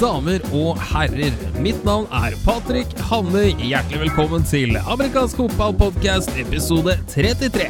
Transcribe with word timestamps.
damer 0.00 0.42
og 0.54 0.80
herrer. 0.90 1.34
Mitt 1.62 1.84
navn 1.86 2.06
er 2.14 2.36
Patrick 2.44 2.92
Hanne. 3.08 3.48
Hjertelig 3.60 4.06
velkommen 4.06 4.44
til 4.46 4.76
amerikansk 4.82 5.40
fotballpodkast 5.40 6.32
episode 6.40 6.98
33. 7.12 7.68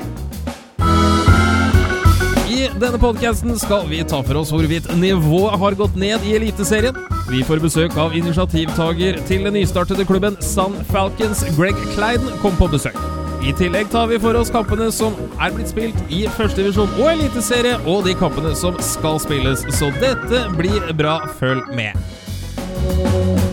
I 2.57 2.63
denne 2.81 2.99
podkasten 3.01 3.55
skal 3.61 3.87
vi 3.91 4.01
ta 4.09 4.23
for 4.27 4.41
oss 4.41 4.53
hvorvidt 4.55 4.89
nivået 4.99 5.59
har 5.61 5.79
gått 5.79 5.99
ned 6.01 6.25
i 6.27 6.37
Eliteserien. 6.39 6.97
Vi 7.31 7.43
får 7.47 7.63
besøk 7.63 7.99
av 8.01 8.17
initiativtaker 8.17 9.21
til 9.29 9.47
den 9.47 9.59
nystartede 9.59 10.07
klubben 10.09 10.39
Sun 10.43 10.79
Falcons, 10.91 11.45
Greg 11.59 11.79
Kleiden, 11.95 12.33
kom 12.43 12.59
på 12.59 12.71
besøk. 12.73 13.16
I 13.47 13.53
tillegg 13.55 13.91
tar 13.93 14.09
vi 14.11 14.17
for 14.19 14.35
oss 14.35 14.49
kampene 14.51 14.89
som 14.91 15.15
er 15.39 15.53
blitt 15.55 15.71
spilt 15.71 15.99
i 16.11 16.25
førstedivisjon 16.35 16.97
og 16.99 17.13
eliteserie, 17.13 17.77
og 17.87 18.03
de 18.09 18.17
kampene 18.19 18.51
som 18.59 18.75
skal 18.83 19.21
spilles, 19.23 19.63
så 19.79 19.93
dette 20.03 20.49
blir 20.59 20.91
bra. 20.99 21.21
Følg 21.39 21.71
med. 21.79 23.46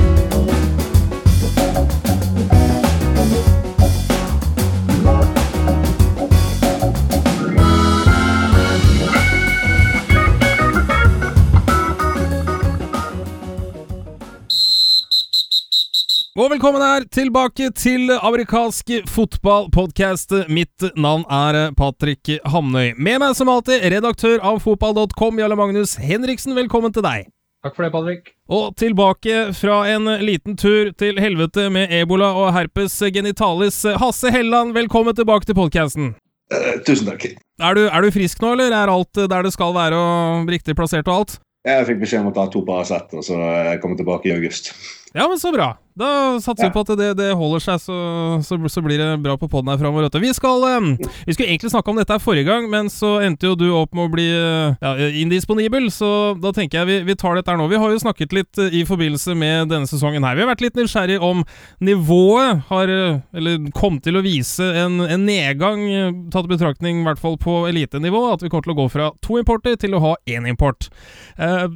Velkommen 16.63 16.87
her 16.87 17.03
tilbake 17.11 17.65
til 17.75 18.07
amerikansk 18.23 18.91
fotballpodkast. 19.11 20.31
Mitt 20.47 20.85
navn 20.95 21.25
er 21.27 21.73
Patrick 21.75 22.29
Hamnøy. 22.47 22.93
Med 22.95 23.19
meg 23.19 23.33
som 23.35 23.51
alltid 23.51 23.83
redaktør 23.91 24.39
av 24.39 24.61
fotball.com, 24.63 25.41
Jarle 25.43 25.57
Magnus 25.59 25.97
Henriksen. 25.99 26.55
Velkommen 26.55 26.95
til 26.95 27.03
deg. 27.03 27.27
Takk 27.67 27.75
for 27.75 27.83
det, 27.83 27.91
Patrick. 27.91 28.31
Og 28.47 28.71
tilbake 28.79 29.49
fra 29.59 29.81
en 29.91 30.07
liten 30.23 30.55
tur 30.55 30.93
til 30.95 31.19
helvete 31.19 31.67
med 31.67 31.91
ebola 31.99 32.31
og 32.31 32.53
herpes 32.55 32.95
genitalis. 33.11 33.83
Hasse 33.99 34.31
Helland, 34.31 34.71
velkommen 34.79 35.19
tilbake 35.19 35.51
til 35.51 35.59
podkasten. 35.59 36.13
Uh, 36.47 36.79
tusen 36.87 37.11
takk. 37.11 37.27
Er 37.59 37.75
du, 37.75 37.89
er 37.89 38.07
du, 38.07 38.13
frisk 38.15 38.39
nå, 38.39 38.55
eller 38.55 38.71
er 38.71 38.95
alt 38.95 39.25
der 39.35 39.43
det 39.43 39.51
skal 39.51 39.75
være 39.75 39.99
og 39.99 40.55
riktig 40.55 40.79
plassert 40.79 41.11
og 41.11 41.25
alt? 41.25 41.39
Jeg 41.67 41.91
fikk 41.91 42.05
beskjed 42.07 42.23
om 42.23 42.31
å 42.31 42.37
ta 42.39 42.47
to 42.47 42.63
Paracet, 42.63 43.11
og 43.19 43.27
så 43.27 43.35
komme 43.83 43.99
tilbake 43.99 44.31
i 44.31 44.37
august. 44.39 44.71
Ja, 45.13 45.27
men 45.29 45.39
så 45.39 45.51
bra. 45.53 45.75
Da 45.93 46.39
satser 46.41 46.63
vi 46.63 46.69
ja. 46.71 46.73
på 46.73 46.81
at 46.81 46.91
det, 46.97 47.07
det 47.19 47.27
holder 47.37 47.61
seg, 47.61 47.81
så, 47.83 47.95
så, 48.41 48.57
så, 48.57 48.81
blir 48.81 48.97
det 48.97 49.07
bra 49.21 49.35
på 49.37 49.45
poden 49.45 49.69
her 49.69 49.77
framover. 49.77 50.07
Vi, 50.17 50.31
skal, 50.33 50.63
vi 50.97 51.35
skulle 51.35 51.51
egentlig 51.51 51.69
snakke 51.69 51.93
om 51.93 51.99
dette 52.01 52.15
her 52.15 52.23
forrige 52.23 52.47
gang, 52.47 52.65
men 52.71 52.89
så 52.89 53.19
endte 53.21 53.51
jo 53.51 53.53
du 53.59 53.67
opp 53.77 53.93
med 53.93 54.07
å 54.07 54.13
bli 54.13 54.25
ja, 54.25 54.93
indisponibel, 55.21 55.91
så 55.93 56.33
da 56.41 56.49
tenker 56.55 56.81
jeg 56.81 56.89
vi, 56.89 56.97
vi 57.11 57.17
tar 57.19 57.37
dette 57.37 57.53
her 57.53 57.61
nå. 57.61 57.69
Vi 57.69 57.77
har 57.77 57.93
jo 57.93 58.01
snakket 58.01 58.33
litt 58.33 58.63
i 58.73 58.81
forbindelse 58.89 59.37
med 59.37 59.69
denne 59.69 59.89
sesongen 59.89 60.25
her. 60.25 60.39
Vi 60.39 60.45
har 60.45 60.49
vært 60.49 60.65
litt 60.65 60.81
nysgjerrig 60.81 61.19
om 61.21 61.45
nivået 61.83 62.65
har 62.71 62.89
eller 62.89 63.69
kom 63.77 64.01
til 64.01 64.17
å 64.17 64.25
vise 64.25 64.65
en, 64.81 64.97
en 65.05 65.29
nedgang, 65.29 65.85
tatt 66.33 66.49
i 66.49 66.55
betraktning 66.55 67.03
i 67.03 67.05
hvert 67.05 67.21
fall 67.21 67.37
på 67.37 67.67
elitenivå, 67.69 68.25
at 68.33 68.41
vi 68.41 68.49
kommer 68.49 68.65
til 68.65 68.73
å 68.73 68.81
gå 68.81 68.89
fra 68.97 69.13
to 69.21 69.37
importer 69.37 69.77
til 69.77 69.93
å 69.93 70.01
ha 70.09 70.17
én 70.25 70.49
import. 70.49 70.89
Uh, 71.37 71.69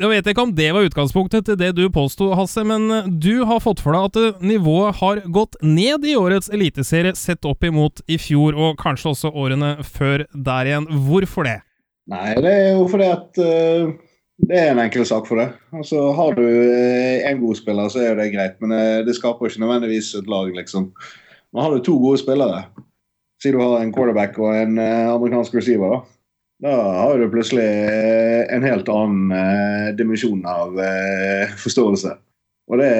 jeg 0.00 0.08
vet 0.08 0.28
ikke 0.30 0.44
om 0.46 0.52
det 0.56 0.68
var 0.72 0.86
utgangspunktet 0.88 1.44
til 1.44 1.56
det 1.60 1.74
du 1.76 1.82
påsto, 1.92 2.30
Hasse, 2.36 2.62
men 2.64 2.86
eh, 2.94 3.08
du 3.10 3.42
har 3.48 3.60
fått 3.60 3.82
for 3.84 3.92
deg 3.92 4.06
at 4.08 4.18
eh, 4.20 4.44
nivået 4.48 4.96
har 5.00 5.22
gått 5.28 5.58
ned 5.60 6.06
i 6.08 6.14
årets 6.16 6.48
eliteserie 6.56 7.12
sett 7.18 7.44
opp 7.48 7.66
imot 7.68 8.00
i 8.08 8.16
fjor, 8.20 8.56
og 8.56 8.78
kanskje 8.80 9.10
også 9.12 9.32
årene 9.36 9.74
før 9.84 10.24
der 10.32 10.70
igjen. 10.70 10.86
Hvorfor 11.04 11.44
det? 11.48 11.58
Nei, 12.10 12.32
det 12.40 12.52
er 12.62 12.70
jo 12.78 12.86
fordi 12.90 13.06
at 13.12 13.40
uh, 13.44 13.90
det 14.48 14.56
er 14.56 14.70
en 14.72 14.80
enkel 14.82 15.04
sak 15.06 15.28
for 15.28 15.38
det. 15.38 15.50
Altså, 15.76 16.06
Har 16.16 16.32
du 16.38 16.42
én 16.42 17.36
uh, 17.36 17.42
god 17.44 17.60
spiller, 17.60 17.92
så 17.92 18.00
er 18.02 18.16
det 18.18 18.32
greit, 18.32 18.56
men 18.64 18.72
uh, 18.72 19.02
det 19.06 19.14
skaper 19.18 19.46
ikke 19.46 19.62
nødvendigvis 19.62 20.14
et 20.18 20.30
lag, 20.32 20.48
liksom. 20.56 20.88
Men 21.52 21.62
har 21.62 21.76
du 21.76 21.84
to 21.84 21.98
gode 22.00 22.22
spillere, 22.22 22.64
si 23.42 23.52
du 23.52 23.60
har 23.60 23.78
en 23.78 23.92
quarterback 23.92 24.40
og 24.40 24.56
en 24.56 24.80
amerikansk 24.80 25.60
receiver, 25.60 25.92
da 25.92 26.19
da 26.60 26.72
har 26.76 27.18
du 27.18 27.28
plutselig 27.32 27.64
eh, 27.64 28.42
en 28.54 28.64
helt 28.66 28.88
annen 28.92 29.30
eh, 29.32 29.86
dimensjon 29.96 30.42
av 30.44 30.76
eh, 30.84 31.54
forståelse. 31.60 32.16
Og 32.70 32.78
det, 32.78 32.90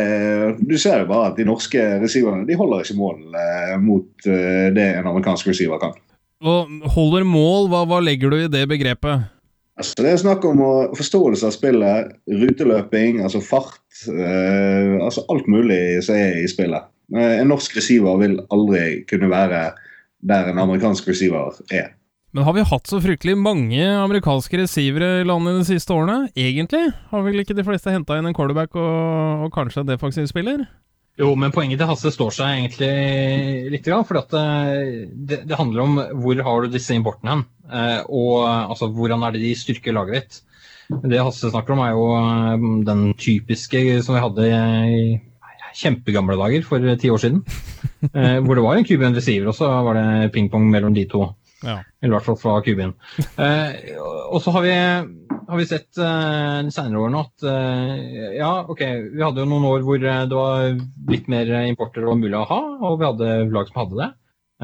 Du 0.67 0.75
ser 0.81 1.05
jo 1.05 1.11
bare 1.11 1.31
at 1.31 1.37
de 1.39 1.47
norske 1.47 1.83
receiverne 2.03 2.47
de 2.49 2.57
holder 2.59 2.83
ikke 2.83 2.97
mål 2.99 3.37
eh, 3.37 3.75
mot 3.83 4.09
det 4.25 4.87
en 4.97 5.11
amerikansk 5.13 5.53
receiver 5.53 5.79
kan. 5.83 5.93
Og 6.41 6.89
Holder 6.97 7.29
mål, 7.29 7.69
hva, 7.71 7.85
hva, 7.87 8.01
legger 8.03 8.33
du 8.33 8.39
i 8.41 8.49
det 8.51 8.65
begrepet? 8.71 9.29
Altså, 9.81 10.03
det 10.03 10.11
er 10.11 10.23
snakk 10.25 10.45
om 10.49 10.65
forståelse 10.97 11.47
av 11.47 11.55
spillet, 11.55 12.11
ruteløping, 12.29 13.21
altså 13.25 13.41
fart. 13.45 13.79
altså 14.09 15.25
Alt 15.33 15.47
mulig 15.49 16.01
som 16.05 16.17
er 16.17 16.41
i 16.41 16.49
spillet. 16.51 16.89
en 17.17 17.49
norsk 17.49 17.77
receiver 17.77 18.19
vil 18.21 18.41
aldri 18.53 19.05
kunne 19.09 19.31
være 19.31 19.63
der 20.21 20.51
en 20.51 20.61
amerikansk 20.61 21.09
receiver 21.09 21.57
er. 21.73 21.93
Men 22.31 22.47
har 22.47 22.55
vi 22.55 22.63
hatt 22.63 22.87
så 22.87 23.01
fryktelig 23.03 23.35
mange 23.43 23.83
amerikanske 23.83 24.61
receivere 24.61 25.21
i 25.21 25.27
landet 25.27 25.57
de 25.59 25.65
siste 25.73 25.91
årene? 25.91 26.29
Egentlig? 26.39 26.93
Har 27.11 27.25
vel 27.27 27.43
ikke 27.43 27.57
de 27.59 27.65
fleste 27.67 27.91
henta 27.91 28.21
inn 28.21 28.29
en 28.31 28.37
quarterback 28.37 28.77
og, 28.79 29.47
og 29.47 29.51
kanskje 29.55 29.83
en 29.83 29.91
defensiv 29.91 30.29
spiller? 30.31 30.63
Jo, 31.21 31.33
men 31.37 31.53
poenget 31.53 31.81
til 31.83 31.91
Hasse 31.91 32.13
står 32.15 32.31
seg 32.33 32.53
egentlig 32.55 33.73
litt. 33.75 33.89
For 34.09 34.21
eh, 34.21 35.09
det, 35.11 35.43
det, 35.43 35.59
handler 35.59 35.83
om 35.83 35.99
hvor 36.23 36.45
har 36.47 36.63
du 36.63 36.71
disse 36.73 36.95
importene 36.97 37.35
hen? 37.35 37.43
Eh, 37.67 37.99
og 38.07 38.47
altså, 38.47 38.89
hvordan 38.95 39.27
er 39.27 39.35
det 39.35 39.43
de 39.43 39.51
styrker 39.59 39.97
laget 39.97 40.17
ditt? 40.21 40.39
Det 41.11 41.21
Hasse 41.23 41.51
snakker 41.51 41.75
om, 41.75 41.83
er 41.83 41.93
jo 41.99 42.07
eh, 42.15 42.71
den 42.87 43.05
typiske 43.19 43.83
som 44.07 44.17
vi 44.17 44.23
hadde 44.23 44.47
i 44.47 45.03
kjempegamle 45.81 46.39
dager 46.39 46.65
for 46.67 46.87
ti 46.99 47.11
år 47.11 47.21
siden. 47.23 47.43
hvor 48.47 48.57
det 48.57 48.65
var 48.65 48.79
en 48.79 48.87
QB 48.87 49.05
receiver, 49.19 49.51
og 49.51 49.59
så 49.59 49.69
var 49.85 49.99
det 49.99 50.33
ping-pong 50.35 50.71
mellom 50.71 50.95
de 50.97 51.05
to. 51.11 51.27
Ja. 51.63 51.81
Eller 52.01 52.15
i 52.15 52.17
hvert 52.17 52.29
fall 52.29 52.39
fra 52.41 52.61
Kubien. 52.65 52.95
Eh, 53.41 53.97
og 54.31 54.41
så 54.45 54.53
har 54.55 54.65
vi, 54.65 54.73
har 54.75 55.59
vi 55.59 55.67
sett 55.69 55.99
eh, 55.99 56.59
de 56.67 56.73
senere 56.75 57.01
årene 57.01 57.23
at 57.25 57.45
eh, 57.49 58.35
ja, 58.37 58.51
ok, 58.69 58.83
vi 59.15 59.23
hadde 59.23 59.43
jo 59.43 59.49
noen 59.49 59.69
år 59.71 59.85
hvor 59.87 60.03
eh, 60.05 60.25
det 60.29 60.37
var 60.37 60.67
litt 61.11 61.31
mer 61.33 61.53
importer 61.63 62.05
og 62.07 62.21
mulig 62.21 62.37
å 62.37 62.47
ha, 62.51 62.61
og 62.89 62.99
vi 63.01 63.09
hadde 63.09 63.31
lag 63.55 63.71
som 63.71 63.81
hadde 63.83 64.01
det. 64.01 64.11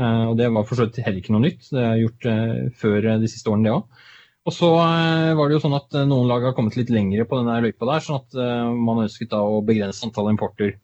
Eh, 0.01 0.25
og 0.31 0.37
det 0.41 0.51
var 0.53 0.69
for 0.69 0.79
så 0.79 0.87
vidt 0.89 1.01
heller 1.05 1.23
ikke 1.23 1.37
noe 1.37 1.47
nytt. 1.47 1.71
Det 1.73 1.83
er 1.83 2.03
gjort 2.03 2.29
eh, 2.33 2.57
før 2.83 3.11
de 3.25 3.33
siste 3.33 3.53
årene, 3.53 3.69
det 3.69 3.77
òg. 3.79 4.03
Og 4.47 4.55
så 4.55 4.69
var 4.71 5.49
det 5.49 5.57
jo 5.57 5.63
sånn 5.65 5.75
at 5.75 5.97
noen 6.07 6.29
lag 6.31 6.45
har 6.47 6.53
kommet 6.55 6.77
litt 6.79 6.93
lengre 6.95 7.25
på 7.27 7.41
denne 7.41 7.57
løypa 7.65 7.89
der, 7.89 8.05
sånn 8.05 8.21
at 8.21 8.37
man 8.79 9.01
ønsket 9.03 9.33
da 9.33 9.41
å 9.43 9.57
begrense 9.67 10.07
antall 10.07 10.29
importer. 10.31 10.77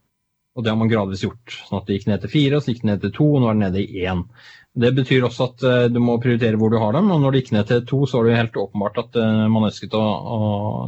Og 0.59 0.65
det 0.65 0.73
har 0.73 0.81
man 0.81 0.91
gradvis 0.91 1.23
gjort. 1.23 1.55
Sånn 1.69 1.79
at 1.79 1.87
det 1.87 2.01
gikk 2.01 2.09
ned 2.11 2.25
til 2.25 2.33
fire, 2.33 2.59
og 2.59 2.65
så 2.65 2.73
gikk 2.73 2.83
det 2.83 2.91
ned 2.91 3.05
til 3.05 3.13
to, 3.17 3.29
og 3.37 3.45
nå 3.45 3.53
er 3.53 3.57
det 3.57 3.63
nede 3.63 3.85
i 3.85 4.03
én. 4.03 4.25
Det 4.73 4.89
betyr 4.97 5.27
også 5.27 5.49
at 5.51 5.65
uh, 5.69 5.87
du 5.93 5.99
må 6.01 6.17
prioritere 6.21 6.57
hvor 6.61 6.73
du 6.73 6.79
har 6.81 6.95
dem. 6.97 7.11
og 7.13 7.21
Når 7.21 7.35
det 7.35 7.43
gikk 7.43 7.51
ned 7.57 7.69
til 7.69 7.83
to, 7.89 8.05
så 8.09 8.21
var 8.21 8.29
det 8.29 8.39
helt 8.39 8.61
åpenbart 8.63 9.01
at 9.03 9.19
uh, 9.21 9.49
man 9.53 9.69
ønsket 9.69 9.97
å, 9.99 10.03
å, 10.03 10.39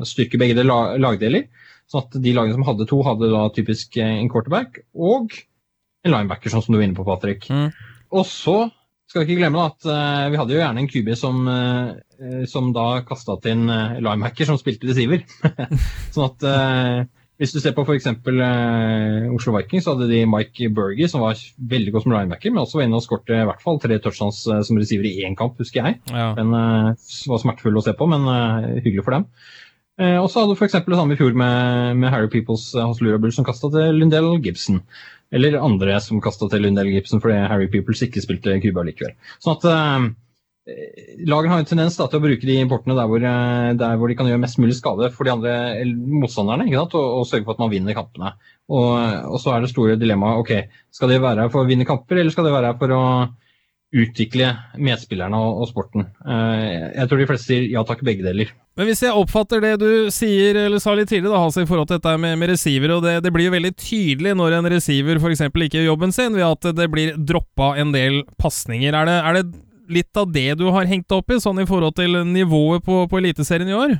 styrke 0.08 0.40
begge 0.40 0.64
la 0.64 0.96
lagdeler. 1.00 1.50
sånn 1.90 2.06
at 2.06 2.16
de 2.24 2.32
lagene 2.32 2.56
som 2.56 2.64
hadde 2.64 2.86
to, 2.88 3.02
hadde 3.04 3.28
da 3.28 3.42
typisk 3.52 3.98
eh, 4.00 4.14
en 4.22 4.30
quarterback 4.32 4.80
og 4.96 5.36
en 6.04 6.14
linebacker, 6.14 6.48
sånn 6.52 6.64
som 6.64 6.72
du 6.72 6.78
var 6.78 6.86
inne 6.86 6.96
på, 6.96 7.04
Patrick. 7.04 7.44
Mm. 7.52 7.68
Og 8.16 8.24
så 8.28 8.56
skal 9.10 9.20
vi 9.20 9.28
ikke 9.28 9.42
glemme 9.42 9.60
da, 9.60 9.66
at 9.68 9.90
uh, 9.90 10.30
vi 10.32 10.40
hadde 10.40 10.56
jo 10.56 10.62
gjerne 10.62 10.80
en 10.80 10.88
QB 10.88 11.10
som, 11.20 11.44
som 12.48 12.72
da 12.72 12.86
kasta 13.04 13.36
til 13.44 13.52
en 13.58 14.00
linebacker 14.00 14.48
som 14.48 14.56
spilte 14.60 14.88
receiver. 14.88 15.26
sånn 16.14 16.30
at 16.30 16.48
hvis 17.40 17.54
du 17.54 17.58
ser 17.58 17.74
på 17.74 17.82
f.eks. 17.82 18.06
Eh, 18.06 19.26
Oslo 19.34 19.56
Vikings, 19.56 19.86
så 19.86 19.94
hadde 19.94 20.06
de 20.10 20.20
Mike 20.30 20.68
Bergie, 20.74 21.08
som 21.10 21.24
var 21.24 21.40
veldig 21.58 21.94
god 21.94 22.04
som 22.04 22.14
linebacker, 22.14 22.54
men 22.54 22.62
også 22.62 22.78
var 22.78 22.86
inne 22.86 23.00
og 23.00 23.04
skåret 23.06 23.34
i 23.34 23.46
hvert 23.48 23.64
fall 23.64 23.80
tre 23.82 23.98
touchdowns 24.02 24.44
eh, 24.46 24.62
som 24.66 24.78
receiver 24.78 25.08
i 25.10 25.26
én 25.26 25.34
kamp, 25.38 25.58
husker 25.58 25.82
jeg. 25.82 26.00
Ja. 26.14 26.30
Den 26.38 26.54
eh, 26.54 27.08
var 27.30 27.42
smertefull 27.42 27.80
å 27.80 27.84
se 27.84 27.96
på, 27.98 28.08
men 28.10 28.28
eh, 28.30 28.70
hyggelig 28.84 29.06
for 29.06 29.18
dem. 29.18 29.26
Eh, 29.98 30.16
og 30.20 30.28
så 30.30 30.42
hadde 30.42 30.54
du 30.54 30.62
f.eks. 30.62 30.78
det 30.86 31.00
samme 31.00 31.14
i 31.14 31.18
fjor 31.18 31.34
med, 31.38 31.98
med 31.98 32.14
Harry 32.14 32.30
Peoples 32.30 32.68
eh, 32.76 32.86
hos 32.86 33.02
Lurabull, 33.02 33.34
som 33.34 33.46
kasta 33.46 33.70
til 33.74 33.98
Lundell 33.98 34.36
Gibson. 34.42 34.84
Eller 35.34 35.58
andre 35.58 35.98
som 36.02 36.22
kasta 36.22 36.46
til 36.52 36.62
Lundell 36.62 36.92
Gibson 36.94 37.18
fordi 37.22 37.40
Harry 37.50 37.66
Peoples 37.72 38.04
ikke 38.06 38.22
spilte 38.22 38.60
Cuba 38.62 38.84
likevel. 38.86 39.16
Sånn 39.42 39.56
at 39.56 39.66
Eh, 39.70 40.10
lagene 40.64 41.52
har 41.52 41.60
en 41.60 41.68
tendens 41.68 41.96
da, 41.98 42.06
til 42.08 42.20
å 42.20 42.24
bruke 42.24 42.48
de 42.48 42.56
importene 42.62 42.96
der 42.96 43.08
hvor, 43.10 43.20
eh, 43.20 43.70
der 43.76 43.98
hvor, 44.00 44.08
de 44.08 44.16
kan 44.16 44.28
gjøre 44.30 44.40
mest 44.40 44.60
mulig 44.62 44.78
skade 44.78 45.10
for 45.12 45.28
de 45.28 45.34
andre 45.34 45.54
motstanderne, 45.92 46.70
og, 46.80 46.96
og, 46.96 47.26
sørge 47.28 47.44
for 47.44 47.56
at 47.56 47.62
man 47.66 47.72
vinner 47.72 47.96
kampene. 47.96 48.32
Og, 48.72 48.90
og 49.28 49.38
så 49.42 49.52
er 49.52 49.64
det 49.64 49.72
store 49.74 49.98
dilemmaet 50.00 50.40
ok, 50.40 50.82
skal 50.94 51.12
de 51.12 51.20
være 51.20 51.44
her 51.44 51.52
for 51.52 51.64
å 51.64 51.68
vinne 51.68 51.88
kamper, 51.88 52.20
eller 52.20 52.32
skal 52.32 52.48
de 52.48 52.54
være 52.54 52.72
her 52.72 52.80
for 52.80 52.96
å 52.96 53.02
utvikle 53.94 54.48
medspillerne 54.82 55.38
og, 55.38 55.60
og 55.62 55.68
sporten? 55.70 56.08
Uh, 56.24 56.96
jeg 56.96 57.10
tror 57.10 57.20
de 57.20 57.26
fleste 57.28 57.50
sier 57.52 57.66
ja 57.70 57.84
takk, 57.86 58.00
begge 58.06 58.24
deler. 58.24 58.48
Men 58.74 58.88
hvis 58.88 59.04
jeg 59.04 59.14
oppfatter 59.14 59.60
det 59.62 59.74
du 59.84 60.08
sier, 60.10 60.56
eller 60.64 60.80
sa 60.82 60.96
litt 60.96 61.12
tidligere, 61.12 61.36
da, 61.36 61.44
altså 61.44 61.62
i 61.62 61.68
forhold 61.68 61.92
til 61.92 62.00
dette 62.00 62.16
med, 62.24 62.34
med 62.40 62.50
receiver, 62.50 62.96
og 62.96 63.04
det, 63.04 63.18
det, 63.22 63.30
blir 63.36 63.46
jo 63.46 63.54
veldig 63.54 63.74
tydelig 63.78 64.32
når 64.40 64.56
en 64.56 64.70
receiver 64.72 65.20
f.eks. 65.20 65.44
ikke 65.46 65.76
gjør 65.76 65.92
jobben 65.92 66.16
sin, 66.16 66.34
ved 66.34 66.48
at 66.48 66.72
det 66.80 66.88
blir 66.90 67.14
droppa 67.20 67.74
en 67.78 67.92
del 67.94 68.24
pasninger. 68.40 68.96
Er 68.96 69.12
er 69.20 69.38
det 69.38 69.46
litt 69.90 70.16
av 70.16 70.32
det 70.32 70.54
du 70.60 70.66
har 70.72 70.88
hengt 70.88 71.12
opp 71.12 71.30
i, 71.30 71.40
sånn 71.40 71.60
i 71.62 71.68
forhold 71.68 71.96
til 71.98 72.20
nivået 72.28 72.84
på, 72.84 73.04
på 73.10 73.20
Eliteserien 73.20 73.70
i 73.70 73.76
år? 73.76 73.94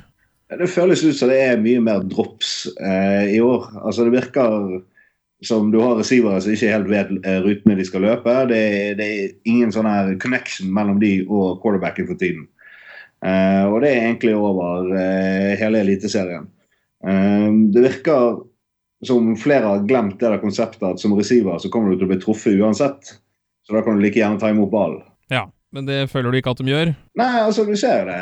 Det 0.55 0.67
føles 0.69 1.01
ut 1.03 1.17
som 1.17 1.31
det 1.31 1.39
er 1.41 1.61
mye 1.61 1.81
mer 1.81 2.03
drops 2.05 2.67
eh, 2.77 3.35
i 3.35 3.39
år. 3.41 3.65
Altså 3.81 4.05
Det 4.05 4.13
virker 4.13 4.83
som 5.45 5.71
du 5.73 5.79
har 5.81 5.97
receivere 5.99 6.41
som 6.41 6.53
ikke 6.53 6.71
helt 6.71 6.89
vet 6.91 7.13
eh, 7.25 7.39
rutene 7.43 7.77
de 7.77 7.85
skal 7.87 8.05
løpe. 8.05 8.35
Det, 8.51 8.61
det 8.99 9.07
er 9.07 9.31
ingen 9.49 9.73
sånn 9.73 9.89
her 9.89 10.13
connection 10.21 10.69
mellom 10.73 11.01
de 11.01 11.17
og 11.25 11.61
quarterbacken 11.63 12.09
for 12.09 12.21
tiden. 12.21 12.45
Eh, 13.25 13.63
og 13.65 13.79
det 13.81 13.91
er 13.91 14.03
egentlig 14.03 14.35
over 14.37 14.91
eh, 14.93 15.55
hele 15.59 15.81
Eliteserien. 15.81 16.45
Eh, 17.05 17.49
det 17.73 17.87
virker 17.87 18.43
som 19.05 19.33
flere 19.37 19.73
har 19.73 19.87
glemt 19.89 20.19
det 20.21 20.29
der 20.29 20.41
konseptet 20.41 20.85
at 20.87 21.01
som 21.01 21.13
receiver 21.17 21.57
så 21.61 21.69
kommer 21.73 21.91
du 21.91 21.99
til 21.99 22.07
å 22.07 22.13
bli 22.13 22.21
truffet 22.21 22.61
uansett. 22.61 23.15
Så 23.65 23.73
da 23.73 23.81
kan 23.81 23.97
du 23.97 24.05
like 24.05 24.21
gjerne 24.21 24.39
ta 24.41 24.53
imot 24.53 24.69
ballen. 24.73 25.01
Men 25.75 25.87
det 25.89 26.05
føler 26.07 26.31
du 26.31 26.37
ikke 26.39 26.53
at 26.55 26.59
de 26.61 26.71
gjør? 26.71 26.91
Nei, 27.19 27.31
altså 27.41 27.65
du 27.67 27.73
ser 27.75 28.05
det 28.07 28.19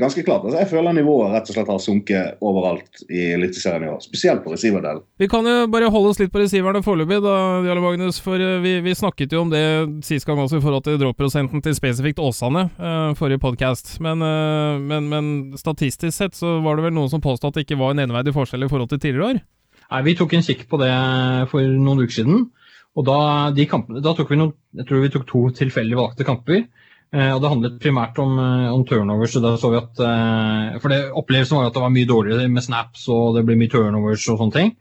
ganske 0.00 0.24
klart. 0.26 0.42
Altså, 0.42 0.58
jeg 0.58 0.70
føler 0.72 0.96
nivået 0.96 1.30
rett 1.30 1.50
og 1.50 1.54
slett 1.54 1.70
har 1.70 1.82
sunket 1.82 2.42
overalt 2.42 3.04
i 3.06 3.28
Eliteserien 3.36 3.86
i 3.86 3.92
år. 3.92 4.00
Spesielt 4.02 4.42
på 4.42 4.50
receiverdelen. 4.50 5.04
Vi 5.22 5.28
kan 5.30 5.46
jo 5.46 5.68
bare 5.70 5.92
holde 5.94 6.10
oss 6.10 6.18
litt 6.18 6.32
på 6.34 6.42
receiverne 6.42 6.82
foreløpig, 6.82 7.20
da, 7.22 7.36
Jarle 7.68 7.84
Magnus. 7.84 8.18
For 8.24 8.42
eh, 8.42 8.58
vi, 8.64 8.74
vi, 8.82 8.96
snakket 8.98 9.36
jo 9.36 9.44
om 9.44 9.54
det 9.54 9.62
sist 10.06 10.26
gang 10.26 10.42
også 10.42 10.58
i 10.58 10.64
forhold 10.64 10.88
til 10.88 10.98
droppprosenten 10.98 11.62
til 11.62 11.78
spesifikt 11.78 12.22
Åsane, 12.22 12.66
uh, 12.80 13.14
forrige 13.18 13.42
podkast. 13.44 13.96
Men, 14.02 14.24
uh, 14.24 14.74
men, 14.82 15.06
men, 15.12 15.32
statistisk 15.60 16.16
sett 16.18 16.34
så 16.34 16.58
var 16.64 16.80
det 16.80 16.88
vel 16.88 16.98
noen 16.98 17.12
som 17.12 17.22
påstod 17.22 17.52
at 17.52 17.60
det 17.60 17.68
ikke 17.68 17.78
var 17.78 17.94
en 17.94 18.02
eneverdig 18.08 18.34
forskjell 18.34 18.66
i 18.66 18.70
forhold 18.72 18.90
til 18.90 19.02
tidligere 19.06 19.30
år? 19.36 19.42
Nei, 19.84 20.02
Vi 20.08 20.18
tok 20.18 20.34
en 20.34 20.46
kikk 20.46 20.66
på 20.66 20.82
det 20.82 20.92
for 21.52 21.62
noen 21.62 22.02
uker 22.02 22.18
siden. 22.18 22.46
Og 22.94 23.06
da, 23.06 23.18
kampene, 23.66 24.02
da, 24.04 24.14
tok 24.14 24.30
vi 24.30 24.38
noen, 24.38 24.54
jeg 24.78 24.86
tror 24.86 25.02
vi 25.02 25.10
tok 25.10 25.26
to 25.26 25.44
tilfeldig 25.58 25.98
valgte 25.98 26.26
kamper. 26.26 26.64
Eh, 27.14 27.30
og 27.34 27.40
Det 27.42 27.50
handlet 27.50 27.80
primært 27.82 28.18
om, 28.22 28.38
eh, 28.38 28.70
om 28.72 28.84
turnovers. 28.86 29.34
da 29.34 29.56
så 29.58 29.70
vi 29.70 29.80
at, 29.82 29.98
eh, 29.98 30.78
for 30.78 30.88
det 30.88 31.10
Opplevelsen 31.10 31.56
var 31.56 31.66
at 31.66 31.74
det 31.74 31.82
var 31.82 31.90
mye 31.90 32.06
dårligere 32.06 32.48
med 32.50 32.62
snaps 32.62 33.08
og 33.08 33.34
det 33.36 33.44
ble 33.46 33.56
mye 33.56 33.70
turnovers 33.70 34.28
og 34.28 34.38
sånne 34.38 34.52
ting. 34.52 34.76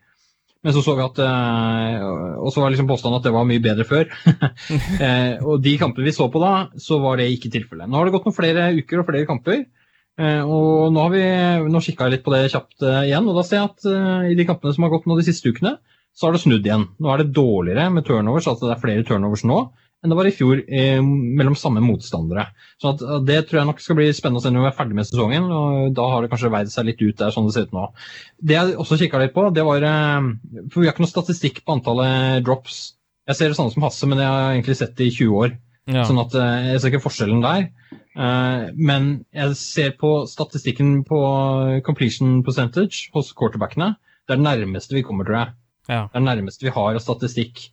Men 0.63 0.71
så 0.71 0.79
så 0.79 0.95
vi 0.95 1.03
at 1.03 1.19
eh, 1.19 2.03
Og 2.39 2.51
så 2.53 2.61
var 2.61 2.71
liksom 2.71 2.87
påstanden 2.87 3.19
at 3.19 3.23
det 3.27 3.33
var 3.35 3.47
mye 3.47 3.63
bedre 3.63 3.83
før. 3.83 4.07
eh, 5.05 5.35
og 5.43 5.61
de 5.63 5.77
kampene 5.77 6.07
vi 6.07 6.15
så 6.15 6.29
på 6.31 6.39
da, 6.39 6.69
så 6.79 7.01
var 7.03 7.17
det 7.19 7.31
ikke 7.33 7.51
tilfellet. 7.51 7.89
Nå 7.89 7.99
har 7.99 8.07
det 8.07 8.13
gått 8.15 8.29
noen 8.29 8.37
flere 8.37 8.69
uker 8.77 9.01
og 9.01 9.09
flere 9.09 9.27
kamper. 9.27 9.65
Eh, 10.21 10.41
og 10.45 10.93
nå 10.93 11.03
har 11.03 11.11
vi 11.11 11.81
kikka 11.83 12.07
jeg 12.07 12.15
litt 12.15 12.23
på 12.23 12.31
det 12.31 12.45
kjapt 12.53 12.85
igjen, 13.03 13.27
og 13.27 13.35
da 13.35 13.43
ser 13.43 13.59
jeg 13.59 13.71
at 13.73 14.29
i 14.31 14.37
de 14.37 14.45
kampene 14.47 14.71
som 14.75 14.85
har 14.85 14.93
gått 14.93 15.07
nå 15.09 15.17
de 15.19 15.25
siste 15.27 15.51
ukene, 15.51 15.75
så 16.13 16.27
har 16.27 16.35
det 16.35 16.43
snudd 16.43 16.65
igjen. 16.65 16.87
Nå 17.01 17.09
er 17.13 17.23
det 17.23 17.33
dårligere 17.35 17.89
med 17.93 18.05
turnovers, 18.07 18.49
altså 18.49 18.69
det 18.69 18.77
er 18.77 18.83
flere 18.83 19.07
turnovers 19.07 19.45
nå 19.49 19.63
enn 20.03 20.11
det 20.11 20.17
var 20.19 20.27
i 20.27 20.33
fjor 20.35 20.59
eh, 20.67 20.99
mellom 20.99 21.55
samme 21.55 21.81
motstandere. 21.83 22.49
Så 22.81 22.91
at, 22.91 23.03
Det 23.27 23.37
tror 23.47 23.61
jeg 23.61 23.69
nok 23.69 23.79
skal 23.79 23.97
bli 23.99 24.09
spennende 24.15 24.41
å 24.41 24.43
se 24.43 24.51
når 24.51 24.65
vi 24.65 24.69
er 24.69 24.75
ferdig 24.75 24.97
med 24.97 25.07
sesongen. 25.07 25.45
og 25.47 25.93
Da 25.95 26.07
har 26.11 26.23
det 26.23 26.31
kanskje 26.33 26.51
veid 26.51 26.71
seg 26.73 26.89
litt 26.89 27.03
ut 27.03 27.21
der, 27.21 27.31
sånn 27.31 27.47
det 27.47 27.53
ser 27.55 27.69
ut 27.69 27.77
nå. 27.77 27.85
Det 28.43 28.57
jeg 28.57 28.75
også 28.83 28.99
kikka 28.99 29.21
litt 29.23 29.35
på, 29.35 29.47
det 29.55 29.63
var 29.63 29.87
eh, 29.87 30.27
For 30.67 30.83
vi 30.83 30.89
har 30.89 30.95
ikke 30.95 31.05
noe 31.05 31.13
statistikk 31.13 31.63
på 31.63 31.77
antallet 31.77 32.43
drops. 32.43 32.81
Jeg 33.31 33.39
ser 33.39 33.53
det 33.53 33.59
samme 33.59 33.71
som 33.71 33.87
Hasse, 33.87 34.09
men 34.11 34.19
jeg 34.19 34.27
har 34.27 34.51
egentlig 34.51 34.75
sett 34.81 34.97
det 34.99 35.07
i 35.07 35.15
20 35.15 35.39
år. 35.39 35.55
Ja. 35.87 36.03
Sånn 36.07 36.19
at 36.19 36.35
eh, 36.35 36.69
Jeg 36.73 36.83
ser 36.83 36.91
ikke 36.91 37.05
forskjellen 37.07 37.43
der. 37.47 37.69
Eh, 37.95 38.67
men 38.75 39.11
jeg 39.31 39.55
ser 39.59 39.95
på 40.03 40.25
statistikken 40.27 40.97
på 41.07 41.23
completion 41.87 42.41
percentage 42.43 43.07
hos 43.15 43.31
quarterbackene. 43.31 43.93
Det 44.27 44.35
er 44.35 44.43
det 44.43 44.51
nærmeste 44.51 44.99
vi 44.99 45.07
kommer, 45.07 45.27
tror 45.27 45.45
jeg. 45.45 45.55
Ja. 45.89 46.07
Det 46.07 46.15
er 46.15 46.21
det 46.21 46.27
nærmeste 46.29 46.67
vi 46.67 46.73
har 46.75 46.95
av 46.95 47.03
statistikk. 47.03 47.65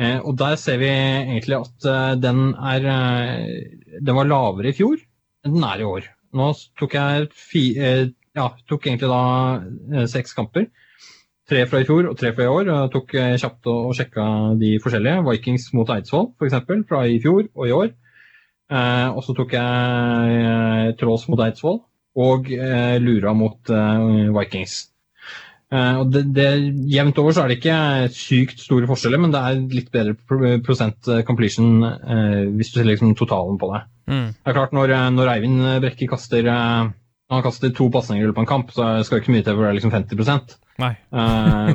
Eh, 0.00 0.18
og 0.24 0.36
der 0.40 0.56
ser 0.56 0.78
vi 0.80 0.88
egentlig 0.88 1.58
at 1.58 1.86
eh, 1.88 2.14
den 2.16 2.54
er 2.56 2.86
eh, 2.88 3.98
Den 4.00 4.16
var 4.16 4.24
lavere 4.24 4.70
i 4.70 4.76
fjor 4.76 4.96
enn 5.44 5.58
den 5.58 5.66
er 5.66 5.82
i 5.82 5.86
år. 5.86 6.06
Nå 6.32 6.52
tok 6.80 6.94
jeg 6.96 7.28
fi, 7.36 7.64
eh, 7.76 8.06
ja, 8.36 8.46
tok 8.68 8.86
egentlig 8.88 9.10
da 9.10 9.22
eh, 9.60 10.06
seks 10.10 10.36
kamper. 10.38 10.70
Tre 11.50 11.64
fra 11.68 11.82
i 11.82 11.86
fjor 11.88 12.08
og 12.08 12.16
tre 12.16 12.30
fra 12.32 12.46
i 12.46 12.52
år. 12.52 12.70
Jeg 12.70 12.92
tok 12.94 13.14
eh, 13.20 13.34
kjapt 13.42 13.68
og, 13.68 13.90
og 13.90 13.96
sjekka 13.98 14.26
de 14.60 14.76
forskjellige. 14.82 15.24
Vikings 15.28 15.68
mot 15.76 15.90
Eidsvoll 15.92 16.30
f.eks. 16.38 16.62
fra 16.88 17.02
i 17.10 17.18
fjor 17.22 17.44
og 17.52 17.68
i 17.68 17.76
år. 17.76 17.92
og 18.72 19.20
så 19.26 19.34
tok 19.36 19.52
jeg 19.52 20.94
Trolls 20.96 21.26
mot 21.28 21.42
Eidsvoll 21.44 21.82
og 22.16 22.48
Lura 23.04 23.34
mot 23.36 23.72
Vikings. 24.38 24.91
Uh, 25.72 26.02
og 26.02 26.10
det, 26.12 26.26
det, 26.36 26.48
Jevnt 26.92 27.16
over 27.22 27.32
så 27.32 27.46
er 27.46 27.48
det 27.48 27.62
ikke 27.62 27.76
sykt 28.12 28.60
store 28.60 28.88
forskjeller, 28.90 29.20
men 29.22 29.30
det 29.32 29.40
er 29.40 29.60
litt 29.72 29.88
bedre 29.94 30.58
prosent 30.60 31.08
eh, 31.08 31.22
completion 31.24 31.86
eh, 31.86 32.42
hvis 32.58 32.74
du 32.74 32.76
ser 32.76 32.90
liksom 32.90 33.14
totalen 33.16 33.56
på 33.60 33.70
det. 33.72 33.80
Mm. 34.12 34.26
Det 34.36 34.50
er 34.50 34.58
klart 34.58 34.74
Når, 34.76 34.92
når 35.16 35.30
Eivind 35.32 35.62
Brekke 35.80 36.10
kaster 36.10 36.50
uh, 36.50 36.90
han 37.32 37.44
kaster 37.46 37.72
to 37.72 37.86
pasninger 37.88 38.20
i 38.20 38.28
løpet 38.28 38.42
av 38.42 38.44
en 38.44 38.50
kamp, 38.50 38.74
så 38.76 38.90
skal 39.00 39.16
det 39.16 39.22
ikke 39.22 39.32
mye 39.38 39.46
til 39.46 39.56
for 39.56 39.64
det 39.64 39.70
er 39.70 39.78
liksom 39.78 39.94
50 39.94 40.58
Nei. 40.82 40.90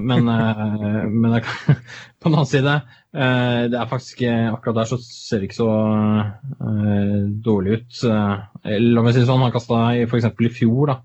Men, 0.04 0.28
men 0.28 1.34
det, 1.34 1.42
på 2.20 2.28
den 2.28 2.36
annen 2.36 2.50
side, 2.50 2.76
det 3.14 3.80
er 3.80 3.90
faktisk 3.90 4.22
akkurat 4.28 4.78
der 4.82 4.90
så 4.90 5.00
ser 5.02 5.42
det 5.42 5.48
ikke 5.48 5.58
så 5.58 5.72
dårlig 7.46 7.80
ut. 7.80 8.00
La 8.06 9.06
meg 9.06 9.16
si 9.16 9.24
det 9.24 9.30
sånn, 9.30 9.42
han 9.48 9.56
kasta 9.56 9.82
f.eks. 10.04 10.30
i 10.30 10.54
fjor 10.60 10.92
da, 10.92 10.98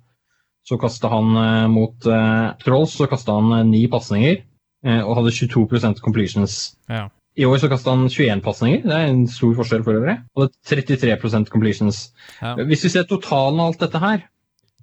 så 0.69 0.79
kasta 0.79 1.11
han 1.11 1.37
eh, 1.37 1.69
mot 1.73 2.06
eh, 2.06 2.47
Trolls 2.62 2.94
så 2.99 3.09
kasta 3.11 3.35
han 3.38 3.53
eh, 3.59 3.67
ni 3.69 3.87
pasninger 3.91 4.43
og 4.82 5.12
hadde 5.14 5.31
22% 5.31 6.00
completions. 6.03 6.55
Ja. 6.91 7.05
I 7.38 7.44
år 7.47 7.61
så 7.62 7.69
kasta 7.70 7.93
han 7.94 8.09
21 8.11 8.41
pasninger, 8.43 8.81
det 8.82 8.97
er 8.97 9.12
en 9.12 9.29
stor 9.31 9.53
forskjell 9.55 9.85
for 9.87 9.94
øvrig. 9.94 10.17
Og 10.35 10.50
33% 10.67 11.53
completions. 11.53 12.00
Ja. 12.41 12.56
Hvis 12.67 12.82
vi 12.82 12.91
ser 12.91 13.06
totalen 13.06 13.62
av 13.62 13.70
alt 13.70 13.85
dette 13.85 14.00
her, 14.03 14.25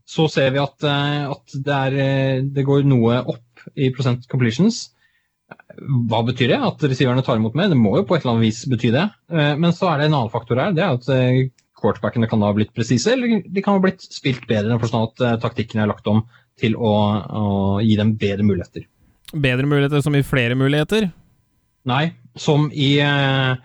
så 0.08 0.30
ser 0.31 0.54
vi 0.56 0.62
at, 0.64 0.88
at 0.88 1.58
det, 1.68 1.81
er, 1.90 2.48
det, 2.48 2.64
går 2.64 2.88
noe 2.88 3.20
opp 3.34 3.66
i 3.76 3.92
prosent 3.92 4.24
completions. 4.31 4.86
Hva 6.08 6.24
betyr 6.31 6.54
det? 6.54 6.62
At 6.64 6.88
receiverne 6.88 7.26
tar 7.28 7.44
imot 7.44 7.60
mer? 7.60 7.68
Det 7.68 7.81
må 7.84 7.98
jo 8.00 8.08
på 8.08 8.16
et 8.16 8.24
eller 8.24 8.38
annet 8.38 8.48
vis 8.48 8.64
bety 8.72 8.96
det. 8.96 9.04
Men 9.36 9.76
så 9.76 9.92
er 9.92 10.00
det 10.00 10.08
en 10.08 10.16
annen 10.22 10.31
faktor 10.31 10.64
her. 10.64 10.72
Det 10.80 10.88
er 10.88 10.96
at 10.96 11.12
quarterbackene 11.81 12.30
kan 12.30 12.44
ha 12.46 12.52
blitt 12.56 12.74
presise, 12.76 13.14
eller 13.14 13.42
de 13.46 13.64
kan 13.66 13.78
ha 13.78 13.84
blitt 13.84 14.06
spilt 14.06 14.46
bedre 14.50 14.78
for 14.80 14.92
sånn 14.92 15.08
at 15.10 15.26
uh, 15.26 15.34
taktikken 15.42 15.81
er 15.81 15.92
lagt 15.92 16.08
om 16.12 16.24
til 16.60 16.76
å, 16.76 16.94
å, 17.24 17.44
gi 17.84 17.96
dem 18.00 18.16
bedre 18.20 18.46
muligheter. 18.46 18.86
Bedre 19.31 19.68
muligheter 19.70 20.04
som 20.04 20.16
i 20.18 20.26
flere 20.26 20.58
muligheter? 20.60 21.10
Nei, 21.88 22.04
som 22.40 22.68
i 22.76 22.98
uh, 23.00 23.56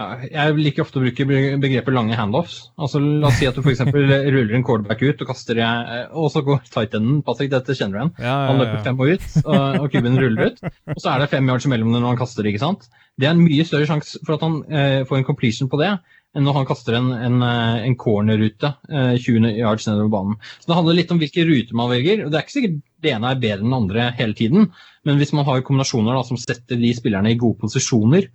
jeg 0.00 0.56
liker 0.56 0.84
ofte 0.84 1.00
å 1.00 1.02
bruke 1.02 1.26
begrepet 1.28 1.92
lange 1.92 2.16
handoffs. 2.16 2.70
Altså, 2.80 3.00
la 3.00 3.28
oss 3.28 3.38
si 3.40 3.48
at 3.48 3.56
du 3.56 3.60
f.eks. 3.60 3.82
ruller 4.34 4.54
en 4.56 4.64
quarterback 4.66 5.02
ut 5.02 5.24
og 5.24 5.30
kaster 5.32 5.60
eh, 5.60 6.06
og 6.16 6.30
så 6.32 6.42
går 6.46 6.62
tightenden 6.68 7.20
Patrick, 7.26 7.50
dette 7.52 7.76
kjenner 7.76 7.96
du 7.96 8.00
igjen. 8.00 8.12
Ja, 8.18 8.24
ja, 8.24 8.36
ja. 8.38 8.46
Han 8.48 8.62
løper 8.62 8.86
fem 8.86 9.02
og 9.02 9.12
ut, 9.12 9.26
og, 9.42 9.60
og 9.82 9.88
kuben 9.92 10.16
ruller 10.22 10.52
ut. 10.52 10.62
Og 10.94 11.02
så 11.02 11.12
er 11.12 11.24
det 11.24 11.30
fem 11.34 11.52
yards 11.52 11.68
mellom 11.70 11.92
når 11.92 12.08
han 12.12 12.20
kaster 12.20 12.46
det. 12.46 12.54
ikke 12.54 12.64
sant? 12.64 12.88
Det 13.20 13.28
er 13.28 13.34
en 13.34 13.44
mye 13.44 13.66
større 13.68 13.90
sjanse 13.90 14.22
for 14.24 14.38
at 14.38 14.46
han 14.46 14.60
eh, 14.70 15.02
får 15.08 15.20
en 15.20 15.28
completion 15.28 15.70
på 15.70 15.80
det, 15.82 15.92
når 16.38 16.54
han 16.60 16.66
kaster 16.68 16.94
en, 16.94 17.08
en, 17.10 17.40
eh, 17.42 17.86
en 17.88 17.96
cornerrute 17.98 18.68
eh, 18.90 19.16
20 19.18 19.50
yards 19.58 19.88
nedover 19.88 20.12
banen. 20.12 20.36
Så 20.60 20.70
Det 20.70 20.76
handler 20.78 20.98
litt 20.98 21.10
om 21.10 21.18
hvilke 21.18 21.46
ruter 21.48 21.78
man 21.78 21.90
velger. 21.90 22.24
og 22.24 22.30
Det 22.30 22.38
er 22.38 22.46
ikke 22.46 22.56
sikkert 22.56 22.76
det 23.00 23.14
ene 23.14 23.32
er 23.32 23.42
bedre 23.42 23.64
enn 23.64 23.72
det 23.72 23.80
andre 23.80 24.06
hele 24.18 24.36
tiden, 24.36 24.70
men 25.08 25.18
hvis 25.18 25.32
man 25.32 25.46
har 25.48 25.64
kombinasjoner 25.64 26.14
da, 26.14 26.22
som 26.28 26.38
setter 26.38 26.78
de 26.78 26.92
spillerne 26.94 27.32
i 27.32 27.38
gode 27.40 27.58
posisjoner 27.62 28.28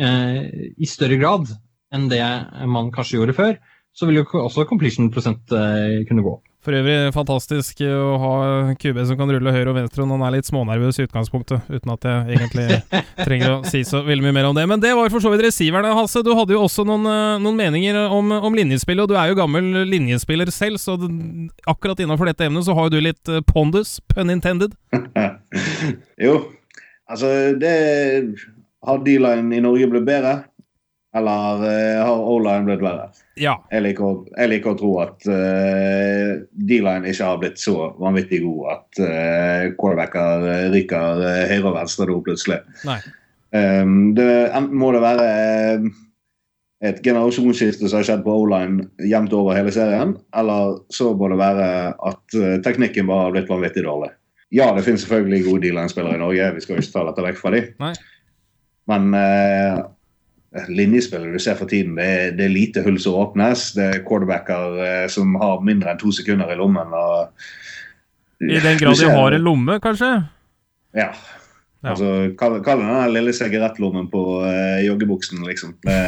eh, 0.00 0.42
i 0.74 0.88
større 0.88 1.20
grad 1.20 1.52
enn 1.94 2.08
det 2.10 2.22
man 2.66 2.90
kanskje 2.94 3.20
gjorde 3.20 3.36
før, 3.36 3.58
så 3.96 4.08
vil 4.08 4.20
jo 4.20 4.26
også 4.42 4.66
completion 4.68 5.12
prosent 5.12 5.52
eh, 5.54 6.02
kunne 6.08 6.24
gå 6.24 6.34
opp. 6.38 6.45
For 6.66 6.74
øvrig 6.74 7.12
fantastisk 7.14 7.78
å 7.86 8.16
ha 8.18 8.30
QB 8.74 8.96
som 9.06 9.18
kan 9.20 9.30
rulle 9.30 9.52
høyre 9.54 9.70
og 9.70 9.76
venstre 9.76 10.02
når 10.02 10.16
han 10.18 10.24
er 10.26 10.32
litt 10.34 10.48
smånervøs 10.48 10.96
i 10.98 11.04
utgangspunktet, 11.06 11.68
uten 11.70 11.92
at 11.94 12.06
jeg 12.08 12.40
egentlig 12.40 12.64
trenger 13.28 13.52
å 13.52 13.58
si 13.70 13.84
så 13.86 14.00
veldig 14.02 14.24
mye 14.24 14.34
mer 14.34 14.48
om 14.48 14.56
det. 14.56 14.64
Men 14.66 14.82
det 14.82 14.90
var 14.98 15.12
for 15.12 15.22
så 15.22 15.30
vidt 15.30 15.44
receiverne, 15.46 15.92
Hasse. 15.94 16.24
Du 16.26 16.32
hadde 16.34 16.56
jo 16.56 16.64
også 16.66 16.82
noen, 16.88 17.06
eh, 17.06 17.36
noen 17.44 17.60
meninger 17.60 18.00
om, 18.10 18.34
om 18.50 18.58
linjespillet, 18.58 19.04
og 19.04 19.12
du 19.12 19.14
er 19.14 19.30
jo 19.30 19.38
gammel 19.38 19.86
linjespiller 19.86 20.50
selv, 20.50 20.82
så 20.82 20.98
akkurat 21.70 22.02
innafor 22.02 22.32
dette 22.32 22.50
emnet 22.50 22.66
så 22.66 22.74
har 22.74 22.88
jo 22.88 22.96
du 22.96 23.06
litt 23.06 23.30
eh, 23.30 23.44
pondus, 23.46 24.00
pun 24.10 24.34
intended. 24.34 24.74
jo, 26.26 26.34
altså 27.06 27.30
det 27.62 27.76
Har 28.86 29.06
D-line 29.06 29.54
i 29.54 29.62
Norge 29.62 29.86
blitt 29.94 30.10
bedre? 30.10 30.40
Eller 31.16 31.62
uh, 31.62 32.04
har 32.04 32.24
O-line 32.28 32.66
blitt 32.66 32.82
verre? 32.84 33.06
Ja. 33.40 33.54
Jeg, 33.72 33.84
liker, 33.86 34.18
jeg 34.36 34.50
liker 34.52 34.74
å 34.74 34.78
tro 34.80 34.90
at 35.00 35.28
uh, 35.30 36.32
D-line 36.68 37.08
ikke 37.08 37.28
har 37.30 37.38
blitt 37.40 37.60
så 37.62 37.92
vanvittig 38.00 38.42
god 38.44 38.74
at 38.74 39.00
uh, 39.00 39.62
quarterbacker 39.78 40.72
ryker 40.74 41.22
uh, 41.22 41.44
høyre 41.48 41.70
og 41.70 41.78
venstre 41.78 42.08
nå 42.10 42.18
plutselig. 42.26 42.58
Um, 43.54 44.12
det, 44.18 44.28
enten 44.50 44.76
må 44.76 44.90
det 44.92 45.00
være 45.06 45.30
et 46.84 47.00
generasjonsskifte 47.00 47.88
som 47.88 48.02
har 48.02 48.08
skjedd 48.10 48.24
på 48.26 48.36
O-line 48.42 48.90
jevnt 49.08 49.32
over 49.32 49.56
hele 49.56 49.72
serien, 49.72 50.12
eller 50.36 50.76
så 50.92 51.14
må 51.16 51.30
det 51.32 51.40
være 51.40 51.68
at 51.96 52.36
teknikken 52.66 53.08
bare 53.08 53.30
har 53.30 53.36
blitt 53.38 53.48
vanvittig 53.48 53.86
dårlig. 53.86 54.12
Ja, 54.52 54.68
det 54.76 54.84
finnes 54.84 55.06
selvfølgelig 55.06 55.46
gode 55.46 55.64
D-line-spillere 55.64 56.18
i 56.18 56.20
Norge, 56.20 56.52
vi 56.58 56.66
skal 56.66 56.76
jo 56.76 56.84
ikke 56.84 56.98
ta 56.98 57.06
dette 57.08 57.24
vekk 57.30 57.40
fra 57.40 57.54
dem. 57.56 57.70
Men 58.92 59.16
linjespillet 60.68 61.32
du 61.34 61.42
ser 61.42 61.58
for 61.58 61.70
tiden, 61.70 61.96
det 61.98 62.06
er, 62.06 62.34
det 62.36 62.46
er 62.46 62.52
lite 62.54 62.82
hull 62.86 62.98
som 63.02 63.18
åpnes. 63.20 63.68
Det 63.76 63.86
er 63.86 64.04
quarterbacker 64.06 64.80
eh, 64.84 65.06
som 65.12 65.36
har 65.40 65.64
mindre 65.66 65.92
enn 65.92 66.00
to 66.00 66.12
sekunder 66.14 66.52
i 66.52 66.58
lommen. 66.58 66.94
Og, 66.96 67.48
I 68.42 68.60
den 68.64 68.80
grad 68.80 69.00
de 69.00 69.10
har 69.12 69.36
en 69.36 69.46
lomme, 69.46 69.78
kanskje? 69.84 70.12
Ja. 70.96 71.10
ja. 71.12 71.92
Altså, 71.92 72.12
Kall, 72.40 72.60
kall 72.66 72.84
den 72.84 73.16
lille 73.16 73.34
sigarettlommen 73.36 74.10
på 74.12 74.26
eh, 74.48 74.84
joggebuksen, 74.86 75.44
liksom. 75.48 75.76
Det, 75.84 75.98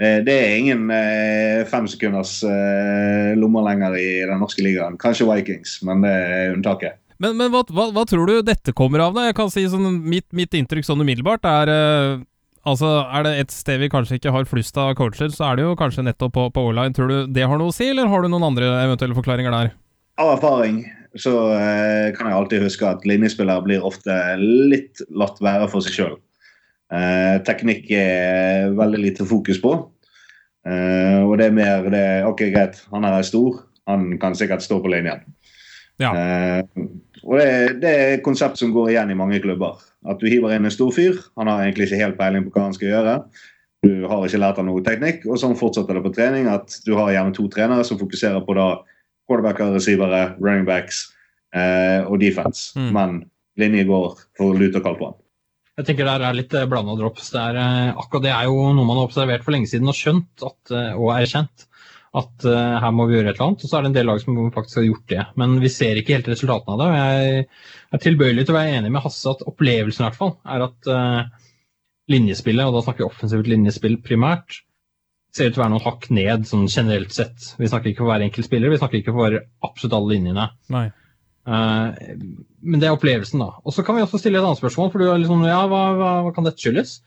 det, 0.00 0.10
det, 0.28 0.34
er 0.34 0.58
ingen 0.58 0.90
eh, 0.94 1.62
femsekunders 1.70 2.40
eh, 2.48 3.32
lommer 3.38 3.66
lenger 3.70 3.98
i 3.98 4.10
den 4.24 4.38
norske 4.42 4.64
ligaen. 4.64 5.00
Kanskje 5.00 5.28
Vikings, 5.30 5.80
men 5.86 6.06
det 6.06 6.14
er 6.14 6.54
unntaket. 6.54 7.00
Men, 7.22 7.36
men 7.38 7.50
hva, 7.52 7.62
hva, 7.70 7.88
hva, 7.94 8.04
tror 8.08 8.28
du 8.28 8.38
dette 8.44 8.74
kommer 8.76 9.04
av? 9.06 9.14
da? 9.16 9.28
Jeg 9.28 9.36
kan 9.38 9.50
si 9.52 9.64
sånn, 9.70 9.86
Mitt, 10.02 10.26
mitt 10.34 10.54
inntrykk 10.56 10.86
sånn 10.86 11.02
umiddelbart 11.04 11.46
er 11.48 11.70
uh, 11.70 12.24
Altså, 12.64 12.90
Er 13.12 13.24
det 13.26 13.32
et 13.42 13.52
sted 13.52 13.80
vi 13.82 13.90
kanskje 13.92 14.16
ikke 14.18 14.32
har 14.32 14.48
flust 14.48 14.76
av 14.80 14.94
coacher, 14.96 15.28
så 15.32 15.50
er 15.50 15.56
det 15.56 15.66
jo 15.66 15.76
kanskje 15.76 16.06
nettopp 16.06 16.32
på, 16.32 16.44
på 16.54 16.66
O-line. 16.70 16.94
Tror 16.96 17.10
du 17.10 17.32
det 17.32 17.44
har 17.44 17.60
noe 17.60 17.72
å 17.72 17.76
si, 17.76 17.90
eller 17.92 18.08
har 18.08 18.24
du 18.24 18.30
noen 18.32 18.48
andre 18.48 18.70
eventuelle 18.86 19.16
forklaringer 19.16 19.52
der? 19.52 19.74
Av 20.22 20.36
erfaring 20.36 20.84
så 21.20 21.34
eh, 21.54 22.10
kan 22.16 22.26
jeg 22.26 22.36
alltid 22.36 22.64
huske 22.64 22.86
at 22.88 23.04
linjespillere 23.06 23.62
blir 23.66 23.84
ofte 23.86 24.14
litt 24.40 25.02
latt 25.14 25.38
være 25.44 25.68
for 25.70 25.84
seg 25.84 25.98
sjøl. 25.98 26.16
Eh, 26.94 27.36
teknikk 27.46 27.90
er 27.94 28.72
veldig 28.74 29.02
lite 29.02 29.26
fokus 29.28 29.60
på. 29.62 29.76
Eh, 30.64 31.20
og 31.20 31.36
det 31.38 31.50
er 31.50 31.56
mer 31.60 31.88
det 31.92 32.06
OK, 32.26 32.46
greit, 32.54 32.80
han 32.90 33.06
her 33.06 33.20
er 33.20 33.28
stor, 33.28 33.60
han 33.90 34.14
kan 34.22 34.36
sikkert 34.38 34.64
stå 34.64 34.80
på 34.82 34.90
linjen. 34.90 35.22
Ja. 36.02 36.10
Eh, 37.24 37.30
og 37.30 37.40
det, 37.40 37.80
det, 37.82 37.90
er 37.90 38.14
et 38.14 38.24
konsept 38.24 38.60
som 38.60 38.72
går 38.74 38.92
igjen 38.92 39.10
i 39.14 39.18
mange 39.18 39.40
klubber. 39.44 39.80
At 40.04 40.20
du 40.20 40.28
hiver 40.28 40.54
inn 40.54 40.68
en 40.68 40.74
stor 40.74 40.92
fyr. 40.94 41.18
Han 41.40 41.50
har 41.50 41.64
egentlig 41.64 41.88
ikke 41.88 42.02
helt 42.02 42.18
peiling 42.20 42.46
på 42.46 42.54
hva 42.54 42.68
han 42.68 42.76
skal 42.76 42.90
gjøre. 42.90 43.16
Du 43.84 44.06
har 44.08 44.24
ikke 44.24 44.40
lært 44.40 44.60
han 44.60 44.68
noe 44.70 44.84
teknikk. 44.84 45.24
Og 45.28 45.40
sånn 45.40 45.56
fortsetter 45.58 45.96
det 45.96 46.04
på 46.04 46.14
trening. 46.14 46.48
At 46.52 46.78
du 46.86 46.94
har 46.98 47.12
gjerne 47.14 47.36
to 47.36 47.48
trenere 47.52 47.84
som 47.88 48.00
fokuserer 48.00 48.44
på 48.44 48.56
da 48.58 48.68
quarterbacker, 49.28 49.72
receivere, 49.72 50.24
running 50.40 50.68
backs 50.68 51.06
eh, 51.56 52.04
og 52.04 52.20
defense. 52.20 52.72
Mm. 52.76 52.90
Men 52.96 53.20
linje 53.60 53.86
går 53.88 54.24
for 54.38 54.56
lut 54.58 54.76
og 54.76 54.84
kaldt 54.84 55.00
på 55.00 55.12
han. 55.12 55.20
Jeg 55.74 55.88
tenker 55.88 56.06
der 56.06 56.22
er 56.22 56.36
litt 56.36 56.52
eh, 56.54 56.68
blanda 56.70 56.94
drops. 56.98 57.32
Det 57.34 57.40
er, 57.40 57.56
eh, 57.58 57.94
akkurat 57.98 58.28
det 58.28 58.34
er 58.34 58.50
jo 58.50 58.68
noe 58.76 58.86
man 58.86 59.00
har 59.00 59.08
observert 59.08 59.46
for 59.46 59.56
lenge 59.56 59.70
siden 59.70 59.90
og 59.90 59.96
skjønt 59.98 60.44
at, 60.46 60.60
eh, 60.70 60.92
og 60.94 61.14
erkjent 61.16 61.66
at 62.14 62.44
uh, 62.46 62.76
her 62.78 62.92
må 62.94 63.08
vi 63.08 63.16
gjøre 63.16 63.32
et 63.32 63.36
eller 63.36 63.48
annet. 63.48 63.64
Og 63.64 63.70
så 63.70 63.78
er 63.78 63.84
det 63.84 63.90
en 63.90 63.96
del 63.96 64.06
lag 64.06 64.20
som 64.22 64.36
faktisk 64.54 64.78
har 64.80 64.86
gjort 64.86 65.08
det. 65.10 65.22
Men 65.40 65.56
vi 65.62 65.70
ser 65.72 65.98
ikke 65.98 66.14
helt 66.14 66.28
resultatene 66.30 66.76
av 66.76 66.82
det. 66.82 66.86
og 66.90 66.98
Jeg 67.00 67.46
er 67.96 68.04
tilbøyelig 68.04 68.44
til 68.44 68.54
å 68.54 68.58
være 68.58 68.76
enig 68.78 68.92
med 68.94 69.02
Hasse 69.04 69.32
at 69.32 69.42
opplevelsen 69.50 70.04
i 70.04 70.06
hvert 70.06 70.20
fall 70.20 70.36
er 70.54 70.66
at 70.68 70.90
uh, 70.94 71.48
linjespillet, 72.12 72.68
og 72.68 72.76
da 72.76 72.84
snakker 72.84 73.04
vi 73.04 73.08
offensivt 73.08 73.50
linjespill 73.50 73.98
primært, 74.04 74.60
ser 75.34 75.50
ut 75.50 75.56
til 75.56 75.62
å 75.62 75.64
være 75.64 75.74
noen 75.74 75.86
hakk 75.88 76.10
ned 76.14 76.44
sånn 76.46 76.68
generelt 76.70 77.14
sett. 77.16 77.54
Vi 77.58 77.70
snakker 77.70 77.90
ikke 77.90 78.04
for 78.04 78.12
hver 78.12 78.26
enkelt 78.26 78.46
spiller, 78.46 78.70
vi 78.70 78.78
snakker 78.78 79.00
ikke 79.00 79.16
for 79.16 79.40
absolutt 79.66 79.96
alle 79.98 80.14
linjene. 80.14 80.46
Nei. 80.74 80.86
Uh, 81.44 81.90
men 82.64 82.80
det 82.80 82.88
er 82.88 82.94
opplevelsen, 82.94 83.42
da. 83.42 83.58
Og 83.66 83.74
så 83.74 83.82
kan 83.84 83.98
vi 83.98 84.04
også 84.04 84.22
stille 84.22 84.38
et 84.38 84.46
annet 84.46 84.60
spørsmål. 84.62 84.92
for 84.92 85.02
du 85.02 85.10
er 85.10 85.18
liksom, 85.20 85.42
ja, 85.48 85.64
hva, 85.68 85.82
hva, 85.98 86.12
hva 86.24 86.34
kan 86.36 86.46
dette 86.46 86.62
skyldes? 86.62 87.00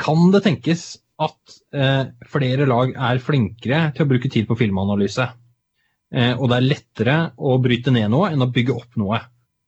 Kan 0.00 0.30
det 0.34 0.44
tenkes 0.46 0.86
at 1.22 1.56
eh, 1.76 2.02
flere 2.30 2.66
lag 2.66 2.94
er 2.94 3.22
flinkere 3.22 3.88
til 3.94 4.04
å 4.04 4.10
bruke 4.10 4.30
tid 4.32 4.48
på 4.48 4.56
filmanalyse. 4.58 5.28
Eh, 6.14 6.32
og 6.34 6.50
det 6.50 6.58
er 6.58 6.66
lettere 6.66 7.16
å 7.36 7.56
bryte 7.62 7.94
ned 7.94 8.10
noe 8.12 8.32
enn 8.32 8.42
å 8.42 8.50
bygge 8.54 8.74
opp 8.74 8.98
noe. 9.00 9.20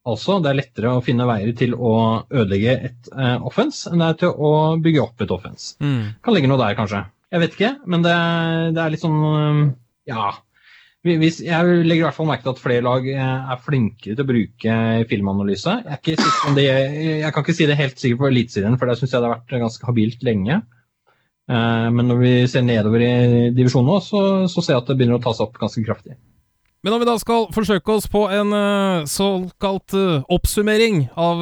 Altså, 0.07 0.38
det 0.43 0.53
er 0.53 0.61
lettere 0.61 0.95
å 0.95 1.03
finne 1.03 1.26
veier 1.26 1.55
til 1.59 1.75
å 1.75 1.93
ødelegge 2.31 2.75
et 2.91 3.11
eh, 3.11 3.37
offens 3.43 3.85
enn 3.91 4.03
det 4.03 4.11
er 4.12 4.19
til 4.23 4.35
å 4.49 4.50
bygge 4.83 5.03
opp 5.03 5.23
et 5.23 5.35
offens. 5.35 5.73
Mm. 5.83 6.19
Kan 6.23 6.37
ligge 6.37 6.50
noe 6.50 6.62
der, 6.62 6.76
kanskje. 6.79 7.03
Jeg 7.35 7.43
vet 7.43 7.57
ikke, 7.57 7.73
men 7.91 8.05
det, 8.05 8.17
det 8.76 8.83
er 8.83 8.93
litt 8.95 9.03
sånn 9.03 9.23
eh, 9.31 9.62
Ja. 10.12 10.35
Hvis, 11.07 11.37
jeg 11.38 11.83
legger 11.87 12.00
i 12.00 12.05
hvert 12.09 12.17
fall 12.17 12.26
merke 12.26 12.43
til 12.43 12.50
at 12.50 12.61
flere 12.62 12.83
lag 12.83 13.05
eh, 13.11 13.50
er 13.55 13.61
flinkere 13.62 14.15
til 14.15 14.25
å 14.25 14.31
bruke 14.31 14.79
filmanalyse. 15.11 15.75
Jeg, 15.87 16.17
det, 16.57 16.65
jeg 16.67 17.35
kan 17.35 17.45
ikke 17.45 17.55
si 17.55 17.69
det 17.71 17.79
helt 17.79 18.03
sikkert 18.03 18.23
på 18.25 18.31
Eliteserien, 18.31 18.79
for 18.79 18.91
det 18.91 18.97
syns 18.99 19.15
jeg 19.15 19.23
det 19.23 19.29
har 19.29 19.37
vært 19.37 19.67
ganske 19.67 19.87
habilt 19.87 20.26
lenge. 20.26 20.62
Eh, 21.47 21.88
men 21.95 22.09
når 22.11 22.23
vi 22.23 22.33
ser 22.50 22.65
nedover 22.67 23.03
i 23.07 23.50
divisjonen 23.55 23.93
nå, 23.93 24.00
så, 24.03 24.23
så, 24.50 24.62
ser 24.62 24.75
jeg 24.75 24.83
at 24.83 24.88
det 24.91 24.97
begynner 24.99 25.21
å 25.21 25.23
ta 25.23 25.35
seg 25.37 25.47
opp 25.47 25.61
ganske 25.61 25.85
kraftig. 25.87 26.17
Men 26.85 26.95
om 26.95 27.00
vi 27.03 27.09
da 27.09 27.17
skal 27.19 27.49
forsøke 27.55 27.97
oss 27.97 28.05
på 28.11 28.21
en 28.31 28.53
uh, 28.55 29.07
såkalt 29.11 29.95
uh, 29.97 30.26
oppsummering 30.31 31.00
av 31.19 31.41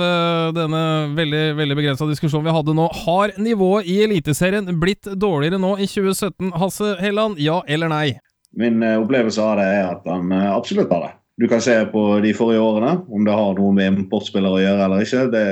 denne 0.57 0.85
veldig 1.19 1.43
veldig 1.59 1.77
begrensa 1.77 2.09
diskusjonen 2.09 2.47
vi 2.49 2.55
hadde 2.57 2.77
nå, 2.79 2.87
har 3.03 3.35
nivået 3.37 3.91
i 3.91 3.99
Eliteserien 4.07 4.71
blitt 4.81 5.11
dårligere 5.21 5.61
nå 5.61 5.75
i 5.77 5.89
2017, 5.91 6.55
Hasse 6.63 6.95
Helland? 7.03 7.43
Ja 7.45 7.61
eller 7.69 7.93
nei? 7.93 8.07
Min 8.57 8.81
opplevelse 8.81 9.43
av 9.43 9.59
det 9.61 9.69
er 9.75 9.91
at 9.91 10.09
han 10.09 10.33
absolutt 10.33 10.93
har 10.95 11.09
det. 11.09 11.13
Du 11.37 11.49
kan 11.51 11.61
se 11.61 11.75
på 11.91 12.07
de 12.23 12.31
forrige 12.39 12.63
årene 12.63 12.95
om 13.11 13.25
det 13.27 13.35
har 13.35 13.57
noe 13.59 13.75
med 13.75 14.05
importspillere 14.05 14.61
å 14.61 14.63
gjøre 14.63 14.87
eller 14.87 15.05
ikke. 15.05 15.25
Det 15.35 15.47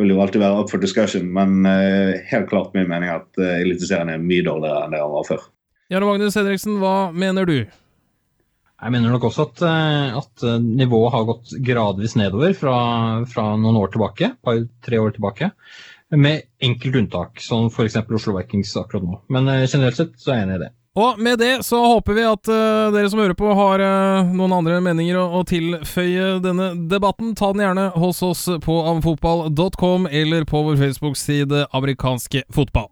vil 0.00 0.14
jo 0.14 0.20
alltid 0.22 0.42
være 0.42 0.62
up 0.62 0.72
for 0.72 0.82
discussion, 0.82 1.28
men 1.36 1.66
uh, 1.68 2.16
helt 2.30 2.48
klart 2.50 2.74
min 2.76 2.88
mening 2.90 3.12
at 3.12 3.28
uh, 3.40 3.60
Eliteserien 3.60 4.12
er 4.12 4.22
mye 4.22 4.46
dårligere 4.46 4.86
enn 4.86 4.96
det 4.96 5.02
han 5.02 5.14
var 5.14 5.28
før. 5.28 5.46
Jarle 5.90 6.08
Magnus 6.08 6.38
Henriksen, 6.38 6.78
hva 6.82 6.96
mener 7.12 7.48
du? 7.48 7.58
Jeg 8.80 8.94
mener 8.94 9.12
nok 9.12 9.26
også 9.28 9.44
at, 9.44 9.62
eh, 9.66 10.14
at 10.16 10.44
nivået 10.64 11.12
har 11.12 11.24
gått 11.28 11.50
gradvis 11.66 12.14
nedover 12.16 12.54
fra, 12.56 12.76
fra 13.28 13.42
noen 13.60 13.76
år 13.76 13.90
tilbake, 13.92 14.30
par-tre 14.40 15.00
år 15.02 15.12
tilbake. 15.18 15.50
Med 16.16 16.46
enkelt 16.64 16.96
unntak, 17.02 17.42
som 17.44 17.68
f.eks. 17.68 17.98
Oslo 18.06 18.38
Vikings 18.38 18.72
akkurat 18.80 19.04
nå. 19.04 19.18
Men 19.36 19.50
generelt 19.66 19.98
sett 19.98 20.16
så 20.16 20.32
er 20.32 20.38
jeg 20.38 20.46
enig 20.46 20.56
i 20.56 20.62
det. 20.62 20.70
Og 20.98 21.20
med 21.22 21.38
det 21.38 21.62
så 21.62 21.78
håper 21.86 22.16
vi 22.16 22.22
at 22.26 22.48
uh, 22.50 22.90
dere 22.90 23.10
som 23.10 23.20
hører 23.22 23.36
på, 23.38 23.52
har 23.54 23.82
uh, 23.82 24.32
noen 24.34 24.56
andre 24.56 24.80
meninger 24.82 25.20
å, 25.20 25.28
å, 25.38 25.44
tilføye 25.46 26.40
denne 26.42 26.72
debatten. 26.90 27.36
Ta 27.38 27.52
den 27.54 27.62
gjerne 27.62 27.86
hos 27.94 28.24
oss 28.26 28.48
på 28.64 28.80
amfotball.com 28.96 30.10
eller 30.10 30.48
på 30.50 30.64
vår 30.66 30.82
Facebook-side 30.82 31.66
Amerikanske 31.70 32.42
fotball. 32.50 32.90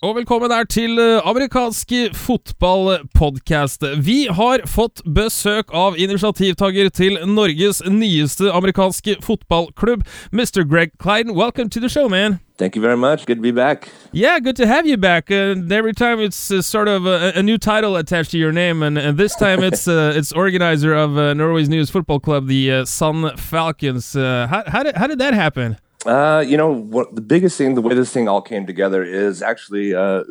Og 0.00 0.14
velkommen 0.16 0.48
her 0.48 0.64
til 0.64 0.96
eh, 0.96 1.20
amerikansk 1.28 1.90
fotballpodkast. 2.16 3.82
Vi 4.00 4.30
har 4.32 4.62
fått 4.64 5.02
besøk 5.04 5.74
av 5.76 5.98
initiativtaker 6.00 6.88
til 6.88 7.18
Norges 7.28 7.82
nyeste 7.84 8.48
amerikanske 8.48 9.18
fotballklubb, 9.20 10.06
Mr. 10.32 10.64
Greg 10.64 10.94
Clyden. 11.02 11.36
Welcome 11.36 11.68
to 11.68 11.80
the 11.80 11.90
show, 11.92 12.08
man. 12.08 12.38
Thank 12.56 12.76
you 12.76 12.82
very 12.82 12.96
much. 12.96 13.26
Good 13.26 13.36
to 13.36 13.42
be 13.42 13.52
back. 13.52 13.90
Yeah, 14.14 14.40
good 14.40 14.56
to 14.56 14.66
have 14.66 14.86
you 14.86 14.96
back. 14.96 15.30
And 15.30 15.70
every 15.70 15.92
time 15.92 16.18
it's 16.18 16.50
uh, 16.50 16.62
sort 16.62 16.88
of 16.88 17.04
a, 17.04 17.32
a, 17.36 17.42
new 17.42 17.58
title 17.58 17.96
attached 17.96 18.30
to 18.30 18.38
your 18.38 18.52
name, 18.52 18.82
and, 18.82 18.96
and 18.96 19.18
this 19.18 19.36
time 19.36 19.62
it's 19.62 19.86
uh, 19.98 20.14
it's 20.16 20.32
organizer 20.32 20.94
of 20.94 21.18
uh, 21.18 21.34
Norway's 21.34 21.68
newest 21.68 21.92
football 21.92 22.20
club, 22.20 22.46
the 22.46 22.72
uh, 22.72 22.84
Sun 22.86 23.36
Falcons. 23.36 24.16
Uh, 24.16 24.46
how, 24.48 24.62
how, 24.66 24.82
did, 24.82 24.96
how 24.96 25.06
did 25.06 25.18
that 25.18 25.34
happen? 25.34 25.76
Uh, 26.06 26.42
you 26.46 26.56
know, 26.56 26.72
what 26.72 27.14
the 27.14 27.20
biggest 27.20 27.58
thing, 27.58 27.74
the 27.74 27.82
way 27.82 27.94
this 27.94 28.10
thing 28.10 28.26
all 28.26 28.40
came 28.40 28.66
together 28.66 29.02
is 29.02 29.42
actually 29.42 29.94
uh, 29.94 30.24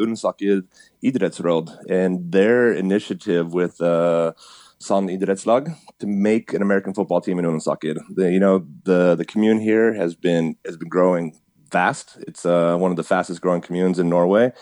Idrettsråd 1.03 1.89
and 1.89 2.31
their 2.31 2.73
initiative 2.73 3.53
with 3.53 3.79
uh, 3.79 4.33
San 4.79 5.07
Idrettslag 5.07 5.75
to 5.99 6.07
make 6.07 6.53
an 6.53 6.63
American 6.63 6.93
football 6.93 7.21
team 7.21 7.37
in 7.37 7.45
Unsakir. 7.45 7.99
The, 8.15 8.31
you 8.31 8.39
know, 8.39 8.65
the 8.83 9.15
the 9.15 9.25
commune 9.25 9.59
here 9.59 9.93
has 9.93 10.15
been 10.15 10.55
has 10.65 10.75
been 10.75 10.89
growing 10.89 11.37
fast. 11.71 12.17
It's 12.27 12.45
uh, 12.45 12.75
one 12.77 12.89
of 12.89 12.97
the 12.97 13.03
fastest 13.03 13.41
growing 13.41 13.61
communes 13.61 13.99
in 13.99 14.09
Norway, 14.09 14.53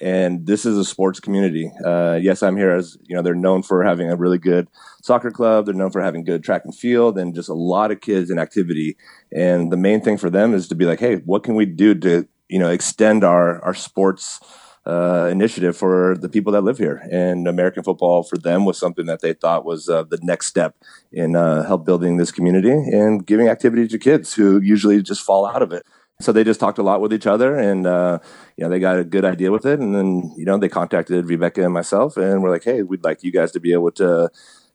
and 0.00 0.46
this 0.46 0.66
is 0.66 0.76
a 0.76 0.84
sports 0.84 1.20
community. 1.20 1.72
Uh, 1.84 2.18
yes, 2.20 2.42
I'm 2.42 2.56
here 2.56 2.70
as 2.70 2.96
you 3.04 3.14
know 3.14 3.22
they're 3.22 3.34
known 3.34 3.62
for 3.62 3.82
having 3.82 4.10
a 4.10 4.16
really 4.16 4.38
good 4.38 4.68
soccer 5.02 5.30
club. 5.30 5.66
They're 5.66 5.74
known 5.74 5.90
for 5.90 6.00
having 6.00 6.24
good 6.24 6.42
track 6.44 6.62
and 6.64 6.74
field 6.74 7.18
and 7.18 7.34
just 7.34 7.48
a 7.48 7.54
lot 7.54 7.90
of 7.90 8.00
kids 8.00 8.30
in 8.30 8.38
activity. 8.38 8.96
And 9.32 9.72
the 9.72 9.76
main 9.76 10.00
thing 10.00 10.18
for 10.18 10.30
them 10.30 10.54
is 10.54 10.68
to 10.68 10.74
be 10.74 10.84
like, 10.84 11.00
hey, 11.00 11.16
what 11.16 11.42
can 11.42 11.54
we 11.54 11.66
do 11.66 11.94
to 11.94 12.26
you 12.48 12.58
know 12.58 12.70
extend 12.70 13.24
our 13.24 13.62
our 13.64 13.74
sports 13.74 14.40
uh, 14.86 15.28
initiative 15.32 15.76
for 15.76 16.16
the 16.20 16.28
people 16.28 16.52
that 16.52 16.62
live 16.62 16.78
here? 16.78 17.06
And 17.10 17.48
American 17.48 17.82
football 17.82 18.22
for 18.22 18.36
them 18.38 18.64
was 18.64 18.78
something 18.78 19.06
that 19.06 19.20
they 19.20 19.32
thought 19.32 19.64
was 19.64 19.88
uh, 19.88 20.04
the 20.04 20.18
next 20.22 20.46
step 20.46 20.76
in 21.12 21.36
uh, 21.36 21.64
help 21.64 21.84
building 21.84 22.16
this 22.16 22.32
community 22.32 22.70
and 22.70 23.26
giving 23.26 23.48
activity 23.48 23.88
to 23.88 23.98
kids 23.98 24.34
who 24.34 24.60
usually 24.60 25.02
just 25.02 25.22
fall 25.22 25.46
out 25.46 25.62
of 25.62 25.72
it. 25.72 25.84
So 26.20 26.32
they 26.32 26.44
just 26.44 26.60
talked 26.60 26.78
a 26.78 26.82
lot 26.82 27.02
with 27.02 27.12
each 27.12 27.26
other, 27.26 27.56
and 27.56 27.86
uh, 27.86 28.18
you 28.56 28.64
know 28.64 28.70
they 28.70 28.78
got 28.78 28.98
a 28.98 29.04
good 29.04 29.24
idea 29.24 29.52
with 29.52 29.66
it. 29.66 29.80
And 29.80 29.94
then 29.94 30.34
you 30.36 30.46
know 30.46 30.56
they 30.56 30.68
contacted 30.68 31.26
Rebecca 31.26 31.62
and 31.62 31.74
myself, 31.74 32.16
and 32.16 32.42
we're 32.42 32.50
like, 32.50 32.64
"Hey, 32.64 32.82
we'd 32.82 33.04
like 33.04 33.22
you 33.22 33.30
guys 33.30 33.52
to 33.52 33.60
be 33.60 33.72
able 33.72 33.90
to 33.92 34.30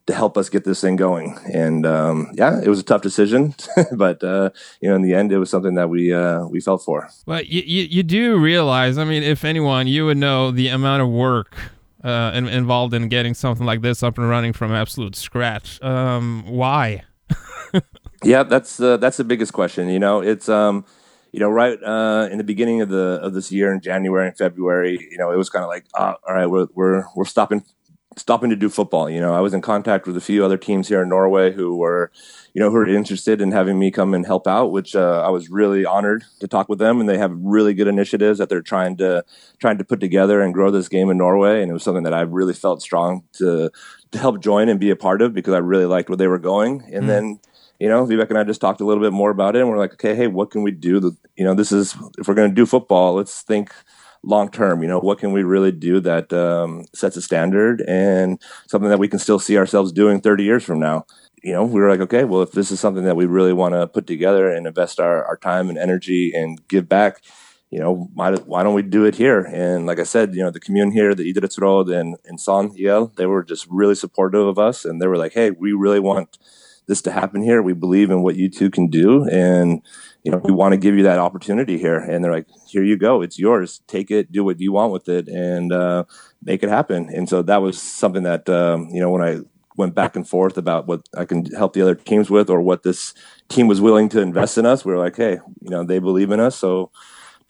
to 0.08 0.14
help 0.14 0.38
us 0.38 0.50
get 0.50 0.66
this 0.66 0.82
thing 0.82 0.98
going." 0.98 1.38
And 1.52 1.86
um, 1.86 2.32
yeah, 2.36 2.62
it 2.62 2.68
was 2.68 2.80
a 2.80 2.84
tough 2.84 3.02
decision, 3.02 3.56
but 3.94 4.24
uh, 4.24 4.52
you 4.82 4.90
know 4.90 4.96
in 4.96 5.02
the 5.02 5.16
end, 5.16 5.32
it 5.32 5.40
was 5.40 5.50
something 5.50 5.74
that 5.76 5.90
we 5.90 6.14
uh, 6.14 6.46
we 6.46 6.62
felt 6.62 6.84
for. 6.84 7.10
But 7.26 7.48
you, 7.48 7.64
you 7.66 7.84
you 7.86 8.04
do 8.04 8.38
realize, 8.38 9.00
I 9.00 9.04
mean, 9.04 9.24
if 9.24 9.44
anyone, 9.44 9.88
you 9.88 10.06
would 10.06 10.18
know 10.18 10.52
the 10.52 10.68
amount 10.68 11.02
of 11.02 11.10
work 11.10 11.56
uh, 12.04 12.32
in, 12.34 12.48
involved 12.48 12.94
in 12.94 13.08
getting 13.10 13.34
something 13.34 13.66
like 13.66 13.82
this 13.82 14.04
up 14.04 14.18
and 14.18 14.28
running 14.28 14.54
from 14.54 14.72
absolute 14.72 15.16
scratch. 15.16 15.82
Um, 15.82 16.44
why? 16.48 17.04
yeah, 18.24 18.44
that's 18.44 18.80
uh, 18.80 18.98
that's 18.98 19.18
the 19.18 19.24
biggest 19.24 19.54
question. 19.54 19.90
You 19.90 20.00
know, 20.00 20.22
it's 20.22 20.50
um, 20.50 20.86
you 21.32 21.40
know, 21.40 21.50
right 21.50 21.82
uh, 21.82 22.28
in 22.32 22.38
the 22.38 22.44
beginning 22.44 22.82
of 22.82 22.90
the 22.90 23.20
of 23.22 23.34
this 23.34 23.52
year 23.52 23.74
in 23.74 23.82
January 23.82 24.28
and 24.28 24.38
February, 24.38 25.08
you 25.12 25.18
know, 25.18 25.32
it 25.32 25.38
was 25.38 25.50
kind 25.50 25.64
of 25.64 25.70
like, 25.70 25.86
uh, 25.98 26.14
all 26.28 26.36
right, 26.36 26.48
we're 26.48 26.68
we're 26.76 27.06
we're 27.16 27.26
stopping 27.26 27.64
stopping 28.18 28.50
to 28.50 28.56
do 28.56 28.70
football. 28.70 29.10
You 29.10 29.22
know, 29.22 29.34
I 29.34 29.40
was 29.40 29.54
in 29.54 29.62
contact 29.62 30.06
with 30.06 30.18
a 30.18 30.22
few 30.22 30.44
other 30.44 30.58
teams 30.58 30.90
here 30.90 31.02
in 31.02 31.10
Norway 31.10 31.54
who 31.54 31.78
were, 31.78 32.12
you 32.54 32.60
know, 32.60 32.70
who 32.70 32.76
were 32.76 32.88
interested 32.88 33.40
in 33.40 33.52
having 33.52 33.80
me 33.80 33.92
come 33.92 34.14
and 34.14 34.26
help 34.26 34.48
out, 34.48 34.72
which 34.72 34.96
uh, 34.96 35.24
I 35.26 35.30
was 35.30 35.50
really 35.50 35.86
honored 35.86 36.26
to 36.42 36.48
talk 36.48 36.68
with 36.68 36.80
them. 36.80 37.00
And 37.00 37.08
they 37.08 37.18
have 37.18 37.32
really 37.34 37.74
good 37.74 37.88
initiatives 37.88 38.40
that 38.40 38.50
they're 38.50 38.62
trying 38.62 38.98
to 38.98 39.24
trying 39.60 39.78
to 39.78 39.86
put 39.86 40.02
together 40.02 40.42
and 40.42 40.54
grow 40.54 40.72
this 40.72 40.90
game 40.90 41.10
in 41.10 41.18
Norway. 41.18 41.62
And 41.62 41.72
it 41.72 41.74
was 41.74 41.84
something 41.84 42.04
that 42.04 42.14
I 42.14 42.22
really 42.22 42.54
felt 42.54 42.82
strong 42.82 43.24
to 43.34 43.72
to 44.12 44.20
help 44.20 44.42
join 44.42 44.68
and 44.68 44.80
be 44.80 44.90
a 44.90 44.98
part 44.98 45.22
of 45.22 45.34
because 45.34 45.54
I 45.54 45.60
really 45.60 45.86
liked 45.86 46.10
where 46.10 46.18
they 46.18 46.28
were 46.28 46.40
going. 46.40 46.84
And 46.92 47.06
mm. 47.06 47.08
then 47.08 47.40
you 47.82 47.90
know, 47.90 48.06
Vivek 48.06 48.30
and 48.30 48.38
I 48.38 48.44
just 48.44 48.62
talked 48.62 48.80
a 48.80 48.86
little 48.86 49.02
bit 49.02 49.12
more 49.12 49.32
about 49.32 49.56
it, 49.56 49.62
and 49.62 49.68
we're 49.68 49.80
like, 49.80 49.94
okay, 49.94 50.14
hey, 50.14 50.28
what 50.28 50.52
can 50.52 50.62
we 50.62 50.70
do? 50.70 51.18
You 51.36 51.44
know, 51.44 51.56
this 51.56 51.72
is 51.72 51.96
if 52.20 52.28
we're 52.28 52.36
going 52.36 52.52
to 52.52 52.56
do 52.56 52.68
football, 52.68 53.16
let's 53.16 53.42
think 53.42 53.74
long 54.22 54.52
term. 54.52 54.84
You 54.84 54.88
know, 54.88 55.00
what 55.00 55.18
can 55.18 55.32
we 55.32 55.42
really 55.42 55.72
do 55.72 56.00
that 56.02 56.32
um, 56.32 56.86
sets 56.94 57.18
a 57.18 57.24
standard 57.24 57.84
and 57.88 58.40
something 58.68 58.92
that 58.92 59.00
we 59.00 59.08
can 59.08 59.18
still 59.18 59.40
see 59.40 59.58
ourselves 59.58 59.92
doing 59.92 60.22
30 60.22 60.44
years 60.44 60.64
from 60.64 60.80
now? 60.80 61.08
You 61.42 61.54
know, 61.54 61.64
we 61.64 61.82
were 61.82 61.90
like, 61.90 62.02
okay, 62.02 62.24
well, 62.24 62.44
if 62.44 62.52
this 62.52 62.70
is 62.70 62.80
something 62.80 63.04
that 63.06 63.16
we 63.16 63.26
really 63.26 63.52
want 63.52 63.74
to 63.74 63.88
put 63.88 64.06
together 64.06 64.52
and 64.52 64.68
invest 64.68 65.00
our, 65.00 65.26
our 65.26 65.38
time 65.38 65.68
and 65.68 65.78
energy 65.80 66.34
and 66.36 66.62
give 66.68 66.88
back, 66.88 67.24
you 67.72 67.80
know, 67.80 68.12
why, 68.14 68.36
why 68.36 68.62
don't 68.62 68.76
we 68.76 68.84
do 68.84 69.06
it 69.06 69.16
here? 69.16 69.40
And 69.40 69.88
like 69.88 69.98
I 69.98 70.04
said, 70.04 70.36
you 70.36 70.44
know, 70.44 70.52
the 70.52 70.60
commune 70.60 70.92
here, 70.92 71.16
the 71.16 71.34
Idrettsråd 71.34 71.92
and, 72.00 72.16
and 72.26 72.40
San 72.40 72.74
Yel, 72.76 73.12
they 73.18 73.26
were 73.26 73.44
just 73.44 73.66
really 73.72 73.96
supportive 73.96 74.46
of 74.46 74.60
us. 74.60 74.86
And 74.86 75.02
they 75.02 75.08
were 75.08 75.18
like, 75.18 75.34
hey, 75.34 75.50
we 75.50 75.72
really 75.74 76.00
want 76.00 76.38
this 76.88 77.02
to 77.04 77.12
happen 77.12 77.42
here. 77.42 77.62
We 77.62 77.74
believe 77.74 78.10
in 78.10 78.24
what 78.24 78.36
you 78.36 78.50
two 78.50 78.70
can 78.70 78.88
do. 78.88 79.28
And, 79.30 79.82
you 80.24 80.32
know, 80.32 80.40
we 80.44 80.52
want 80.52 80.74
to 80.74 80.78
give 80.78 80.96
you 80.96 81.04
that 81.04 81.20
opportunity 81.20 81.78
here. 81.78 81.98
And 81.98 82.24
they're 82.24 82.32
like, 82.32 82.48
here 82.68 82.84
you 82.84 82.98
go. 82.98 83.22
It's 83.22 83.40
yours. 83.40 83.82
Take 83.88 84.12
it, 84.12 84.32
do 84.32 84.44
what 84.44 84.60
you 84.60 84.72
want 84.72 84.92
with 84.92 85.08
it 85.08 85.28
and, 85.28 85.72
uh, 85.72 86.06
make 86.44 86.64
it 86.64 86.70
happen. 86.70 87.10
And 87.14 87.30
so 87.30 87.42
that 87.44 87.62
was 87.62 87.82
something 87.82 88.24
that, 88.24 88.50
um, 88.50 88.90
you 88.92 89.00
know, 89.00 89.10
when 89.10 89.22
I 89.22 89.40
went 89.78 89.96
back 89.96 90.16
and 90.16 90.28
forth 90.28 90.58
about 90.58 90.88
what 90.88 91.08
I 91.16 91.26
can 91.26 91.46
help 91.46 91.74
the 91.74 91.82
other 91.82 91.96
teams 91.96 92.30
with 92.30 92.50
or 92.50 92.62
what 92.62 92.84
this 92.84 93.14
team 93.48 93.68
was 93.68 93.80
willing 93.80 94.10
to 94.10 94.22
invest 94.22 94.58
in 94.58 94.66
us, 94.66 94.84
we 94.84 94.92
were 94.92 95.00
like, 95.00 95.16
hey, 95.16 95.40
you 95.62 95.70
know, 95.70 95.84
they 95.84 96.00
believe 96.00 96.32
in 96.32 96.40
us. 96.40 96.56
So, 96.58 96.92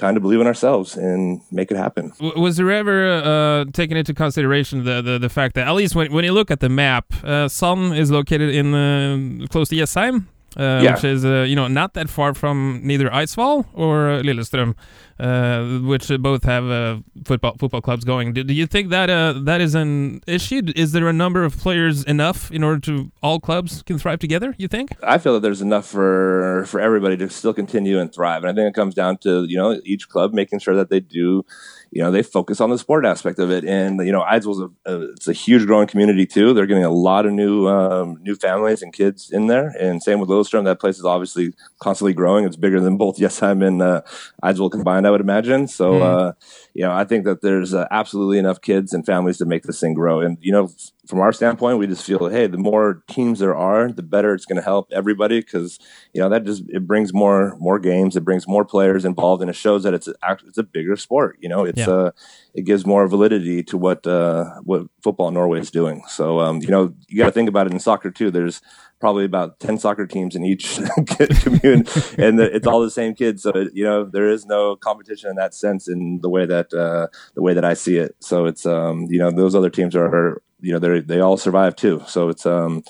time 0.01 0.15
to 0.15 0.19
believe 0.19 0.41
in 0.41 0.47
ourselves 0.47 0.97
and 0.97 1.41
make 1.51 1.71
it 1.71 1.77
happen. 1.77 2.11
Was 2.19 2.57
there 2.57 2.69
ever 2.71 3.07
uh, 3.07 3.65
taken 3.71 3.95
into 3.95 4.13
consideration 4.13 4.83
the, 4.83 5.01
the, 5.01 5.17
the 5.19 5.29
fact 5.29 5.55
that 5.55 5.67
at 5.67 5.73
least 5.73 5.95
when 5.95 6.11
when 6.11 6.25
you 6.25 6.33
look 6.33 6.51
at 6.51 6.59
the 6.59 6.69
map, 6.69 7.05
uh, 7.23 7.47
Sun 7.47 7.93
is 7.93 8.11
located 8.11 8.53
in 8.53 8.73
uh, 8.73 9.47
close 9.47 9.69
to 9.69 9.75
Jessheim, 9.75 10.27
uh, 10.57 10.81
yeah. 10.83 10.93
which 10.93 11.03
is 11.03 11.25
uh, 11.25 11.45
you 11.47 11.55
know 11.55 11.67
not 11.67 11.93
that 11.93 12.09
far 12.09 12.33
from 12.33 12.81
neither 12.83 13.09
Eidsvoll 13.09 13.65
or 13.73 14.09
uh, 14.09 14.21
Lillestrøm, 14.21 14.75
uh, 15.19 15.79
which 15.87 16.11
both 16.19 16.43
have 16.43 16.65
uh, 16.65 16.99
football 17.25 17.55
football 17.57 17.81
clubs 17.81 18.03
going. 18.03 18.33
Do, 18.33 18.43
do 18.43 18.53
you 18.53 18.65
think 18.65 18.89
that 18.89 19.09
uh, 19.09 19.33
that 19.43 19.61
is 19.61 19.75
an 19.75 20.21
issue? 20.27 20.61
Is 20.75 20.91
there 20.91 21.07
a 21.07 21.13
number 21.13 21.43
of 21.43 21.57
players 21.57 22.03
enough 22.03 22.51
in 22.51 22.63
order 22.63 22.79
to 22.81 23.11
all 23.23 23.39
clubs 23.39 23.81
can 23.83 23.97
thrive 23.97 24.19
together? 24.19 24.53
You 24.57 24.67
think? 24.67 24.91
I 25.03 25.17
feel 25.17 25.33
that 25.33 25.41
there's 25.41 25.61
enough 25.61 25.87
for 25.87 26.65
for 26.67 26.79
everybody 26.79 27.17
to 27.17 27.29
still 27.29 27.53
continue 27.53 27.99
and 27.99 28.13
thrive, 28.13 28.43
and 28.43 28.51
I 28.51 28.53
think 28.53 28.69
it 28.69 28.77
comes 28.77 28.93
down 28.93 29.17
to 29.19 29.45
you 29.45 29.57
know 29.57 29.79
each 29.85 30.09
club 30.09 30.33
making 30.33 30.59
sure 30.59 30.75
that 30.75 30.89
they 30.89 30.99
do 30.99 31.45
you 31.91 32.01
know, 32.01 32.09
they 32.09 32.23
focus 32.23 32.61
on 32.61 32.69
the 32.69 32.77
sport 32.77 33.05
aspect 33.05 33.37
of 33.37 33.51
it. 33.51 33.65
And, 33.65 33.99
you 34.05 34.13
know, 34.13 34.21
Eidsvoll's 34.21 34.61
a, 34.61 34.91
a, 34.91 35.11
it's 35.11 35.27
a 35.27 35.33
huge 35.33 35.65
growing 35.65 35.87
community 35.87 36.25
too. 36.25 36.53
They're 36.53 36.65
getting 36.65 36.85
a 36.85 36.89
lot 36.89 37.25
of 37.25 37.33
new, 37.33 37.67
um, 37.67 38.17
new 38.21 38.35
families 38.35 38.81
and 38.81 38.93
kids 38.93 39.29
in 39.29 39.47
there. 39.47 39.73
And 39.77 40.01
same 40.01 40.19
with 40.19 40.29
Lillestrøm. 40.29 40.63
That 40.63 40.79
place 40.79 40.97
is 40.97 41.03
obviously 41.03 41.53
constantly 41.81 42.13
growing. 42.13 42.45
It's 42.45 42.55
bigger 42.55 42.79
than 42.79 42.95
both 42.95 43.17
Jessheim 43.19 43.61
and, 43.61 43.81
uh, 43.81 44.03
Eidsvoll 44.41 44.71
combined, 44.71 45.05
I 45.05 45.11
would 45.11 45.19
imagine. 45.19 45.67
So, 45.67 45.93
mm. 45.93 46.01
uh, 46.01 46.33
you 46.73 46.83
know, 46.83 46.91
I 46.91 47.03
think 47.03 47.25
that 47.25 47.41
there's 47.41 47.73
uh, 47.73 47.87
absolutely 47.91 48.37
enough 48.37 48.61
kids 48.61 48.93
and 48.93 49.05
families 49.05 49.37
to 49.39 49.45
make 49.45 49.63
this 49.63 49.79
thing 49.79 49.93
grow. 49.93 50.21
And, 50.21 50.37
you 50.41 50.51
know, 50.51 50.69
from 51.07 51.19
our 51.19 51.33
standpoint, 51.33 51.77
we 51.77 51.87
just 51.87 52.05
feel, 52.05 52.29
hey, 52.29 52.47
the 52.47 52.57
more 52.57 53.03
teams 53.09 53.39
there 53.39 53.55
are, 53.55 53.91
the 53.91 54.03
better 54.03 54.33
it's 54.33 54.45
going 54.45 54.55
to 54.55 54.61
help 54.61 54.87
everybody 54.91 55.41
because 55.41 55.79
you 56.13 56.21
know 56.21 56.29
that 56.29 56.45
just 56.45 56.63
it 56.69 56.87
brings 56.87 57.13
more 57.13 57.57
more 57.59 57.79
games, 57.79 58.15
it 58.15 58.23
brings 58.23 58.47
more 58.47 58.63
players 58.63 59.03
involved, 59.03 59.41
and 59.41 59.49
it 59.49 59.55
shows 59.55 59.83
that 59.83 59.93
it's 59.93 60.07
a, 60.07 60.13
it's 60.47 60.57
a 60.57 60.63
bigger 60.63 60.95
sport. 60.95 61.37
You 61.41 61.49
know, 61.49 61.65
it's 61.65 61.79
yeah. 61.79 61.89
uh 61.89 62.11
it 62.53 62.61
gives 62.63 62.85
more 62.85 63.07
validity 63.07 63.63
to 63.63 63.77
what 63.77 64.07
uh 64.07 64.45
what 64.63 64.87
football 65.03 65.31
Norway 65.31 65.59
is 65.59 65.71
doing. 65.71 66.03
So 66.07 66.39
um, 66.39 66.61
you 66.61 66.69
know, 66.69 66.93
you 67.07 67.17
got 67.17 67.25
to 67.25 67.31
think 67.31 67.49
about 67.49 67.67
it 67.67 67.73
in 67.73 67.79
soccer 67.79 68.11
too. 68.11 68.31
There's 68.31 68.61
probably 69.01 69.25
about 69.25 69.59
10 69.59 69.79
soccer 69.79 70.07
teams 70.07 70.35
in 70.35 70.45
each 70.45 70.75
commune 71.41 71.85
and 72.17 72.39
the, 72.39 72.49
it's 72.53 72.67
all 72.67 72.81
the 72.81 72.91
same 72.91 73.13
kids 73.13 73.43
so 73.43 73.49
it, 73.49 73.71
you 73.73 73.83
know 73.83 74.05
there 74.05 74.29
is 74.29 74.45
no 74.45 74.75
competition 74.77 75.29
in 75.29 75.35
that 75.35 75.53
sense 75.53 75.89
in 75.89 76.19
the 76.21 76.29
way 76.29 76.45
that 76.45 76.73
uh, 76.73 77.07
the 77.33 77.41
way 77.41 77.53
that 77.53 77.65
I 77.65 77.73
see 77.73 77.97
it 77.97 78.15
so 78.19 78.45
it's 78.45 78.65
um, 78.65 79.07
you 79.09 79.19
know 79.19 79.31
those 79.31 79.55
other 79.55 79.69
teams 79.69 79.95
are, 79.95 80.05
are 80.05 80.41
you 80.61 80.71
know 80.71 80.79
they 80.79 81.01
they 81.01 81.19
all 81.19 81.37
survive 81.37 81.75
too. 81.75 82.03
So 82.07 82.29
it's 82.29 82.45
um, 82.45 82.83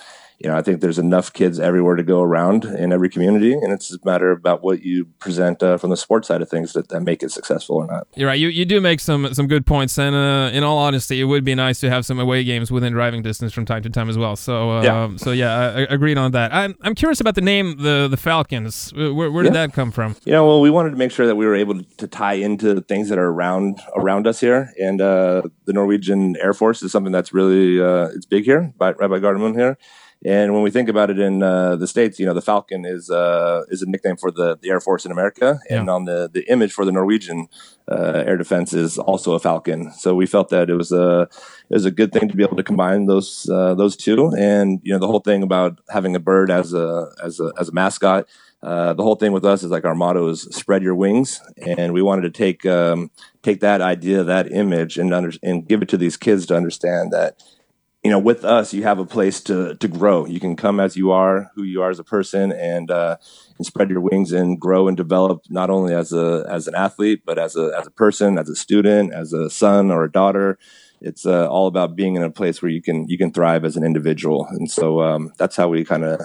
you 0.43 0.49
know, 0.49 0.57
I 0.57 0.61
think 0.63 0.81
there's 0.81 0.97
enough 0.97 1.31
kids 1.33 1.59
everywhere 1.59 1.95
to 1.95 2.03
go 2.03 2.21
around 2.21 2.65
in 2.65 2.91
every 2.91 3.09
community, 3.09 3.53
and 3.53 3.71
it's 3.71 3.93
a 3.93 3.99
matter 4.03 4.31
about 4.31 4.63
what 4.63 4.81
you 4.81 5.05
present 5.19 5.61
uh, 5.61 5.77
from 5.77 5.91
the 5.91 5.97
sports 5.97 6.27
side 6.27 6.41
of 6.41 6.49
things 6.49 6.73
that, 6.73 6.89
that 6.89 7.01
make 7.01 7.21
it 7.21 7.31
successful 7.31 7.75
or 7.75 7.85
not. 7.85 8.07
You're 8.15 8.27
right. 8.27 8.39
You, 8.39 8.47
you 8.47 8.65
do 8.65 8.81
make 8.81 8.99
some 8.99 9.33
some 9.35 9.47
good 9.47 9.67
points, 9.67 9.99
and 9.99 10.15
uh, 10.15 10.49
in 10.51 10.63
all 10.63 10.79
honesty, 10.79 11.21
it 11.21 11.25
would 11.25 11.43
be 11.43 11.53
nice 11.53 11.79
to 11.81 11.89
have 11.91 12.07
some 12.07 12.19
away 12.19 12.43
games 12.43 12.71
within 12.71 12.91
driving 12.93 13.21
distance 13.21 13.53
from 13.53 13.65
time 13.65 13.83
to 13.83 13.89
time 13.91 14.09
as 14.09 14.17
well. 14.17 14.35
So 14.35 14.71
uh, 14.71 14.83
yeah. 14.83 15.15
so 15.17 15.31
yeah, 15.31 15.53
I, 15.53 15.81
I 15.81 15.87
agreed 15.89 16.17
on 16.17 16.31
that. 16.31 16.51
I'm, 16.53 16.75
I'm 16.81 16.95
curious 16.95 17.21
about 17.21 17.35
the 17.35 17.41
name 17.41 17.77
the 17.77 18.07
the 18.09 18.17
Falcons. 18.17 18.91
Where, 18.95 19.13
where 19.13 19.43
did 19.43 19.53
yeah. 19.53 19.67
that 19.67 19.73
come 19.73 19.91
from? 19.91 20.15
You 20.25 20.31
know, 20.31 20.47
well, 20.47 20.61
we 20.61 20.71
wanted 20.71 20.89
to 20.89 20.97
make 20.97 21.11
sure 21.11 21.27
that 21.27 21.35
we 21.35 21.45
were 21.45 21.55
able 21.55 21.83
to 21.83 22.07
tie 22.07 22.33
into 22.33 22.81
things 22.81 23.09
that 23.09 23.19
are 23.19 23.27
around 23.27 23.79
around 23.95 24.25
us 24.25 24.39
here, 24.39 24.73
and 24.79 25.01
uh, 25.01 25.43
the 25.65 25.73
Norwegian 25.73 26.35
Air 26.37 26.53
Force 26.53 26.81
is 26.81 26.91
something 26.91 27.11
that's 27.11 27.31
really 27.31 27.79
uh, 27.79 28.05
it's 28.15 28.25
big 28.25 28.45
here, 28.45 28.73
by, 28.77 28.93
right 28.93 29.09
by 29.09 29.19
Gardermoen 29.19 29.55
here. 29.55 29.77
And 30.23 30.53
when 30.53 30.61
we 30.61 30.69
think 30.69 30.87
about 30.87 31.09
it 31.09 31.17
in 31.17 31.41
uh, 31.41 31.75
the 31.77 31.87
states, 31.87 32.19
you 32.19 32.27
know, 32.27 32.33
the 32.35 32.43
Falcon 32.43 32.85
is 32.85 33.09
uh, 33.09 33.63
is 33.69 33.81
a 33.81 33.89
nickname 33.89 34.17
for 34.17 34.29
the, 34.29 34.55
the 34.61 34.69
Air 34.69 34.79
Force 34.79 35.03
in 35.03 35.11
America, 35.11 35.59
and 35.67 35.89
on 35.89 36.05
the 36.05 36.29
the 36.31 36.43
image 36.51 36.73
for 36.73 36.85
the 36.85 36.91
Norwegian 36.91 37.47
uh, 37.91 38.23
air 38.25 38.37
defense 38.37 38.71
is 38.71 38.99
also 38.99 39.33
a 39.33 39.39
Falcon. 39.39 39.91
So 39.93 40.13
we 40.13 40.27
felt 40.27 40.49
that 40.49 40.69
it 40.69 40.75
was 40.75 40.91
a 40.91 41.21
it 41.23 41.73
was 41.73 41.85
a 41.85 41.91
good 41.91 42.13
thing 42.13 42.29
to 42.29 42.35
be 42.35 42.43
able 42.43 42.57
to 42.57 42.63
combine 42.63 43.07
those 43.07 43.49
uh, 43.49 43.73
those 43.73 43.95
two, 43.95 44.31
and 44.37 44.79
you 44.83 44.93
know, 44.93 44.99
the 44.99 45.07
whole 45.07 45.21
thing 45.21 45.41
about 45.41 45.79
having 45.89 46.15
a 46.15 46.19
bird 46.19 46.51
as 46.51 46.73
a 46.73 47.07
as 47.23 47.39
a 47.39 47.51
as 47.59 47.69
a 47.69 47.73
mascot. 47.73 48.27
Uh, 48.61 48.93
the 48.93 49.01
whole 49.01 49.15
thing 49.15 49.31
with 49.31 49.43
us 49.43 49.63
is 49.63 49.71
like 49.71 49.85
our 49.85 49.95
motto 49.95 50.29
is 50.29 50.43
spread 50.51 50.83
your 50.83 50.93
wings, 50.93 51.41
and 51.57 51.93
we 51.93 52.01
wanted 52.03 52.21
to 52.21 52.29
take 52.29 52.63
um, 52.67 53.09
take 53.41 53.59
that 53.61 53.81
idea, 53.81 54.23
that 54.23 54.51
image, 54.51 54.99
and 54.99 55.15
under, 55.15 55.31
and 55.41 55.67
give 55.67 55.81
it 55.81 55.89
to 55.89 55.97
these 55.97 56.15
kids 56.15 56.45
to 56.45 56.55
understand 56.55 57.11
that 57.11 57.41
you 58.03 58.09
know, 58.09 58.19
with 58.19 58.43
us, 58.43 58.73
you 58.73 58.83
have 58.83 58.97
a 58.97 59.05
place 59.05 59.41
to 59.41 59.75
to 59.75 59.87
grow. 59.87 60.25
You 60.25 60.39
can 60.39 60.55
come 60.55 60.79
as 60.79 60.97
you 60.97 61.11
are, 61.11 61.51
who 61.53 61.63
you 61.63 61.83
are 61.83 61.91
as 61.91 61.99
a 61.99 62.03
person, 62.03 62.51
and 62.51 62.89
uh, 62.89 63.17
and 63.57 63.65
spread 63.65 63.91
your 63.91 64.01
wings 64.01 64.31
and 64.31 64.59
grow 64.59 64.87
and 64.87 64.97
develop 64.97 65.43
not 65.49 65.69
only 65.69 65.93
as 65.93 66.11
a 66.11 66.45
as 66.49 66.67
an 66.67 66.73
athlete, 66.73 67.21
but 67.25 67.37
as 67.37 67.55
a 67.55 67.71
as 67.77 67.85
a 67.85 67.91
person, 67.91 68.39
as 68.39 68.49
a 68.49 68.55
student, 68.55 69.13
as 69.13 69.33
a 69.33 69.49
son 69.49 69.91
or 69.91 70.03
a 70.03 70.11
daughter. 70.11 70.57
It's 71.03 71.25
uh, 71.25 71.47
all 71.47 71.65
about 71.65 71.95
being 71.95 72.15
in 72.15 72.21
a 72.21 72.29
place 72.31 72.61
where 72.61 72.69
you 72.71 72.81
can 72.81 73.07
you 73.07 73.19
can 73.19 73.31
thrive 73.31 73.63
as 73.65 73.77
an 73.77 73.83
individual, 73.83 74.47
and 74.49 74.69
so 74.69 75.01
um, 75.01 75.31
that's 75.37 75.55
how 75.55 75.67
we 75.67 75.85
kind 75.85 76.03
of 76.03 76.19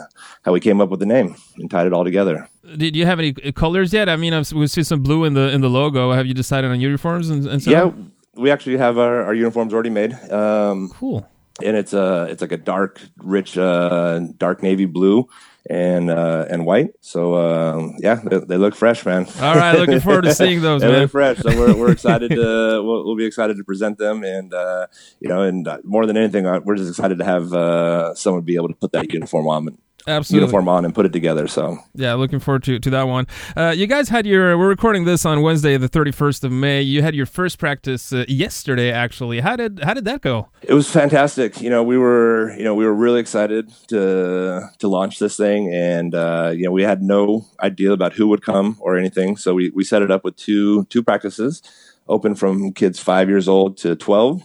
how 0.45 0.53
we 0.53 0.61
came 0.61 0.81
up 0.81 0.89
with 0.89 1.01
the 1.01 1.07
name 1.07 1.37
and 1.57 1.71
tied 1.71 1.87
it 1.87 1.93
all 1.93 2.05
together. 2.05 2.49
Did 2.77 2.97
you 2.97 3.05
have 3.05 3.19
any 3.19 3.33
colors 3.53 3.93
yet? 3.93 4.09
I 4.09 4.17
mean, 4.17 4.33
we 4.55 4.67
see 4.67 4.83
some 4.83 5.03
blue 5.03 5.25
in 5.25 5.35
the 5.35 5.51
in 5.51 5.61
the 5.61 5.71
logo. 5.71 6.13
Have 6.13 6.27
you 6.27 6.35
decided 6.35 6.71
on 6.71 6.81
uniforms 6.81 7.29
and, 7.29 7.47
and 7.47 7.63
so? 7.63 7.71
Yeah, 7.71 7.93
we 8.35 8.51
actually 8.51 8.79
have 8.79 8.97
our, 8.97 9.25
our 9.25 9.35
uniforms 9.35 9.75
already 9.75 9.91
made. 9.91 10.15
Um, 10.31 10.89
cool 10.91 11.27
and 11.63 11.77
it's 11.77 11.93
a 11.93 12.25
it's 12.31 12.43
like 12.43 12.53
a 12.53 12.57
dark, 12.57 13.01
rich, 13.19 13.57
uh, 13.57 14.21
dark 14.37 14.63
navy 14.63 14.87
blue 14.87 15.29
and 15.69 16.11
uh, 16.11 16.47
and 16.49 16.65
white. 16.65 16.91
So 17.01 17.35
um, 17.35 17.97
yeah, 17.99 18.17
they, 18.17 18.39
they, 18.39 18.57
look 18.57 18.75
fresh, 18.75 19.05
man. 19.05 19.27
All 19.41 19.55
right, 19.55 19.79
looking 19.79 20.01
forward 20.01 20.23
to 20.23 20.35
seeing 20.35 20.61
those. 20.63 20.81
they 20.81 20.91
man. 20.91 21.03
look 21.03 21.11
fresh, 21.11 21.39
so 21.39 21.57
we're, 21.57 21.75
we're 21.75 21.93
excited 21.93 22.31
to 22.31 22.37
we'll, 22.85 23.05
we'll, 23.05 23.17
be 23.17 23.25
excited 23.25 23.57
to 23.57 23.65
present 23.65 23.99
them, 23.99 24.23
and 24.23 24.55
uh, 24.55 24.87
you 25.21 25.29
know, 25.29 25.43
and 25.43 25.67
uh, 25.67 25.79
more 25.85 26.07
than 26.07 26.17
anything, 26.17 26.47
uh, 26.47 26.61
we're 26.65 26.77
just 26.77 26.91
excited 26.91 27.19
to 27.19 27.25
have 27.25 27.53
uh, 27.53 28.15
someone 28.15 28.43
be 28.43 28.57
able 28.57 28.69
to 28.69 28.75
put 28.75 28.93
that 28.93 29.13
uniform 29.13 29.49
on 29.49 29.79
Absolutely. 30.07 30.45
uniform 30.45 30.69
on 30.69 30.85
and 30.85 30.95
put 30.95 31.05
it 31.05 31.13
together. 31.13 31.49
So 31.49 31.79
yeah, 31.95 32.15
looking 32.15 32.39
forward 32.39 32.63
to 32.65 32.79
to 32.79 32.91
that 32.91 33.05
one. 33.05 33.27
Uh, 33.57 33.75
you 33.77 33.87
guys 33.87 34.09
had 34.09 34.27
your 34.27 34.57
we're 34.57 34.69
recording 34.69 35.05
this 35.05 35.25
on 35.25 35.43
Wednesday, 35.43 35.77
the 35.77 35.89
thirty 35.89 36.13
first 36.13 36.45
of 36.45 36.53
May. 36.53 36.83
You 36.83 37.03
had 37.03 37.15
your 37.15 37.27
first 37.27 37.59
practice 37.59 38.13
uh, 38.13 38.25
yesterday, 38.29 38.93
actually. 38.93 39.41
How 39.41 39.57
did 39.57 39.81
how 39.83 39.95
did 39.95 40.05
that 40.05 40.21
go? 40.21 40.49
It 40.63 40.75
was 40.75 40.89
fantastic. 40.89 41.61
You 41.61 41.71
know, 41.71 41.83
we 41.83 41.99
were 41.99 42.57
you 42.57 42.65
know 42.65 42.75
we 42.75 42.85
were 42.85 42.95
really 42.95 43.21
excited 43.21 43.73
to 43.89 44.69
to 44.79 44.89
launch 44.89 45.19
this 45.19 45.37
thing, 45.37 45.73
and 45.75 46.15
uh, 46.15 46.53
you 46.55 46.65
know 46.65 46.73
we 46.73 46.83
had 46.83 47.03
no 47.03 47.47
idea 47.61 47.93
about 47.93 48.13
who 48.13 48.29
would 48.29 48.43
come 48.43 48.77
or 48.81 48.97
anything. 48.97 49.37
So 49.37 49.55
we 49.55 49.71
we 49.71 49.85
set 49.85 50.03
it 50.03 50.11
up 50.11 50.23
with 50.25 50.37
two 50.37 50.85
two 50.85 51.03
practices, 51.03 51.63
open 52.09 52.35
from 52.35 52.73
kids 52.73 53.01
five 53.01 53.29
years 53.29 53.49
old 53.49 53.77
to 53.79 53.97
twelve 53.97 54.43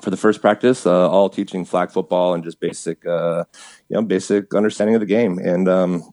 for 0.00 0.10
the 0.10 0.16
first 0.16 0.40
practice, 0.40 0.86
uh, 0.86 1.10
all 1.10 1.28
teaching 1.28 1.64
flag 1.64 1.90
football 1.90 2.34
and 2.34 2.42
just 2.42 2.60
basic, 2.60 3.04
uh, 3.06 3.44
you 3.88 3.94
know, 3.96 4.02
basic 4.02 4.54
understanding 4.54 4.94
of 4.94 5.00
the 5.00 5.06
game. 5.06 5.38
And 5.38 5.68
um, 5.68 6.12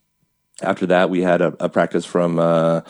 after 0.61 0.85
that, 0.87 1.09
we 1.09 1.21
had 1.21 1.41
a, 1.41 1.55
a 1.59 1.69
practice 1.69 2.05
from 2.05 2.39
uh, 2.39 2.81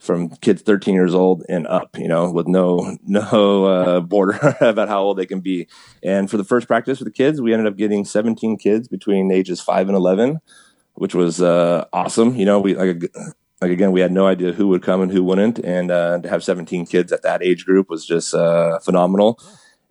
from 0.00 0.30
kids 0.30 0.62
13 0.62 0.94
years 0.94 1.14
old 1.14 1.44
and 1.48 1.64
up, 1.68 1.96
you 1.96 2.08
know, 2.08 2.32
with 2.32 2.48
no 2.48 2.96
no 3.06 3.64
uh, 3.66 4.00
border 4.00 4.56
about 4.60 4.88
how 4.88 5.02
old 5.02 5.16
they 5.16 5.26
can 5.26 5.40
be. 5.40 5.68
And 6.02 6.28
for 6.28 6.36
the 6.36 6.44
first 6.44 6.66
practice 6.66 6.98
for 6.98 7.04
the 7.04 7.12
kids, 7.12 7.40
we 7.40 7.52
ended 7.52 7.68
up 7.68 7.76
getting 7.76 8.04
17 8.04 8.58
kids 8.58 8.88
between 8.88 9.30
ages 9.30 9.60
five 9.60 9.88
and 9.88 9.96
11, 9.96 10.40
which 10.94 11.14
was 11.14 11.40
uh, 11.40 11.86
awesome. 11.92 12.34
You 12.34 12.46
know, 12.46 12.58
we 12.58 12.74
like 12.74 13.04
like 13.60 13.70
again, 13.70 13.92
we 13.92 14.00
had 14.00 14.10
no 14.10 14.26
idea 14.26 14.50
who 14.50 14.66
would 14.68 14.82
come 14.82 15.02
and 15.02 15.12
who 15.12 15.22
wouldn't, 15.22 15.60
and 15.60 15.92
uh, 15.92 16.18
to 16.18 16.28
have 16.28 16.42
17 16.42 16.84
kids 16.86 17.12
at 17.12 17.22
that 17.22 17.44
age 17.44 17.64
group 17.64 17.88
was 17.88 18.04
just 18.04 18.32
phenomenal. 18.84 19.38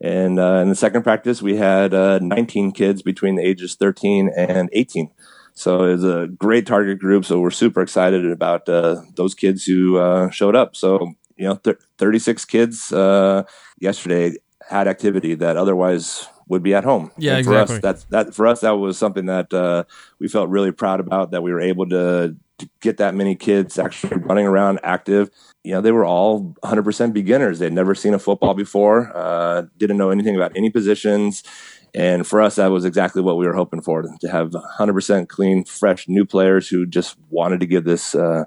And 0.01 0.39
uh, 0.39 0.59
in 0.63 0.69
the 0.69 0.75
second 0.75 1.03
practice, 1.03 1.41
we 1.41 1.57
had 1.57 1.93
uh, 1.93 2.19
19 2.19 2.71
kids 2.71 3.01
between 3.01 3.35
the 3.35 3.43
ages 3.43 3.75
13 3.75 4.31
and 4.35 4.69
18. 4.73 5.11
So 5.53 5.83
it 5.83 5.91
was 5.91 6.03
a 6.03 6.27
great 6.27 6.65
target 6.65 6.99
group. 6.99 7.23
So 7.23 7.39
we're 7.39 7.51
super 7.51 7.81
excited 7.81 8.25
about 8.25 8.67
uh, 8.67 9.01
those 9.15 9.35
kids 9.35 9.65
who 9.65 9.97
uh, 9.97 10.29
showed 10.31 10.55
up. 10.55 10.75
So 10.75 11.13
you 11.37 11.47
know, 11.47 11.55
th- 11.55 11.77
36 11.97 12.45
kids 12.45 12.91
yesterday 13.79 14.37
had 14.69 14.87
activity 14.87 15.35
that 15.35 15.57
otherwise 15.57 16.27
would 16.47 16.63
be 16.63 16.73
at 16.73 16.83
home. 16.83 17.11
Yeah, 17.17 17.37
and 17.37 17.45
for 17.45 17.53
exactly. 17.53 17.75
Us, 17.75 17.81
that's 17.81 18.03
that 18.05 18.35
for 18.35 18.47
us. 18.47 18.61
That 18.61 18.71
was 18.71 18.97
something 18.97 19.25
that 19.27 19.85
we 20.19 20.27
felt 20.27 20.49
really 20.49 20.71
proud 20.71 20.99
about. 20.99 21.31
That 21.31 21.43
we 21.43 21.51
were 21.51 21.61
able 21.61 21.87
to 21.89 22.35
to 22.61 22.69
get 22.79 22.97
that 22.97 23.13
many 23.13 23.35
kids 23.35 23.77
actually 23.77 24.17
running 24.17 24.47
around 24.47 24.79
active. 24.83 25.29
You 25.63 25.73
know, 25.73 25.81
they 25.81 25.91
were 25.91 26.05
all 26.05 26.55
100% 26.63 27.13
beginners. 27.13 27.59
They'd 27.59 27.73
never 27.73 27.93
seen 27.93 28.13
a 28.13 28.19
football 28.19 28.53
before, 28.55 29.11
uh, 29.15 29.63
didn't 29.77 29.97
know 29.97 30.09
anything 30.09 30.35
about 30.35 30.53
any 30.55 30.69
positions. 30.69 31.43
And 31.93 32.25
for 32.25 32.41
us, 32.41 32.55
that 32.55 32.67
was 32.67 32.85
exactly 32.85 33.21
what 33.21 33.37
we 33.37 33.45
were 33.45 33.53
hoping 33.53 33.81
for 33.81 34.01
to 34.03 34.27
have 34.29 34.51
100% 34.51 35.27
clean, 35.27 35.65
fresh, 35.65 36.07
new 36.07 36.25
players 36.25 36.67
who 36.69 36.85
just 36.85 37.17
wanted 37.29 37.59
to 37.59 37.65
give 37.65 37.83
this 37.83 38.15
uh, 38.15 38.45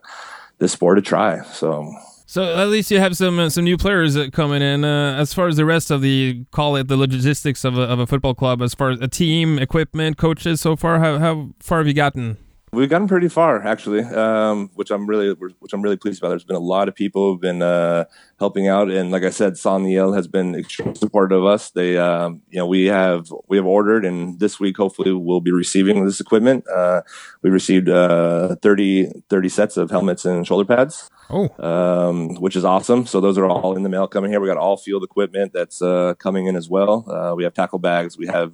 this 0.58 0.72
sport 0.72 0.98
a 0.98 1.02
try. 1.02 1.42
So. 1.44 1.92
So 2.26 2.56
at 2.56 2.68
least 2.68 2.90
you 2.90 2.98
have 3.00 3.16
some 3.16 3.38
uh, 3.38 3.50
some 3.50 3.64
new 3.64 3.76
players 3.76 4.16
coming 4.30 4.62
in. 4.62 4.82
Uh, 4.82 5.14
as 5.16 5.34
far 5.34 5.46
as 5.46 5.56
the 5.56 5.64
rest 5.66 5.90
of 5.90 6.00
the 6.00 6.44
call 6.50 6.74
it 6.74 6.88
the 6.88 6.96
logistics 6.96 7.64
of 7.64 7.76
a, 7.76 7.82
of 7.82 7.98
a 7.98 8.06
football 8.06 8.34
club, 8.34 8.62
as 8.62 8.74
far 8.74 8.90
as 8.90 9.00
a 9.00 9.08
team, 9.08 9.58
equipment, 9.58 10.16
coaches, 10.16 10.60
so 10.60 10.74
far, 10.74 10.98
how 10.98 11.18
how 11.18 11.50
far 11.60 11.78
have 11.78 11.86
you 11.86 11.92
gotten? 11.92 12.38
We've 12.74 12.88
gotten 12.88 13.06
pretty 13.06 13.28
far, 13.28 13.64
actually, 13.64 14.00
um, 14.00 14.70
which 14.74 14.90
I'm 14.90 15.06
really 15.06 15.32
which 15.32 15.72
I'm 15.72 15.80
really 15.80 15.96
pleased 15.96 16.20
about. 16.20 16.30
There's 16.30 16.44
been 16.44 16.56
a 16.56 16.60
lot 16.60 16.88
of 16.88 16.94
people 16.94 17.30
who've 17.30 17.40
been 17.40 17.62
uh, 17.62 18.06
helping 18.38 18.66
out, 18.66 18.90
and 18.90 19.12
like 19.12 19.22
I 19.22 19.30
said, 19.30 19.54
Soniel 19.54 20.14
has 20.14 20.26
been 20.26 20.54
extremely 20.56 20.96
supportive 20.96 21.38
of 21.38 21.46
us. 21.46 21.70
They, 21.70 21.96
um, 21.96 22.42
you 22.50 22.58
know, 22.58 22.66
we 22.66 22.86
have 22.86 23.32
we 23.46 23.56
have 23.56 23.66
ordered, 23.66 24.04
and 24.04 24.40
this 24.40 24.58
week 24.58 24.76
hopefully 24.76 25.12
we'll 25.12 25.40
be 25.40 25.52
receiving 25.52 26.04
this 26.04 26.20
equipment. 26.20 26.64
Uh, 26.68 27.02
we 27.42 27.50
received 27.50 27.88
uh, 27.88 28.56
30, 28.56 29.22
30 29.30 29.48
sets 29.48 29.76
of 29.76 29.90
helmets 29.90 30.24
and 30.24 30.46
shoulder 30.46 30.64
pads. 30.64 31.08
Oh, 31.30 31.48
um, 31.58 32.34
which 32.36 32.56
is 32.56 32.64
awesome. 32.64 33.06
So 33.06 33.20
those 33.20 33.38
are 33.38 33.46
all 33.46 33.76
in 33.76 33.82
the 33.84 33.88
mail 33.88 34.08
coming 34.08 34.30
here. 34.30 34.40
We 34.40 34.48
got 34.48 34.56
all 34.56 34.76
field 34.76 35.04
equipment 35.04 35.52
that's 35.54 35.80
uh, 35.80 36.14
coming 36.18 36.46
in 36.46 36.56
as 36.56 36.68
well. 36.68 37.08
Uh, 37.08 37.34
we 37.34 37.44
have 37.44 37.54
tackle 37.54 37.78
bags. 37.78 38.18
We 38.18 38.26
have 38.26 38.52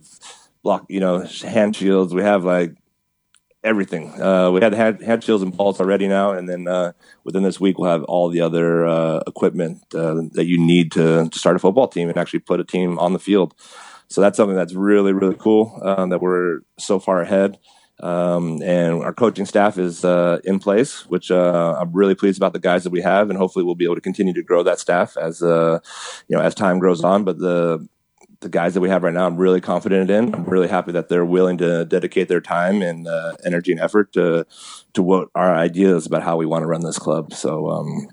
block, 0.62 0.86
you 0.88 1.00
know, 1.00 1.26
hand 1.42 1.74
shields. 1.74 2.14
We 2.14 2.22
have 2.22 2.44
like 2.44 2.74
everything. 3.62 4.20
Uh, 4.20 4.50
we 4.50 4.60
had 4.60 4.72
had, 4.72 5.02
had 5.02 5.22
shields 5.22 5.42
and 5.42 5.56
balls 5.56 5.80
already 5.80 6.08
now, 6.08 6.32
and 6.32 6.48
then 6.48 6.66
uh, 6.66 6.92
within 7.24 7.42
this 7.42 7.60
week 7.60 7.78
we'll 7.78 7.90
have 7.90 8.04
all 8.04 8.28
the 8.28 8.40
other 8.40 8.86
uh, 8.86 9.20
equipment 9.26 9.82
uh, 9.94 10.22
that 10.32 10.46
you 10.46 10.58
need 10.58 10.92
to, 10.92 11.28
to 11.28 11.38
start 11.38 11.56
a 11.56 11.58
football 11.58 11.88
team 11.88 12.08
and 12.08 12.18
actually 12.18 12.40
put 12.40 12.60
a 12.60 12.64
team 12.64 12.98
on 12.98 13.12
the 13.12 13.18
field. 13.18 13.54
So 14.08 14.20
that's 14.20 14.36
something 14.36 14.56
that's 14.56 14.74
really 14.74 15.12
really 15.12 15.36
cool 15.36 15.80
um, 15.84 16.10
that 16.10 16.20
we're 16.20 16.60
so 16.78 16.98
far 16.98 17.20
ahead. 17.20 17.58
Um, 18.02 18.62
and 18.62 19.04
our 19.04 19.12
coaching 19.12 19.44
staff 19.44 19.76
is 19.76 20.06
uh, 20.06 20.38
in 20.44 20.58
place, 20.58 21.04
which 21.06 21.30
uh, 21.30 21.76
I'm 21.78 21.92
really 21.92 22.14
pleased 22.14 22.38
about 22.38 22.54
the 22.54 22.58
guys 22.58 22.82
that 22.84 22.90
we 22.90 23.02
have, 23.02 23.28
and 23.28 23.38
hopefully 23.38 23.62
we'll 23.62 23.74
be 23.74 23.84
able 23.84 23.96
to 23.96 24.00
continue 24.00 24.32
to 24.32 24.42
grow 24.42 24.62
that 24.62 24.80
staff 24.80 25.18
as 25.18 25.42
you 25.42 25.80
know 26.30 26.40
as 26.40 26.54
time 26.54 26.78
grows 26.78 27.04
on. 27.04 27.24
But 27.24 27.38
the 27.38 27.86
the 28.40 28.48
guys 28.48 28.74
that 28.74 28.80
we 28.80 28.88
have 28.88 29.02
right 29.02 29.14
now, 29.14 29.26
I'm 29.26 29.36
really 29.36 29.60
confident 29.60 30.10
in. 30.10 30.34
I'm 30.34 30.44
really 30.44 30.68
happy 30.68 30.92
that 30.92 31.08
they're 31.08 31.24
willing 31.24 31.58
to 31.58 31.84
dedicate 31.84 32.28
their 32.28 32.40
time 32.40 32.82
and 32.82 33.06
uh, 33.06 33.36
energy 33.44 33.72
and 33.72 33.80
effort 33.80 34.12
to 34.14 34.46
to 34.94 35.02
what 35.02 35.28
our 35.34 35.54
ideas 35.54 36.06
about 36.06 36.22
how 36.22 36.36
we 36.36 36.46
want 36.46 36.62
to 36.62 36.66
run 36.66 36.82
this 36.82 36.98
club. 36.98 37.32
So. 37.32 37.70
Um, 37.70 38.08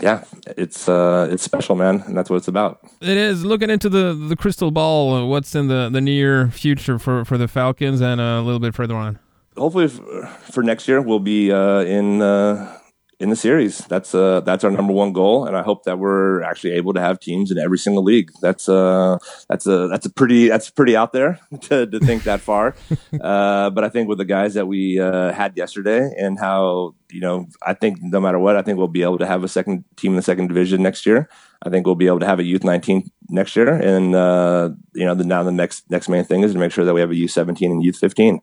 yeah, 0.00 0.22
it's 0.56 0.88
uh, 0.88 1.28
it's 1.28 1.42
special, 1.42 1.74
man, 1.74 2.02
and 2.06 2.16
that's 2.16 2.30
what 2.30 2.36
it's 2.36 2.46
about. 2.46 2.78
It 3.00 3.16
is 3.16 3.44
looking 3.44 3.68
into 3.68 3.88
the 3.88 4.14
the 4.14 4.36
crystal 4.36 4.70
ball. 4.70 5.12
Uh, 5.12 5.24
what's 5.26 5.56
in 5.56 5.66
the, 5.66 5.88
the 5.90 6.00
near 6.00 6.48
future 6.48 7.00
for, 7.00 7.24
for 7.24 7.36
the 7.36 7.48
Falcons, 7.48 8.00
and 8.00 8.20
uh, 8.20 8.38
a 8.38 8.42
little 8.42 8.60
bit 8.60 8.76
further 8.76 8.94
on. 8.94 9.18
Hopefully, 9.56 9.88
for 9.88 10.62
next 10.62 10.86
year, 10.86 11.02
we'll 11.02 11.18
be 11.18 11.50
uh, 11.50 11.80
in 11.80 12.22
uh, 12.22 12.77
in 13.20 13.30
the 13.30 13.36
series. 13.36 13.78
That's 13.78 14.14
uh 14.14 14.40
that's 14.40 14.64
our 14.64 14.70
number 14.70 14.92
one 14.92 15.12
goal, 15.12 15.44
and 15.46 15.56
I 15.56 15.62
hope 15.62 15.84
that 15.84 15.98
we're 15.98 16.42
actually 16.42 16.72
able 16.72 16.94
to 16.94 17.00
have 17.00 17.18
teams 17.18 17.50
in 17.50 17.58
every 17.58 17.78
single 17.78 18.04
league. 18.04 18.30
That's 18.40 18.68
uh 18.68 19.18
that's 19.48 19.66
a 19.66 19.88
that's 19.88 20.06
a 20.06 20.10
pretty 20.10 20.48
that's 20.48 20.70
pretty 20.70 20.96
out 20.96 21.12
there 21.12 21.40
to, 21.62 21.86
to 21.86 22.00
think 22.00 22.24
that 22.24 22.40
far. 22.40 22.74
uh, 23.20 23.70
but 23.70 23.84
I 23.84 23.88
think 23.88 24.08
with 24.08 24.18
the 24.18 24.24
guys 24.24 24.54
that 24.54 24.66
we 24.66 25.00
uh, 25.00 25.32
had 25.32 25.56
yesterday 25.56 26.12
and 26.16 26.38
how 26.38 26.94
you 27.10 27.20
know 27.20 27.46
I 27.62 27.74
think 27.74 27.98
no 28.02 28.20
matter 28.20 28.38
what, 28.38 28.56
I 28.56 28.62
think 28.62 28.78
we'll 28.78 28.88
be 28.88 29.02
able 29.02 29.18
to 29.18 29.26
have 29.26 29.42
a 29.42 29.48
second 29.48 29.84
team 29.96 30.12
in 30.12 30.16
the 30.16 30.22
second 30.22 30.48
division 30.48 30.82
next 30.82 31.04
year. 31.04 31.28
I 31.62 31.70
think 31.70 31.86
we'll 31.86 31.96
be 31.96 32.06
able 32.06 32.20
to 32.20 32.26
have 32.26 32.38
a 32.38 32.44
youth 32.44 32.62
19 32.62 33.10
next 33.30 33.56
year, 33.56 33.68
and 33.68 34.14
uh, 34.14 34.70
you 34.94 35.04
know, 35.04 35.14
the, 35.14 35.24
now 35.24 35.42
the 35.42 35.50
next 35.50 35.90
next 35.90 36.08
main 36.08 36.24
thing 36.24 36.42
is 36.42 36.52
to 36.52 36.58
make 36.58 36.70
sure 36.70 36.84
that 36.84 36.94
we 36.94 37.00
have 37.00 37.10
a 37.10 37.16
youth 37.16 37.32
17 37.32 37.70
and 37.70 37.82
youth 37.82 37.98
15. 37.98 38.40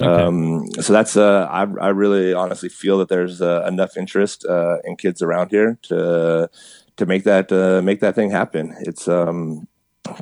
Okay. 0.00 0.10
Um, 0.10 0.66
so 0.80 0.92
that's 0.92 1.16
uh, 1.16 1.46
I, 1.50 1.62
I 1.80 1.88
really 1.90 2.34
honestly 2.34 2.68
feel 2.68 2.98
that 2.98 3.08
there's 3.08 3.40
uh, 3.40 3.64
enough 3.66 3.96
interest 3.96 4.44
uh, 4.46 4.78
in 4.84 4.96
kids 4.96 5.22
around 5.22 5.50
here 5.50 5.78
to 5.82 6.50
to 6.96 7.06
make 7.06 7.22
that 7.24 7.52
uh, 7.52 7.82
make 7.82 8.00
that 8.00 8.16
thing 8.16 8.30
happen. 8.30 8.74
It's 8.80 9.06
um, 9.06 9.68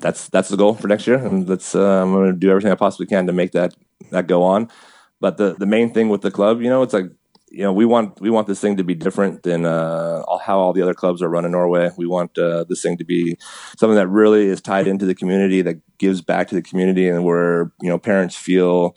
that's 0.00 0.28
that's 0.28 0.50
the 0.50 0.58
goal 0.58 0.74
for 0.74 0.88
next 0.88 1.06
year, 1.06 1.16
and 1.16 1.46
that's 1.46 1.74
uh, 1.74 2.02
I'm 2.02 2.12
going 2.12 2.26
to 2.26 2.38
do 2.38 2.50
everything 2.50 2.72
I 2.72 2.76
possibly 2.76 3.06
can 3.06 3.26
to 3.26 3.32
make 3.32 3.52
that 3.52 3.74
that 4.10 4.26
go 4.26 4.42
on. 4.42 4.70
But 5.18 5.38
the 5.38 5.54
the 5.54 5.66
main 5.66 5.94
thing 5.94 6.10
with 6.10 6.20
the 6.20 6.30
club, 6.30 6.60
you 6.60 6.68
know, 6.68 6.82
it's 6.82 6.92
like 6.92 7.10
you 7.54 7.62
know 7.62 7.72
we 7.72 7.84
want 7.84 8.20
we 8.20 8.30
want 8.30 8.46
this 8.46 8.60
thing 8.60 8.76
to 8.76 8.84
be 8.84 8.94
different 8.94 9.44
than 9.44 9.64
uh, 9.64 10.22
how 10.44 10.58
all 10.58 10.72
the 10.72 10.82
other 10.82 10.94
clubs 10.94 11.22
are 11.22 11.28
run 11.28 11.44
in 11.44 11.52
Norway. 11.52 11.90
We 11.96 12.06
want 12.06 12.36
uh, 12.36 12.64
this 12.68 12.82
thing 12.82 12.98
to 12.98 13.04
be 13.04 13.36
something 13.78 13.94
that 13.94 14.08
really 14.08 14.46
is 14.46 14.60
tied 14.60 14.88
into 14.88 15.06
the 15.06 15.14
community, 15.14 15.62
that 15.62 15.80
gives 15.98 16.20
back 16.20 16.48
to 16.48 16.54
the 16.56 16.62
community, 16.62 17.08
and 17.08 17.24
where 17.24 17.72
you 17.80 17.88
know 17.88 17.98
parents 17.98 18.34
feel 18.34 18.96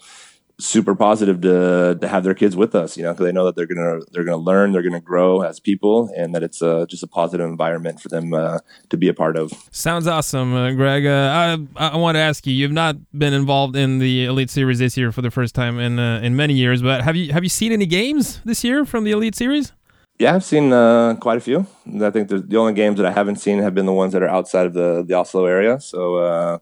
super 0.60 0.94
positive 0.94 1.40
to 1.40 1.96
to 2.00 2.08
have 2.08 2.24
their 2.24 2.34
kids 2.34 2.56
with 2.56 2.74
us. 2.74 2.96
You 2.96 3.04
know, 3.04 3.12
because 3.12 3.26
they 3.26 3.32
know 3.32 3.44
that 3.46 3.56
they're 3.56 3.66
gonna 3.66 4.00
they're 4.12 4.24
gonna 4.24 4.36
learn, 4.36 4.72
they're 4.72 4.82
gonna 4.82 5.00
grow 5.00 5.42
as 5.42 5.60
people, 5.60 6.10
and 6.16 6.34
that 6.34 6.42
it's 6.42 6.62
uh, 6.62 6.86
just 6.86 7.02
a 7.02 7.06
positive 7.06 7.46
environment 7.48 8.00
for 8.00 8.08
them 8.08 8.34
uh, 8.34 8.58
to 8.90 8.96
be 8.96 9.08
a 9.08 9.14
part 9.14 9.36
of. 9.36 9.52
Sounds 9.70 10.06
awesome, 10.06 10.54
uh, 10.54 10.72
Greg. 10.72 11.06
Uh, 11.06 11.66
I 11.76 11.92
I 11.92 11.96
want 11.96 12.16
to 12.16 12.20
ask 12.20 12.46
you. 12.46 12.52
You've 12.52 12.72
not 12.72 12.96
been 13.16 13.32
involved 13.32 13.76
in 13.76 13.98
the 13.98 14.24
Elite 14.26 14.50
Series 14.50 14.78
this 14.78 14.96
year 14.96 15.12
for 15.12 15.22
the 15.22 15.30
first 15.30 15.54
time 15.54 15.78
in 15.78 15.98
uh, 15.98 16.20
in 16.22 16.36
many 16.36 16.54
years, 16.54 16.82
but 16.82 17.02
have 17.02 17.16
you 17.16 17.32
have 17.32 17.42
you 17.42 17.50
seen 17.50 17.72
any 17.72 17.86
games 17.86 18.40
this 18.44 18.64
year 18.64 18.84
from 18.84 19.04
the 19.04 19.12
Elite 19.12 19.34
Series? 19.34 19.72
Yeah, 20.18 20.34
I've 20.34 20.42
seen 20.42 20.72
uh, 20.72 21.14
quite 21.20 21.36
a 21.36 21.40
few. 21.40 21.64
I 22.02 22.10
think 22.10 22.28
the 22.28 22.56
only 22.56 22.72
games 22.72 22.96
that 22.96 23.06
I 23.06 23.12
haven't 23.12 23.36
seen 23.36 23.60
have 23.60 23.72
been 23.72 23.86
the 23.86 23.92
ones 23.92 24.12
that 24.14 24.22
are 24.22 24.28
outside 24.28 24.66
of 24.66 24.74
the 24.74 25.04
the 25.06 25.14
Oslo 25.14 25.44
area. 25.44 25.78
So 25.80 26.60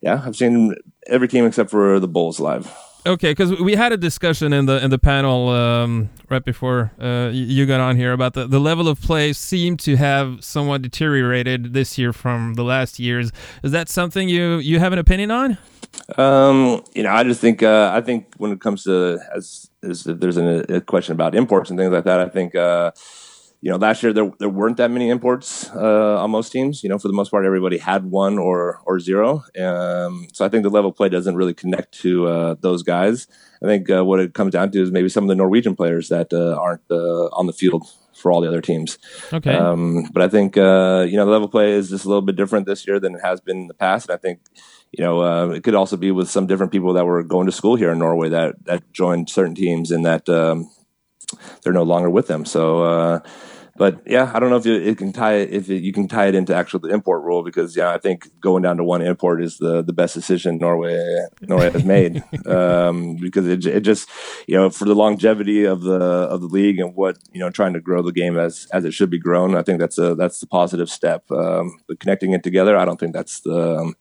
yeah, 0.00 0.22
I've 0.24 0.36
seen 0.36 0.74
every 1.06 1.28
team 1.28 1.44
except 1.44 1.70
for 1.70 2.00
the 2.00 2.08
Bulls 2.08 2.40
live. 2.40 2.72
Okay, 3.06 3.30
because 3.30 3.60
we 3.60 3.76
had 3.76 3.92
a 3.92 3.96
discussion 3.96 4.52
in 4.52 4.66
the 4.66 4.82
in 4.82 4.90
the 4.90 4.98
panel 4.98 5.48
um, 5.50 6.10
right 6.28 6.44
before 6.44 6.90
uh, 7.00 7.30
you 7.32 7.64
got 7.64 7.78
on 7.78 7.96
here 7.96 8.12
about 8.12 8.34
the, 8.34 8.48
the 8.48 8.58
level 8.58 8.88
of 8.88 9.00
play 9.00 9.32
seemed 9.32 9.78
to 9.80 9.96
have 9.96 10.42
somewhat 10.42 10.82
deteriorated 10.82 11.72
this 11.72 11.98
year 11.98 12.12
from 12.12 12.54
the 12.54 12.64
last 12.64 12.98
years. 12.98 13.30
Is 13.62 13.70
that 13.70 13.88
something 13.88 14.28
you 14.28 14.56
you 14.56 14.80
have 14.80 14.92
an 14.92 14.98
opinion 14.98 15.30
on? 15.30 15.56
Um, 16.18 16.82
you 16.96 17.04
know, 17.04 17.10
I 17.10 17.22
just 17.22 17.40
think 17.40 17.62
uh, 17.62 17.92
I 17.94 18.00
think 18.00 18.26
when 18.38 18.50
it 18.50 18.60
comes 18.60 18.82
to 18.84 19.20
as, 19.32 19.70
as 19.84 20.02
there's 20.02 20.36
an, 20.36 20.64
a 20.68 20.80
question 20.80 21.12
about 21.12 21.36
imports 21.36 21.70
and 21.70 21.78
things 21.78 21.92
like 21.92 22.04
that, 22.04 22.18
I 22.18 22.28
think. 22.28 22.56
Uh, 22.56 22.90
you 23.66 23.72
know, 23.72 23.78
last 23.78 24.00
year 24.04 24.12
there 24.12 24.30
there 24.38 24.48
weren't 24.48 24.76
that 24.76 24.92
many 24.92 25.10
imports 25.10 25.68
uh, 25.74 26.22
on 26.22 26.30
most 26.30 26.52
teams. 26.52 26.84
You 26.84 26.88
know, 26.88 27.00
for 27.00 27.08
the 27.08 27.14
most 27.14 27.32
part, 27.32 27.44
everybody 27.44 27.78
had 27.78 28.04
one 28.04 28.38
or 28.38 28.80
or 28.86 29.00
zero. 29.00 29.42
Um, 29.60 30.28
so 30.32 30.46
I 30.46 30.48
think 30.48 30.62
the 30.62 30.70
level 30.70 30.92
play 30.92 31.08
doesn't 31.08 31.34
really 31.34 31.52
connect 31.52 31.90
to 32.02 32.28
uh, 32.28 32.54
those 32.60 32.84
guys. 32.84 33.26
I 33.60 33.66
think 33.66 33.90
uh, 33.90 34.04
what 34.04 34.20
it 34.20 34.34
comes 34.34 34.52
down 34.52 34.70
to 34.70 34.80
is 34.80 34.92
maybe 34.92 35.08
some 35.08 35.24
of 35.24 35.28
the 35.28 35.34
Norwegian 35.34 35.74
players 35.74 36.10
that 36.10 36.32
uh, 36.32 36.54
aren't 36.54 36.82
uh, 36.92 37.26
on 37.32 37.48
the 37.48 37.52
field 37.52 37.82
for 38.14 38.30
all 38.30 38.40
the 38.40 38.46
other 38.46 38.60
teams. 38.60 38.98
Okay. 39.32 39.52
Um, 39.52 40.10
but 40.12 40.22
I 40.22 40.28
think 40.28 40.56
uh, 40.56 41.04
you 41.08 41.16
know 41.16 41.24
the 41.24 41.32
level 41.32 41.48
play 41.48 41.72
is 41.72 41.90
just 41.90 42.04
a 42.04 42.08
little 42.08 42.22
bit 42.22 42.36
different 42.36 42.66
this 42.66 42.86
year 42.86 43.00
than 43.00 43.16
it 43.16 43.22
has 43.24 43.40
been 43.40 43.62
in 43.62 43.66
the 43.66 43.74
past, 43.74 44.08
and 44.08 44.14
I 44.14 44.18
think 44.18 44.42
you 44.92 45.02
know 45.02 45.50
it 45.50 45.64
could 45.64 45.74
also 45.74 45.96
be 45.96 46.12
with 46.12 46.30
some 46.30 46.46
different 46.46 46.70
people 46.70 46.92
that 46.92 47.04
were 47.04 47.24
going 47.24 47.46
to 47.46 47.52
school 47.52 47.74
here 47.74 47.90
in 47.90 47.98
Norway 47.98 48.28
that 48.28 48.64
that 48.66 48.92
joined 48.92 49.28
certain 49.28 49.56
teams 49.56 49.90
and 49.90 50.06
that 50.06 50.28
um, 50.28 50.70
they're 51.62 51.72
no 51.72 51.82
longer 51.82 52.08
with 52.08 52.28
them. 52.28 52.44
So 52.44 53.22
but 53.76 54.02
yeah, 54.06 54.30
I 54.34 54.40
don't 54.40 54.50
know 54.50 54.56
if 54.56 54.66
you, 54.66 54.74
it 54.74 54.98
can 54.98 55.12
tie 55.12 55.34
it, 55.34 55.50
if 55.52 55.70
it, 55.70 55.82
you 55.82 55.92
can 55.92 56.08
tie 56.08 56.26
it 56.26 56.34
into 56.34 56.54
actual 56.54 56.80
the 56.80 56.88
import 56.88 57.22
rule 57.22 57.42
because 57.42 57.76
yeah, 57.76 57.92
I 57.92 57.98
think 57.98 58.28
going 58.40 58.62
down 58.62 58.76
to 58.78 58.84
one 58.84 59.02
import 59.02 59.42
is 59.42 59.58
the 59.58 59.82
the 59.82 59.92
best 59.92 60.14
decision 60.14 60.58
Norway 60.58 61.26
Norway 61.42 61.70
has 61.70 61.84
made 61.84 62.22
um, 62.46 63.16
because 63.16 63.46
it, 63.46 63.66
it 63.66 63.80
just 63.80 64.08
you 64.46 64.56
know 64.56 64.70
for 64.70 64.84
the 64.84 64.94
longevity 64.94 65.64
of 65.64 65.82
the 65.82 66.00
of 66.00 66.40
the 66.40 66.46
league 66.46 66.78
and 66.78 66.94
what 66.94 67.18
you 67.32 67.40
know 67.40 67.50
trying 67.50 67.74
to 67.74 67.80
grow 67.80 68.02
the 68.02 68.12
game 68.12 68.38
as 68.38 68.66
as 68.72 68.84
it 68.84 68.92
should 68.92 69.10
be 69.10 69.18
grown. 69.18 69.56
I 69.56 69.62
think 69.62 69.80
that's 69.80 69.98
a 69.98 70.14
that's 70.14 70.40
the 70.40 70.46
positive 70.46 70.90
step. 70.90 71.30
Um, 71.30 71.78
but 71.88 72.00
connecting 72.00 72.32
it 72.32 72.42
together, 72.42 72.76
I 72.76 72.84
don't 72.84 72.98
think 72.98 73.12
that's 73.12 73.40
the 73.40 73.78
um, 73.78 73.94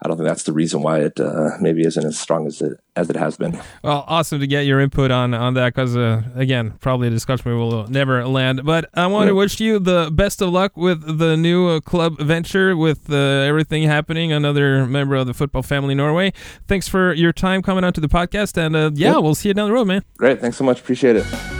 I 0.00 0.06
don't 0.06 0.16
think 0.16 0.28
that's 0.28 0.44
the 0.44 0.52
reason 0.52 0.82
why 0.82 1.00
it 1.00 1.18
uh, 1.18 1.50
maybe 1.60 1.82
isn't 1.82 2.04
as 2.04 2.18
strong 2.18 2.46
as 2.46 2.62
it 2.62 2.78
as 2.94 3.10
it 3.10 3.16
has 3.16 3.36
been. 3.36 3.60
Well, 3.82 4.04
awesome 4.06 4.38
to 4.40 4.46
get 4.46 4.64
your 4.64 4.80
input 4.80 5.10
on 5.10 5.34
on 5.34 5.54
that 5.54 5.74
because 5.74 5.96
uh, 5.96 6.22
again, 6.36 6.72
probably 6.80 7.08
a 7.08 7.10
discussion 7.10 7.50
we 7.50 7.56
will 7.56 7.88
never 7.88 8.26
land. 8.26 8.64
But 8.64 8.90
I 8.94 9.06
want 9.08 9.28
to 9.28 9.34
wish 9.34 9.58
you 9.60 9.78
the 9.80 10.10
best 10.12 10.40
of 10.40 10.50
luck 10.50 10.76
with 10.76 11.18
the 11.18 11.36
new 11.36 11.68
uh, 11.68 11.80
club 11.80 12.18
venture, 12.18 12.76
with 12.76 13.10
uh, 13.10 13.16
everything 13.16 13.82
happening. 13.84 14.32
Another 14.32 14.86
member 14.86 15.16
of 15.16 15.26
the 15.26 15.34
football 15.34 15.62
family 15.62 15.94
Norway. 15.94 16.32
Thanks 16.68 16.86
for 16.86 17.12
your 17.12 17.32
time 17.32 17.60
coming 17.62 17.84
out 17.84 17.94
to 17.96 18.00
the 18.00 18.08
podcast, 18.08 18.56
and 18.56 18.76
uh, 18.76 18.90
yeah, 18.94 19.14
yep. 19.14 19.22
we'll 19.22 19.34
see 19.34 19.48
you 19.48 19.54
down 19.54 19.68
the 19.68 19.74
road, 19.74 19.86
man. 19.86 20.04
Great, 20.16 20.40
thanks 20.40 20.56
so 20.56 20.64
much. 20.64 20.78
Appreciate 20.80 21.16
it. 21.16 21.57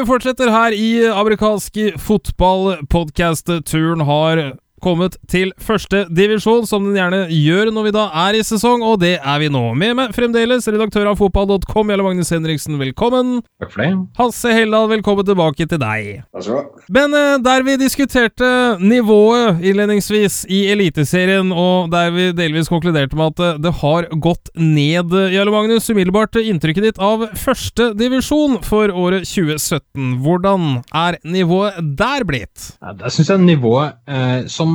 Vi 0.00 0.06
fortsetter 0.08 0.48
her 0.48 0.72
i 0.72 1.08
amerikansk 1.12 1.76
fotball. 2.00 2.86
Podkast-turen 2.88 4.00
har 4.00 4.40
kommet 4.82 5.16
til 5.30 5.52
første 5.60 6.04
divisjon, 6.10 6.66
som 6.68 6.86
den 6.86 6.98
gjerne 6.98 7.22
gjør 7.32 7.70
når 7.74 7.88
vi 7.88 7.94
da 7.96 8.06
er 8.26 8.38
i 8.38 8.42
sesong, 8.46 8.84
og 8.86 9.00
det 9.02 9.16
er 9.18 9.40
vi 9.42 9.50
nå. 9.52 9.62
Med 9.78 9.96
meg 9.98 10.14
fremdeles 10.16 10.68
redaktør 10.70 11.10
av 11.12 11.20
fotball.com, 11.20 11.92
Jarle 11.92 12.06
Magnus 12.06 12.32
Henriksen, 12.34 12.78
velkommen. 12.80 13.40
Takk 13.62 13.74
for 13.74 13.84
det. 13.84 13.90
Hasse 14.18 14.54
Helldal, 14.54 14.88
velkommen 14.92 15.28
tilbake 15.28 15.68
til 15.70 15.80
deg. 15.80 16.24
Takk 16.30 16.46
skal 16.46 16.56
du 16.56 16.60
ha. 16.60 16.84
Men 16.98 17.16
uh, 17.16 17.36
der 17.44 17.66
vi 17.66 17.76
diskuterte 17.80 18.50
nivået 18.80 19.62
innledningsvis 19.64 20.42
i 20.50 20.64
Eliteserien, 20.74 21.52
og 21.52 21.90
der 21.92 22.12
vi 22.14 22.30
delvis 22.36 22.70
konkluderte 22.72 23.18
med 23.18 23.34
at 23.34 23.44
uh, 23.44 23.60
det 23.60 23.74
har 23.82 24.08
gått 24.22 24.52
ned, 24.58 25.14
Jarle 25.34 25.54
Magnus, 25.54 25.88
umiddelbart 25.92 26.40
inntrykket 26.40 26.90
ditt 26.90 27.02
av 27.02 27.28
første 27.38 27.92
divisjon 27.98 28.58
for 28.66 28.92
året 28.94 29.28
2017. 29.28 30.20
Hvordan 30.24 30.80
er 30.96 31.18
nivået 31.24 31.78
der 31.98 32.24
blitt? 32.28 32.72
Ja, 32.80 32.94
der 32.96 33.12
syns 33.12 33.30
jeg 33.32 33.42
nivået 33.42 33.98
eh, 34.08 34.46
som 34.50 34.69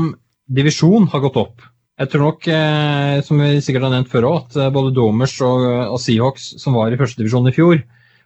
divisjon 0.46 1.10
har 1.12 1.24
gått 1.26 1.40
opp. 1.42 1.66
Jeg 1.96 2.12
tror 2.12 2.26
nok, 2.26 2.48
eh, 2.52 3.22
som 3.24 3.40
vi 3.40 3.62
sikkert 3.64 3.88
har 3.88 3.94
nevnt 3.94 4.12
før 4.12 4.28
òg, 4.30 4.40
at 4.42 4.58
eh, 4.60 4.74
både 4.76 4.92
Domers 4.96 5.36
og, 5.46 5.64
og, 5.94 6.00
Seahawks, 6.04 6.50
som 6.60 6.76
var 6.76 6.92
i 6.92 7.00
førstedivisjon 7.00 7.48
i 7.48 7.56
fjor, 7.56 7.80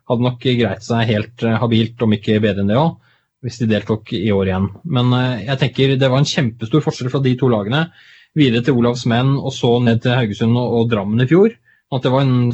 hadde 0.09 0.25
nok 0.25 0.41
greit 0.41 0.85
seg 0.85 1.05
helt 1.11 1.45
eh, 1.45 1.59
habilt, 1.61 2.01
om 2.01 2.15
ikke 2.17 2.39
bedre 2.41 2.65
enn 2.65 2.71
det 2.71 2.79
òg, 2.81 2.95
hvis 3.45 3.61
de 3.61 3.69
deltok 3.69 4.13
i 4.17 4.31
år 4.33 4.49
igjen. 4.49 4.67
Men 4.89 5.13
eh, 5.19 5.45
jeg 5.51 5.61
tenker 5.61 5.93
det 5.95 6.09
var 6.09 6.23
en 6.23 6.31
kjempestor 6.31 6.83
forskjell 6.85 7.13
fra 7.13 7.21
de 7.25 7.35
to 7.37 7.51
lagene. 7.51 7.85
Videre 8.37 8.65
til 8.65 8.77
Olavs 8.79 9.05
menn, 9.09 9.35
og 9.37 9.53
så 9.53 9.75
ned 9.85 10.01
til 10.03 10.17
Haugesund 10.17 10.57
og, 10.57 10.75
og 10.79 10.91
Drammen 10.91 11.21
i 11.21 11.29
fjor. 11.29 11.53
At 11.93 12.05
det 12.05 12.13
var 12.13 12.25
en 12.25 12.51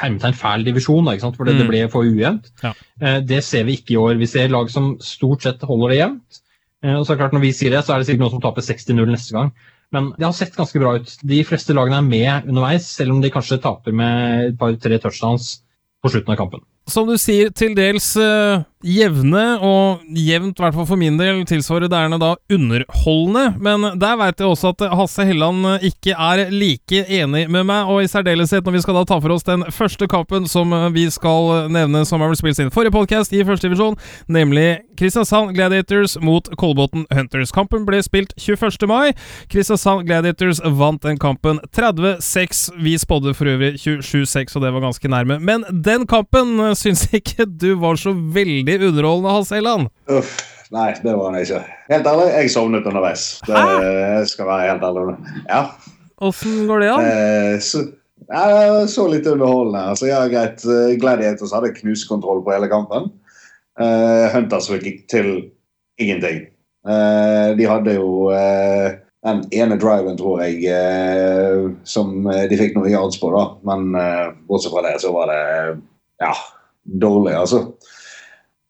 hermetegn 0.00 0.36
fæl 0.36 0.64
divisjon, 0.66 1.06
da, 1.06 1.16
for 1.36 1.46
det, 1.46 1.54
mm. 1.54 1.60
det 1.60 1.68
ble 1.68 1.82
for 1.92 2.08
ujevnt. 2.08 2.50
Ja. 2.64 2.72
Eh, 3.00 3.20
det 3.26 3.44
ser 3.46 3.68
vi 3.68 3.78
ikke 3.78 3.94
i 3.94 4.00
år. 4.00 4.16
Vi 4.20 4.28
ser 4.30 4.52
lag 4.52 4.70
som 4.72 4.94
stort 5.04 5.44
sett 5.46 5.62
holder 5.66 5.92
det 5.92 6.00
jevnt. 6.00 6.40
Eh, 6.84 6.96
og 6.96 7.04
så 7.04 7.12
er 7.12 7.16
det 7.16 7.22
klart 7.24 7.36
Når 7.36 7.44
vi 7.44 7.52
sier 7.56 7.74
det, 7.74 7.84
så 7.84 7.94
er 7.94 8.00
det 8.00 8.08
sikkert 8.08 8.24
noen 8.24 8.34
som 8.36 8.44
taper 8.44 8.64
60-0 8.64 9.12
neste 9.12 9.36
gang. 9.36 9.52
Men 9.90 10.12
det 10.16 10.26
har 10.26 10.34
sett 10.36 10.56
ganske 10.56 10.80
bra 10.80 10.94
ut. 11.00 11.16
De 11.26 11.40
fleste 11.46 11.74
lagene 11.74 11.98
er 11.98 12.06
med 12.06 12.50
underveis, 12.52 12.86
selv 12.94 13.16
om 13.16 13.22
de 13.22 13.32
kanskje 13.34 13.58
taper 13.62 13.94
med 13.96 14.50
et 14.50 14.58
par-tre 14.58 15.00
touchdowns 15.02 15.56
på 16.00 16.12
slutten 16.12 16.34
av 16.34 16.38
kampen. 16.38 16.62
Som 16.90 17.10
du 17.10 17.16
sier, 17.20 17.50
til 17.54 17.74
dels 17.76 18.12
uh, 18.18 18.62
jevne, 18.86 19.44
og 19.60 20.00
jevnt, 20.16 20.58
i 20.58 20.64
hvert 20.64 20.76
fall 20.76 20.86
for 20.88 21.00
min 21.00 21.18
del, 21.20 21.42
tilsvarer 21.48 21.90
det 21.90 22.20
da 22.20 22.32
underholdende. 22.52 23.44
Men 23.60 23.98
der 24.00 24.16
veit 24.20 24.40
jeg 24.40 24.48
også 24.48 24.72
at 24.72 24.86
Hasse 24.96 25.26
Helland 25.28 25.66
eh, 25.68 25.88
ikke 25.90 26.14
er 26.16 26.46
like 26.52 27.04
enig 27.04 27.46
med 27.52 27.66
meg, 27.68 27.90
og 27.90 28.02
i 28.02 28.08
særdeleshet 28.10 28.64
når 28.64 28.78
vi 28.78 28.82
skal 28.84 28.96
da 29.00 29.04
ta 29.08 29.20
for 29.20 29.34
oss 29.34 29.46
den 29.46 29.66
første 29.74 30.08
kampen 30.10 30.48
som 30.48 30.72
eh, 30.72 30.88
vi 30.96 31.06
skal 31.12 31.68
nevne 31.72 32.06
som 32.08 32.22
har 32.22 32.32
blitt 32.32 32.40
spilt 32.40 32.60
sin 32.60 32.72
forrige 32.72 32.94
podkast 32.94 33.34
i 33.36 33.44
første 33.44 33.68
divisjon, 33.68 33.98
nemlig 34.32 34.80
Kristiansand 35.00 35.54
Gladiators 35.56 36.16
mot 36.20 36.48
Kolbotn 36.60 37.06
Hunters. 37.12 37.52
Kampen 37.56 37.86
ble 37.88 38.02
spilt 38.04 38.34
21. 38.40 38.88
mai. 38.88 39.12
Kristiansand 39.52 40.04
Gladiators 40.08 40.60
vant 40.64 41.02
den 41.04 41.20
kampen 41.20 41.60
30-6. 41.76 42.66
Vi 42.80 42.96
spådde 43.00 43.32
for 43.36 43.48
øvrig 43.48 43.74
27-6, 43.80 44.56
og 44.56 44.64
det 44.64 44.72
var 44.74 44.84
ganske 44.84 45.12
nærme. 45.12 45.38
Men 45.40 45.64
den 45.72 46.06
kampen 46.10 46.58
syns 46.80 47.06
ikke 47.16 47.48
du 47.48 47.74
var 47.80 47.96
så 48.00 48.12
veldig 48.12 48.69
veldig 48.70 48.92
underholdende, 48.94 49.36
Hans 49.36 49.52
Eiland. 49.56 49.92
Uff. 50.10 50.38
Nei, 50.70 50.90
det 51.02 51.12
var 51.18 51.32
han 51.32 51.40
ikke. 51.40 51.64
Helt 51.90 52.06
ærlig, 52.06 52.26
jeg 52.30 52.50
sovnet 52.54 52.84
underveis. 52.86 53.24
Det 53.46 53.58
Hæ? 53.58 54.20
skal 54.30 54.46
være 54.46 54.68
helt 54.68 54.84
ærlig. 54.86 55.16
Ja. 55.48 55.64
Åssen 56.22 56.68
går 56.68 56.84
det 56.84 56.90
an? 56.92 57.08
Eh, 57.08 57.56
så, 57.64 57.82
ja, 58.28 58.86
så 58.86 59.08
litt 59.10 59.26
underholdende. 59.26 59.82
Altså, 59.90 60.06
ja, 60.06 60.20
greit. 60.30 60.62
Eh, 60.62 60.94
Gladiators 61.02 61.54
hadde 61.56 61.72
knuskontroll 61.74 62.44
på 62.46 62.54
hele 62.54 62.70
kampen. 62.70 63.10
Uh, 63.80 64.28
Hunters 64.34 64.68
gikk 64.70 65.06
til 65.10 65.28
ingenting. 65.98 66.44
Uh, 66.86 67.56
de 67.58 67.66
hadde 67.66 67.96
jo 67.96 68.28
uh, 68.30 68.92
den 69.26 69.42
ene 69.56 69.78
driven, 69.80 70.18
tror 70.20 70.44
jeg, 70.44 70.70
som 71.84 72.22
de 72.24 72.56
fikk 72.56 72.76
noen 72.76 72.92
yards 72.94 73.18
på, 73.20 73.28
da. 73.34 73.42
Men 73.68 73.90
bortsett 74.48 74.72
fra 74.72 74.80
det, 74.86 74.94
så 75.02 75.10
var 75.12 75.28
det 75.28 75.42
ja, 76.24 76.30
dårlig, 77.02 77.34
altså. 77.36 77.66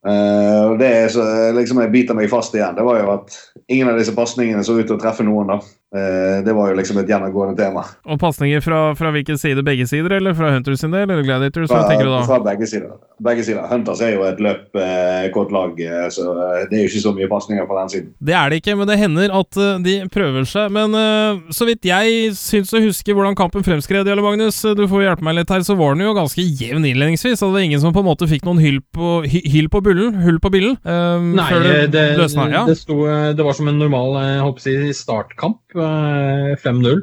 Uh, 0.00 0.78
det 0.80 0.88
er 0.88 1.10
så, 1.12 1.24
liksom 1.52 1.82
jeg 1.82 1.92
biter 1.92 2.16
meg 2.16 2.30
fast 2.32 2.54
igjen. 2.56 2.76
Det 2.78 2.86
var 2.86 3.02
jo 3.02 3.10
at 3.18 3.36
ingen 3.68 3.90
av 3.92 4.00
disse 4.00 4.14
pasningene 4.16 4.64
så 4.64 4.78
ut 4.78 4.86
til 4.86 4.96
å 4.96 5.02
treffe 5.02 5.26
noen. 5.26 5.52
da. 5.52 5.60
Uh, 5.90 6.38
det 6.46 6.54
var 6.54 6.70
jo 6.70 6.76
liksom 6.78 7.00
et 7.02 7.08
gjennomgående 7.10 7.56
tema. 7.58 7.82
Og 8.06 8.20
pasninger 8.22 8.62
fra, 8.62 8.92
fra, 8.94 9.10
hvilken 9.14 9.38
side? 9.40 9.64
Begge 9.66 9.88
sider, 9.90 10.14
eller 10.20 10.36
fra 10.38 10.52
Hunters 10.54 10.84
sin 10.84 10.94
del? 10.94 11.08
Eller 11.08 11.24
Gladiators? 11.26 11.70
Fra, 11.72 11.82
tenker 11.88 12.06
du 12.06 12.12
da? 12.12 12.20
Fra 12.28 12.38
begge 12.44 12.68
sider. 12.70 12.92
Begge 13.20 13.44
sider. 13.46 13.66
Hunters 13.70 14.02
er 14.06 14.14
jo 14.14 14.22
et 14.28 14.38
løp, 14.40 14.68
eh, 14.78 15.26
kort 15.34 15.50
lag, 15.54 15.74
eh, 15.82 16.06
så 16.14 16.28
det 16.70 16.78
er 16.78 16.84
jo 16.84 16.90
ikke 16.92 17.02
så 17.02 17.14
mye 17.16 17.28
pasninger 17.30 17.66
på 17.66 17.78
den 17.80 17.90
siden. 17.92 18.12
Det 18.22 18.36
er 18.38 18.52
det 18.52 18.60
ikke, 18.62 18.76
men 18.78 18.88
det 18.88 19.00
hender 19.00 19.34
at 19.40 19.60
de 19.84 19.96
prøver 20.14 20.46
seg. 20.48 20.70
Men 20.72 20.94
så 21.50 21.66
vidt 21.66 21.88
jeg 21.90 22.30
syns 22.38 22.70
å 22.70 22.82
huske 22.84 23.14
hvordan 23.16 23.36
kampen 23.38 23.66
fremskred, 23.66 24.06
Jarle 24.06 24.24
Magnus, 24.24 24.62
du 24.62 24.86
får 24.86 25.04
hjelpe 25.08 25.26
meg 25.26 25.40
litt 25.40 25.50
her, 25.52 25.66
så 25.66 25.76
var 25.78 25.98
den 25.98 26.06
jo 26.06 26.14
ganske 26.16 26.44
jevn 26.44 26.86
innledningsvis. 26.86 27.42
Og 27.42 27.50
det 27.50 27.58
var 27.58 27.66
ingen 27.66 27.82
som 27.82 27.94
på 27.96 28.04
en 28.04 28.08
måte 28.08 28.30
fikk 28.30 28.46
noen 28.46 28.62
hyll 28.62 28.80
på, 28.94 29.20
hyll 29.26 29.68
på 29.72 29.82
bullen, 29.84 30.22
hull 30.24 30.38
på 30.42 30.52
billen. 30.54 30.78
Eh, 30.86 31.28
Nei, 31.34 31.50
det, 31.66 31.76
det, 31.94 32.06
løsner, 32.20 32.54
ja. 32.54 32.64
det, 32.68 32.78
sto, 32.80 33.02
det, 33.06 33.44
var 33.44 33.58
som 33.58 33.70
en 33.70 33.80
normal 33.80 34.16
jeg 34.20 34.40
håper 34.46 34.66
si, 34.66 34.76
startkamp. 34.96 35.60
5-0. 35.80 37.02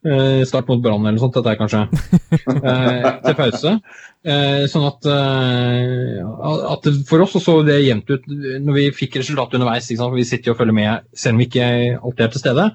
Uh, 0.00 0.46
start 0.48 0.64
mot 0.64 0.80
Brann 0.80 1.02
eller 1.04 1.18
noe 1.18 1.20
sånt, 1.20 1.34
dette 1.36 1.52
er 1.52 1.58
kanskje. 1.60 1.84
Eh, 2.40 3.06
til 3.24 3.34
pause. 3.36 3.70
Eh, 4.24 4.62
sånn 4.70 4.84
at, 4.86 5.06
at, 5.10 6.86
For 7.08 7.22
oss 7.24 7.34
så 7.42 7.54
det 7.66 7.76
jevnt 7.82 8.08
ut 8.10 8.26
når 8.30 8.76
vi 8.76 8.84
fikk 8.94 9.18
resultatet 9.20 9.58
underveis. 9.58 9.88
for 9.98 10.14
Vi 10.16 10.24
sitter 10.28 10.50
jo 10.50 10.54
og 10.54 10.60
følger 10.60 10.76
med 10.76 11.08
selv 11.16 11.36
om 11.36 11.42
vi 11.42 11.48
ikke 11.48 11.66
alltid 11.98 12.24
er 12.24 12.32
til 12.32 12.42
stede. 12.42 12.66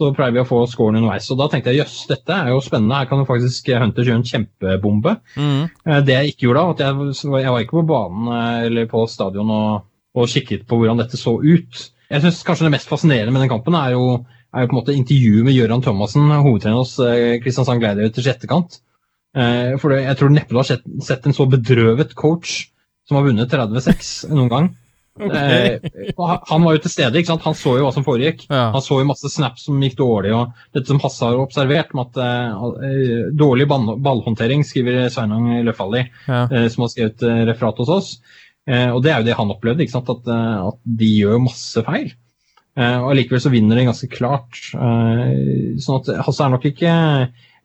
Så 0.00 0.10
pleier 0.16 0.34
vi 0.34 0.42
å 0.42 0.48
få 0.48 0.62
scoren 0.70 0.98
underveis. 1.00 1.28
Og 1.30 1.38
da 1.40 1.48
tenkte 1.52 1.74
jeg 1.74 1.82
jøss, 1.82 1.96
dette 2.10 2.34
er 2.34 2.50
jo 2.50 2.62
spennende. 2.64 2.98
Her 2.98 3.10
kan 3.10 3.22
jo 3.22 3.28
faktisk 3.28 3.72
Hunter 3.82 4.08
gjøre 4.08 4.20
en 4.22 4.28
kjempebombe. 4.32 5.16
Mm. 5.36 5.62
det 6.08 6.18
jeg 6.18 6.34
ikke 6.34 6.48
gjorde 6.48 6.66
da, 6.82 6.90
jeg, 6.90 7.16
jeg, 7.44 7.54
var 7.54 7.66
ikke 7.66 7.78
på 7.78 7.86
banen 7.92 8.34
eller 8.68 8.90
på 8.90 9.06
stadion 9.10 9.54
og, 9.54 9.88
og 10.16 10.30
kikket 10.34 10.66
på 10.66 10.80
hvordan 10.80 11.02
dette 11.02 11.20
så 11.20 11.36
ut. 11.38 11.86
Jeg 12.12 12.24
syns 12.24 12.42
kanskje 12.46 12.68
det 12.68 12.74
mest 12.74 12.90
fascinerende 12.90 13.34
med 13.34 13.44
den 13.44 13.52
kampen 13.52 13.78
er 13.78 13.94
jo 13.94 14.06
er 14.52 14.64
jo 14.64 14.70
på 14.70 14.76
en 14.76 14.80
måte 14.80 14.96
intervjuet 14.96 15.46
med 15.46 15.56
Gøran 15.56 15.82
Thomassen, 15.84 16.28
hovedtrener 16.44 16.82
hos 16.82 16.98
eh, 17.00 17.38
Kristiansand 17.42 17.82
Gladiators 17.82 18.28
etterkant. 18.34 18.78
Eh, 19.32 19.74
for 19.80 19.96
jeg 19.96 20.18
tror 20.20 20.32
neppe 20.32 20.52
du 20.52 20.60
har 20.60 20.68
sett, 20.68 20.84
sett, 21.04 21.24
en 21.26 21.36
så 21.36 21.48
bedrøvet 21.48 22.12
coach 22.18 22.66
som 23.08 23.18
har 23.18 23.26
vunnet 23.30 23.52
36 23.52 24.32
noen 24.34 24.52
gang. 24.52 24.72
Okay. 25.12 25.74
Eh, 25.92 26.20
han 26.48 26.62
var 26.64 26.72
jo 26.72 26.80
til 26.80 26.88
stede, 26.94 27.20
ikke 27.20 27.28
sant? 27.28 27.42
han 27.44 27.52
så 27.52 27.74
jo 27.76 27.82
hva 27.84 27.90
som 27.92 28.04
foregikk. 28.06 28.46
Ja. 28.46 28.70
Han 28.72 28.80
så 28.80 28.96
jo 28.96 29.10
masse 29.10 29.28
snaps 29.28 29.66
som 29.66 29.82
gikk 29.84 29.98
dårlig. 29.98 30.30
og 30.32 30.54
Dette 30.72 30.88
som 30.88 31.02
Hasse 31.02 31.26
har 31.28 31.36
observert, 31.36 31.92
med 31.92 32.16
at 32.16 33.34
dårlig 33.36 33.66
ballhåndtering, 33.68 34.64
skriver 34.64 35.12
Sveinung 35.12 35.50
Løfaldli, 35.68 36.06
ja. 36.24 36.46
som 36.72 36.86
har 36.86 36.92
skrevet 36.94 37.26
referat 37.50 37.84
hos 37.84 37.92
oss. 37.92 38.08
og 38.64 39.02
det 39.04 39.12
er 39.12 39.20
jo 39.20 39.28
det 39.28 39.36
han 39.36 39.52
opplevde, 39.52 39.84
ikke 39.84 39.98
sant? 39.98 40.08
At, 40.16 40.32
at 40.32 40.80
de 41.04 41.12
gjør 41.12 41.44
masse 41.44 41.84
feil. 41.84 42.14
Uh, 42.72 43.02
og 43.04 43.10
Allikevel 43.12 43.40
så 43.44 43.52
vinner 43.52 43.76
de 43.76 43.88
ganske 43.88 44.08
klart. 44.12 44.56
Uh, 44.72 45.74
sånn 45.82 46.00
at 46.00 46.12
Hasse 46.24 46.44
er 46.44 46.54
nok 46.54 46.64
ikke 46.70 46.92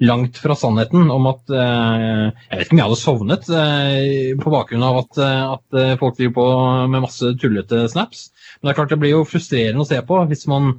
langt 0.03 0.37
fra 0.37 0.53
sannheten 0.53 1.07
om 1.09 1.25
at 1.31 1.47
uh, 1.49 2.27
Jeg 2.27 2.51
vet 2.51 2.65
ikke 2.67 2.75
om 2.75 2.81
jeg 2.81 2.85
hadde 2.89 2.99
sovnet 3.01 3.47
på 4.43 4.53
bakgrunn 4.53 4.85
av 4.85 4.99
at, 4.99 5.21
at 5.23 5.79
folk 6.01 6.19
driver 6.19 6.35
på 6.35 6.49
med 6.91 7.05
masse 7.07 7.31
tullete 7.41 7.87
snaps. 7.89 8.27
Men 8.59 8.69
det 8.69 8.73
er 8.73 8.79
klart 8.81 8.93
det 8.93 9.01
blir 9.01 9.15
jo 9.15 9.25
frustrerende 9.27 9.85
å 9.85 9.89
se 9.89 10.01
på 10.05 10.19
hvis 10.29 10.45
man, 10.51 10.75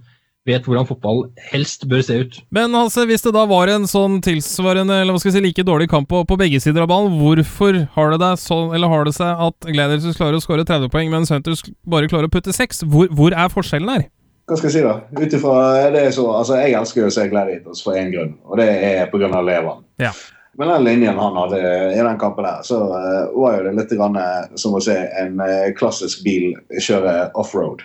vet 0.48 0.64
hvordan 0.64 0.86
fotball 0.88 1.22
helst 1.50 1.84
bør 1.90 2.02
se 2.04 2.18
ut. 2.22 2.38
Men 2.54 2.72
Hasse, 2.76 3.04
hvis 3.08 3.24
det 3.24 3.34
da 3.36 3.44
var 3.48 3.70
en 3.72 3.84
sånn 3.90 4.18
tilsvarende, 4.24 5.00
eller 5.02 5.14
hva 5.14 5.22
skal 5.22 5.32
vi 5.32 5.36
si, 5.36 5.44
like 5.44 5.66
dårlig 5.66 5.88
kamp 5.92 6.08
på, 6.10 6.22
på 6.28 6.38
begge 6.40 6.60
sider 6.64 6.84
av 6.84 6.92
ballen, 6.92 7.18
hvorfor 7.20 7.82
har 7.96 8.14
det, 8.14 8.30
sånn, 8.40 8.72
har 8.72 9.08
det 9.08 9.16
seg 9.18 9.44
at 9.48 9.68
Gladiators 9.68 10.20
klarer 10.20 10.38
å 10.38 10.44
skåre 10.44 10.64
30 10.68 10.92
poeng, 10.94 11.12
mens 11.12 11.32
Hunters 11.34 11.64
bare 11.88 12.08
klarer 12.10 12.30
å 12.30 12.32
putte 12.32 12.54
6? 12.54 12.86
Hvor, 12.88 13.10
hvor 13.12 13.36
er 13.36 13.52
forskjellen 13.52 13.92
her? 13.92 14.06
Hva 14.48 14.56
skal 14.56 14.70
jeg 14.70 14.78
si, 14.78 14.82
da? 14.87 14.94
Ut 15.12 15.34
ifra 15.37 15.54
det 15.92 16.06
så, 16.16 16.24
altså 16.32 16.56
Jeg 16.62 16.72
elsker 16.78 17.02
jo 17.02 17.11
å 17.11 17.12
se 17.12 17.28
Gladiators 17.28 17.82
for 17.84 17.98
én 18.00 18.08
grunn, 18.14 18.32
og 18.48 18.56
det 18.61 18.68
er 18.72 19.11
pga. 19.12 19.28
Levan. 19.44 19.84
Ja. 20.00 20.14
Men 20.58 20.72
den 20.72 20.87
linjen 20.87 21.20
han 21.20 21.37
hadde 21.37 21.58
i 21.92 22.00
den 22.00 22.18
kampen 22.18 22.46
der, 22.48 22.64
så 22.66 22.80
uh, 22.90 23.28
var 23.37 23.58
jo 23.58 23.66
det 23.68 23.74
litt 23.76 23.92
grann, 23.94 24.16
eh, 24.18 24.56
som 24.58 24.74
å 24.74 24.80
se 24.82 24.96
en 25.20 25.37
uh, 25.38 25.68
klassisk 25.78 26.24
bil 26.24 26.56
kjøre 26.82 27.28
offroad. 27.38 27.84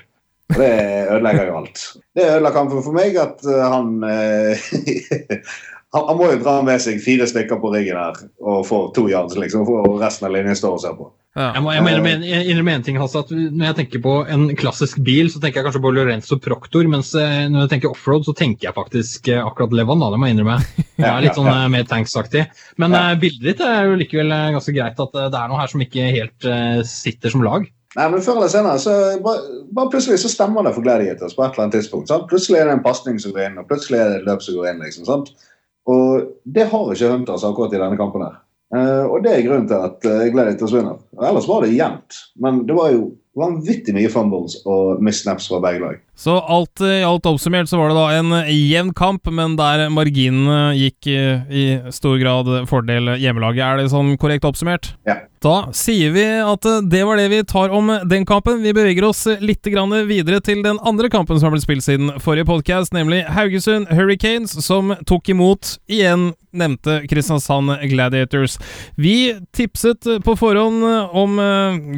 Og 0.54 0.58
det 0.58 0.72
ødelegger 1.12 1.52
jo 1.52 1.60
alt. 1.60 1.84
Det 2.16 2.26
ødela 2.32 2.54
kampen 2.56 2.82
for 2.82 2.96
meg 2.96 3.20
at 3.22 3.44
uh, 3.46 3.60
han, 3.76 3.92
han 5.94 6.08
Han 6.10 6.18
må 6.18 6.32
jo 6.32 6.42
dra 6.42 6.56
med 6.66 6.82
seg 6.82 7.04
fire 7.04 7.28
stykker 7.30 7.60
på 7.62 7.70
ryggen 7.76 8.00
her 8.00 8.18
og 8.42 8.66
få 8.66 8.88
to 8.96 9.06
yards, 9.12 9.38
liksom, 9.38 9.68
for 9.70 10.00
resten 10.02 10.32
av 10.32 10.34
linjen 10.34 10.58
står 10.58 10.80
og 10.80 10.82
ser 10.82 10.98
på. 10.98 11.12
Ja. 11.34 11.48
Jeg 11.56 11.64
må, 11.66 11.72
jeg 11.74 11.82
må 11.82 11.92
innrømme 12.14 12.76
en 12.78 12.84
ting, 12.86 12.98
Hasse, 13.02 13.24
at 13.24 13.32
Når 13.34 13.66
jeg 13.66 13.78
tenker 13.80 14.02
på 14.04 14.12
en 14.30 14.44
klassisk 14.54 15.00
bil, 15.02 15.32
så 15.34 15.40
tenker 15.42 15.60
jeg 15.60 15.66
kanskje 15.66 15.82
på 15.82 15.92
Lorenzo 15.96 16.38
Proctor. 16.38 16.86
Mens 16.92 17.10
når 17.18 17.64
jeg 17.64 17.72
tenker 17.72 17.90
offroad, 17.90 18.28
så 18.28 18.36
tenker 18.38 18.70
jeg 18.70 18.78
faktisk 18.78 19.32
akkurat 19.40 19.74
Levan. 19.74 20.04
da, 20.04 20.12
Det 20.14 20.22
må 20.22 20.30
jeg 20.30 20.38
innrømme. 20.38 20.60
Det 21.00 21.10
er 21.10 21.24
litt 21.26 21.40
sånn 21.40 21.50
ja, 21.50 21.64
ja. 21.64 21.72
mer 21.74 21.88
tanksaktig. 21.90 22.44
Men 22.78 22.94
ja. 22.94 23.06
bildet 23.18 23.48
ditt 23.48 23.64
er 23.66 23.90
jo 23.90 23.98
likevel 23.98 24.30
ganske 24.60 24.76
greit 24.76 25.02
at 25.02 25.18
det 25.18 25.40
er 25.40 25.50
noe 25.50 25.58
her 25.58 25.72
som 25.72 25.82
ikke 25.82 26.12
helt 26.14 26.46
uh, 26.46 26.84
sitter 26.86 27.34
som 27.34 27.42
lag. 27.46 27.66
Nei, 27.94 28.06
men 28.10 28.24
Før 28.26 28.40
eller 28.40 28.50
senere 28.50 28.82
så 28.82 28.94
bare, 29.22 29.60
bare, 29.74 29.92
plutselig 29.94 30.24
så 30.24 30.32
stemmer 30.32 30.66
det 30.66 30.74
for 30.74 30.86
Gladiators 30.86 31.36
på 31.38 31.44
et 31.46 31.52
eller 31.54 31.68
annet 31.68 31.76
tidspunkt. 31.78 32.10
Sant? 32.10 32.26
Plutselig 32.30 32.62
er 32.62 32.70
det 32.70 32.78
en 32.80 32.86
pasning 32.86 33.20
som 33.22 33.36
går 33.36 33.48
inn, 33.48 33.60
og 33.62 33.68
plutselig 33.70 34.00
er 34.02 34.10
det 34.10 34.22
et 34.22 34.30
løp 34.30 34.42
som 34.46 34.58
går 34.58 34.72
inn. 34.72 34.82
liksom, 34.82 35.06
sant? 35.10 35.30
Og 35.94 36.32
det 36.56 36.70
har 36.72 36.94
ikke 36.94 37.12
Hunters 37.12 37.46
akkurat 37.46 37.76
i 37.76 37.82
denne 37.82 38.00
kampen. 38.00 38.26
her. 38.26 38.40
Uh, 38.74 39.06
og 39.06 39.22
det 39.22 39.36
er 39.36 39.44
grunnen 39.46 39.68
til 39.70 39.78
at 39.86 40.08
jeg 40.08 40.32
uh, 40.34 40.64
å 40.66 40.72
vinner. 40.72 41.02
Ellers 41.22 41.50
var 41.50 41.62
det 41.62 41.76
jevnt, 41.76 42.24
men 42.42 42.64
det 42.66 42.78
var 42.78 42.90
jo 42.94 43.12
vanvittig 43.38 43.94
mye 43.96 44.10
fumbles 44.14 44.60
og 44.70 45.02
misnaps 45.02 45.48
fra 45.50 45.60
begge 45.62 45.82
lag. 45.82 46.00
Så 46.18 46.36
alt 46.38 46.82
i 46.86 47.02
alt 47.06 47.26
oppsummert 47.30 47.70
så 47.70 47.80
var 47.80 47.90
det 47.90 47.98
da 47.98 48.06
en 48.20 48.36
jevn 48.54 48.92
kamp, 48.98 49.30
men 49.34 49.56
der 49.58 49.88
marginene 49.94 50.76
gikk 50.78 51.10
i 51.10 51.64
stor 51.94 52.20
grad 52.22 52.52
fordel 52.70 53.16
hjemmelaget. 53.18 53.64
Er 53.66 53.82
det 53.82 53.94
sånn 53.94 54.14
korrekt 54.22 54.46
oppsummert? 54.46 54.92
Ja. 55.10 55.24
Da 55.44 55.74
sier 55.76 56.14
vi 56.16 56.24
at 56.40 56.64
det 56.88 57.02
var 57.04 57.20
det 57.20 57.26
vi 57.28 57.42
tar 57.44 57.74
om 57.76 57.90
den 58.08 58.24
kampen. 58.24 58.62
Vi 58.64 58.72
beveger 58.72 59.04
oss 59.04 59.26
litt 59.44 59.68
videre 59.68 60.40
til 60.40 60.62
den 60.64 60.78
andre 60.80 61.10
kampen 61.12 61.36
som 61.36 61.50
har 61.50 61.52
blitt 61.52 61.66
spilt 61.66 61.84
siden 61.84 62.14
forrige 62.24 62.48
podkast, 62.48 62.94
nemlig 62.96 63.26
Haugesund 63.28 63.90
Hurricanes, 63.92 64.56
som 64.64 64.94
tok 65.04 65.28
imot 65.34 65.78
igjen 65.92 66.32
nevnte 66.54 67.02
Kristiansand 67.10 67.74
Gladiators. 67.92 68.56
Vi 68.96 69.34
tipset 69.52 70.08
på 70.24 70.36
forhånd 70.40 70.86
om 71.12 71.36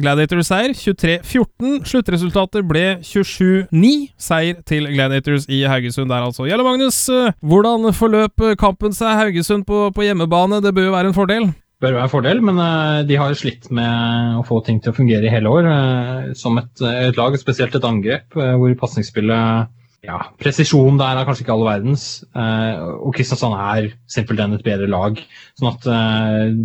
Gladiators 0.00 0.48
seier, 0.50 0.74
23-14. 0.74 1.84
Sluttresultatet 1.86 2.66
ble 2.66 2.96
27-9. 3.06 3.92
Seier 4.18 4.58
til 4.66 4.88
Gladiators 4.90 5.46
i 5.46 5.60
Haugesund 5.70 6.10
der, 6.10 6.26
altså. 6.26 6.48
Gjelle 6.48 6.66
Magnus, 6.66 6.98
hvordan 7.46 7.92
forløp 7.94 8.42
kampen 8.58 8.96
seg 8.96 9.20
Haugesund 9.20 9.68
på, 9.68 9.84
på 9.94 10.08
hjemmebane? 10.08 10.58
Det 10.64 10.74
bør 10.74 10.90
jo 10.90 10.96
være 10.96 11.12
en 11.12 11.18
fordel? 11.20 11.48
Bør 11.82 11.96
være 11.96 12.08
en 12.08 12.12
fordel, 12.12 12.42
men 12.44 12.58
uh, 12.60 13.04
de 13.06 13.18
har 13.20 13.34
slitt 13.36 13.68
med 13.74 14.38
å 14.40 14.44
få 14.46 14.62
ting 14.64 14.80
til 14.80 14.92
å 14.92 14.96
fungere 14.96 15.28
i 15.28 15.32
hele 15.32 15.52
år. 15.52 15.68
Uh, 15.68 16.28
som 16.38 16.56
et, 16.60 16.72
et, 16.80 17.16
lag, 17.18 17.36
spesielt 17.40 17.76
et 17.76 17.88
angrep, 17.88 18.36
hvor 18.36 18.78
pasningsspillet 18.80 19.72
ja, 20.06 20.20
Presisjon 20.38 21.00
der 21.00 21.18
er 21.18 21.26
kanskje 21.26 21.42
ikke 21.42 21.54
all 21.56 21.64
verdens. 21.66 22.02
og 22.30 23.08
Kristiansand 23.16 23.56
er 23.58 23.88
simpelthen 24.12 24.52
et 24.54 24.62
bedre 24.62 24.86
lag. 24.86 25.18
Sånn 25.58 25.72
at 25.72 25.88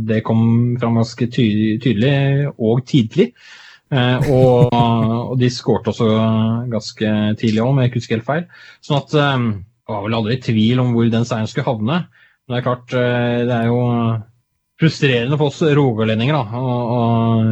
det 0.06 0.20
kom 0.28 0.44
fram 0.78 1.00
ganske 1.00 1.26
ty 1.34 1.48
tydelig 1.82 2.52
og 2.52 2.84
tidlig. 2.86 3.32
Og, 3.90 4.70
og, 4.70 5.34
de 5.42 5.50
skårte 5.50 5.90
også 5.90 6.12
ganske 6.70 7.16
tidlig 7.42 7.64
òg, 7.66 7.74
med 7.80 7.98
jeg 7.98 8.22
feil. 8.28 8.46
Sånn 8.86 9.00
at 9.00 9.10
det 9.16 9.90
var 9.90 10.06
vel 10.06 10.20
aldri 10.20 10.38
tvil 10.46 10.84
om 10.84 10.94
hvor 10.94 11.10
den 11.10 11.26
seieren 11.26 11.50
skulle 11.50 11.72
havne. 11.72 12.04
Men 12.46 12.54
det 12.54 12.62
er 12.62 12.68
klart, 12.68 12.94
det 12.94 13.58
er 13.58 13.72
jo 13.72 13.82
frustrerende 14.82 15.38
for 15.38 15.52
oss 15.52 15.62
rogalendinger, 15.78 16.38
da, 16.38 16.58
og, 16.58 16.94
og, 16.96 17.52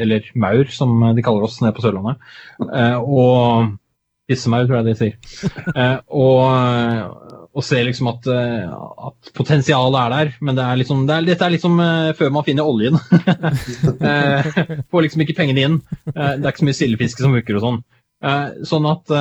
eller 0.00 0.30
maur, 0.40 0.70
som 0.72 0.94
de 1.16 1.24
kaller 1.24 1.44
oss 1.46 1.60
nede 1.60 1.74
på 1.76 1.84
Sørlandet. 1.84 2.22
Eh, 2.64 2.96
og 3.00 3.76
pissemaur, 4.30 4.66
tror 4.68 4.80
jeg 4.80 4.88
de 4.88 4.96
sier. 4.98 5.14
Eh, 5.74 5.98
og, 6.16 6.40
og 7.50 7.66
se 7.66 7.80
liksom 7.84 8.08
at, 8.12 8.28
eh, 8.32 8.66
at, 9.10 9.32
potensialet 9.36 10.00
er 10.00 10.14
der, 10.14 10.34
men 10.40 10.56
det 10.56 10.64
er 10.64 10.80
liksom, 10.80 11.06
det 11.08 11.16
er, 11.16 11.28
dette 11.28 11.48
er 11.48 11.56
liksom 11.56 11.80
før 12.18 12.34
man 12.34 12.46
finner 12.46 12.68
oljen. 12.68 13.00
får 14.90 15.06
liksom 15.06 15.24
ikke 15.26 15.38
pengene 15.42 15.66
inn. 15.66 15.80
Det 16.14 16.40
er 16.40 16.52
ikke 16.52 16.64
så 16.64 16.70
mye 16.70 16.80
sildefiske 16.80 17.26
som 17.26 17.34
funker 17.36 17.60
og 17.60 17.66
sånn. 17.66 17.82
sånn 18.70 18.88
at 18.88 19.12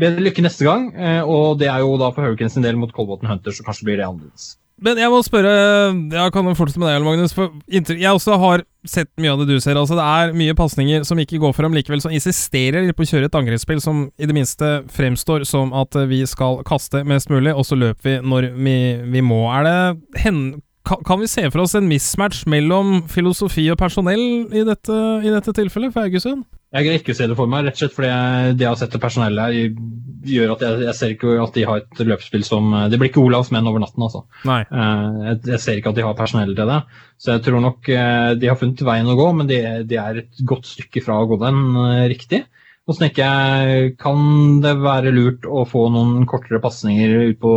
Bedre 0.00 0.26
lykke 0.26 0.46
neste 0.46 0.66
gang, 0.66 0.90
og 1.26 1.60
det 1.62 1.70
er 1.70 1.84
jo 1.84 1.94
da 2.00 2.10
for 2.14 2.26
Hurricanes 2.26 2.58
en 2.58 2.66
del 2.66 2.80
mot 2.80 2.94
Colbotn 2.96 3.30
Hunters, 3.30 3.60
så 3.60 3.66
kanskje 3.68 3.90
blir 3.90 4.00
det 4.00 4.08
annerledes. 4.08 4.56
Men 4.80 4.96
jeg 4.96 5.12
må 5.12 5.20
spørre 5.24 5.50
Jeg 5.92 6.32
kan 6.32 6.50
fortsette 6.56 6.80
med 6.80 6.88
deg, 6.88 7.04
Magnus. 7.04 7.34
For 7.36 7.52
jeg 7.68 8.08
også 8.08 8.38
har 8.40 8.64
sett 8.88 9.10
mye 9.20 9.34
av 9.34 9.42
det 9.42 9.50
du 9.50 9.60
ser. 9.60 9.76
Altså 9.76 9.98
Det 9.98 10.06
er 10.06 10.36
mye 10.36 10.56
pasninger 10.56 11.04
som 11.08 11.20
ikke 11.20 11.40
går 11.42 11.52
fram. 11.56 11.76
Likevel 11.76 12.00
så 12.00 12.12
insisterer 12.14 12.88
på 12.96 13.04
å 13.04 13.10
kjøre 13.10 13.28
et 13.28 13.36
angrepsspill 13.36 13.82
som 13.84 14.06
i 14.16 14.28
det 14.28 14.36
minste 14.36 14.72
fremstår 14.94 15.44
som 15.48 15.74
at 15.76 15.98
vi 16.08 16.22
skal 16.28 16.62
kaste 16.68 17.04
mest 17.08 17.32
mulig, 17.32 17.52
og 17.52 17.66
så 17.68 17.76
løper 17.78 18.08
vi 18.08 18.16
når 18.24 18.50
vi, 18.56 18.78
vi 19.12 19.24
må. 19.24 19.42
Er 19.52 19.68
det 19.68 20.22
hen, 20.24 20.40
kan, 20.86 21.02
kan, 21.06 21.20
vi 21.20 21.28
se 21.28 21.44
for 21.50 21.64
oss 21.64 21.76
en 21.78 21.88
mismatch 21.90 22.46
mellom 22.50 23.02
filosofi 23.10 23.66
og 23.72 23.78
personell 23.80 24.22
i 24.56 24.64
dette, 24.66 24.96
i 25.20 25.32
dette 25.32 25.54
tilfellet 25.56 25.92
for 25.94 26.06
Haugesund? 26.06 26.46
Jeg 26.70 26.86
greier 26.86 27.00
ikke 27.00 27.14
å 27.16 27.18
se 27.18 27.26
det 27.26 27.36
for 27.38 27.50
meg, 27.50 27.64
rett 27.66 27.74
og 27.74 27.82
slett 27.82 27.96
fordi 27.96 28.08
jeg, 28.12 28.54
det 28.54 28.64
jeg 28.64 28.70
har 28.70 28.78
sett 28.78 28.92
til 28.94 29.02
personellet 29.02 29.42
her, 29.42 29.88
gjør 30.30 30.52
at 30.54 30.62
jeg, 30.62 30.82
jeg, 30.84 30.94
ser 31.00 31.14
ikke 31.16 31.34
at 31.42 31.56
de 31.56 31.64
har 31.66 31.80
et 31.80 32.02
løpsspill 32.06 32.44
som 32.46 32.68
Det 32.92 33.00
blir 33.00 33.10
ikke 33.10 33.22
Olavs 33.24 33.50
menn 33.54 33.66
over 33.66 33.82
natten, 33.82 34.04
altså. 34.06 34.22
Nei. 34.46 34.60
Eh, 34.68 35.18
jeg, 35.24 35.40
jeg, 35.50 35.60
ser 35.64 35.80
ikke 35.80 35.90
at 35.90 35.98
de 35.98 36.06
har 36.06 36.18
personell 36.18 36.54
til 36.54 36.70
det. 36.70 36.78
Så 37.20 37.34
jeg 37.34 37.44
tror 37.46 37.64
nok 37.64 37.90
eh, 37.90 38.30
de 38.38 38.50
har 38.52 38.58
funnet 38.60 38.84
veien 38.86 39.10
å 39.10 39.18
gå, 39.18 39.28
men 39.40 39.50
de, 39.50 39.60
de 39.90 39.98
er 39.98 40.22
et 40.22 40.42
godt 40.46 40.70
stykke 40.70 41.02
fra 41.04 41.18
å 41.18 41.26
gå 41.30 41.40
den 41.42 41.60
eh, 41.88 42.06
riktig. 42.12 42.44
Og 42.90 42.96
så 42.96 43.06
jeg, 43.06 43.92
kan 44.02 44.22
det 44.64 44.72
være 44.82 45.12
lurt 45.14 45.44
å 45.46 45.62
få 45.68 45.84
noen 45.94 46.24
kortere 46.26 46.58
pasninger 46.62 47.12
ut 47.30 47.38
på 47.38 47.50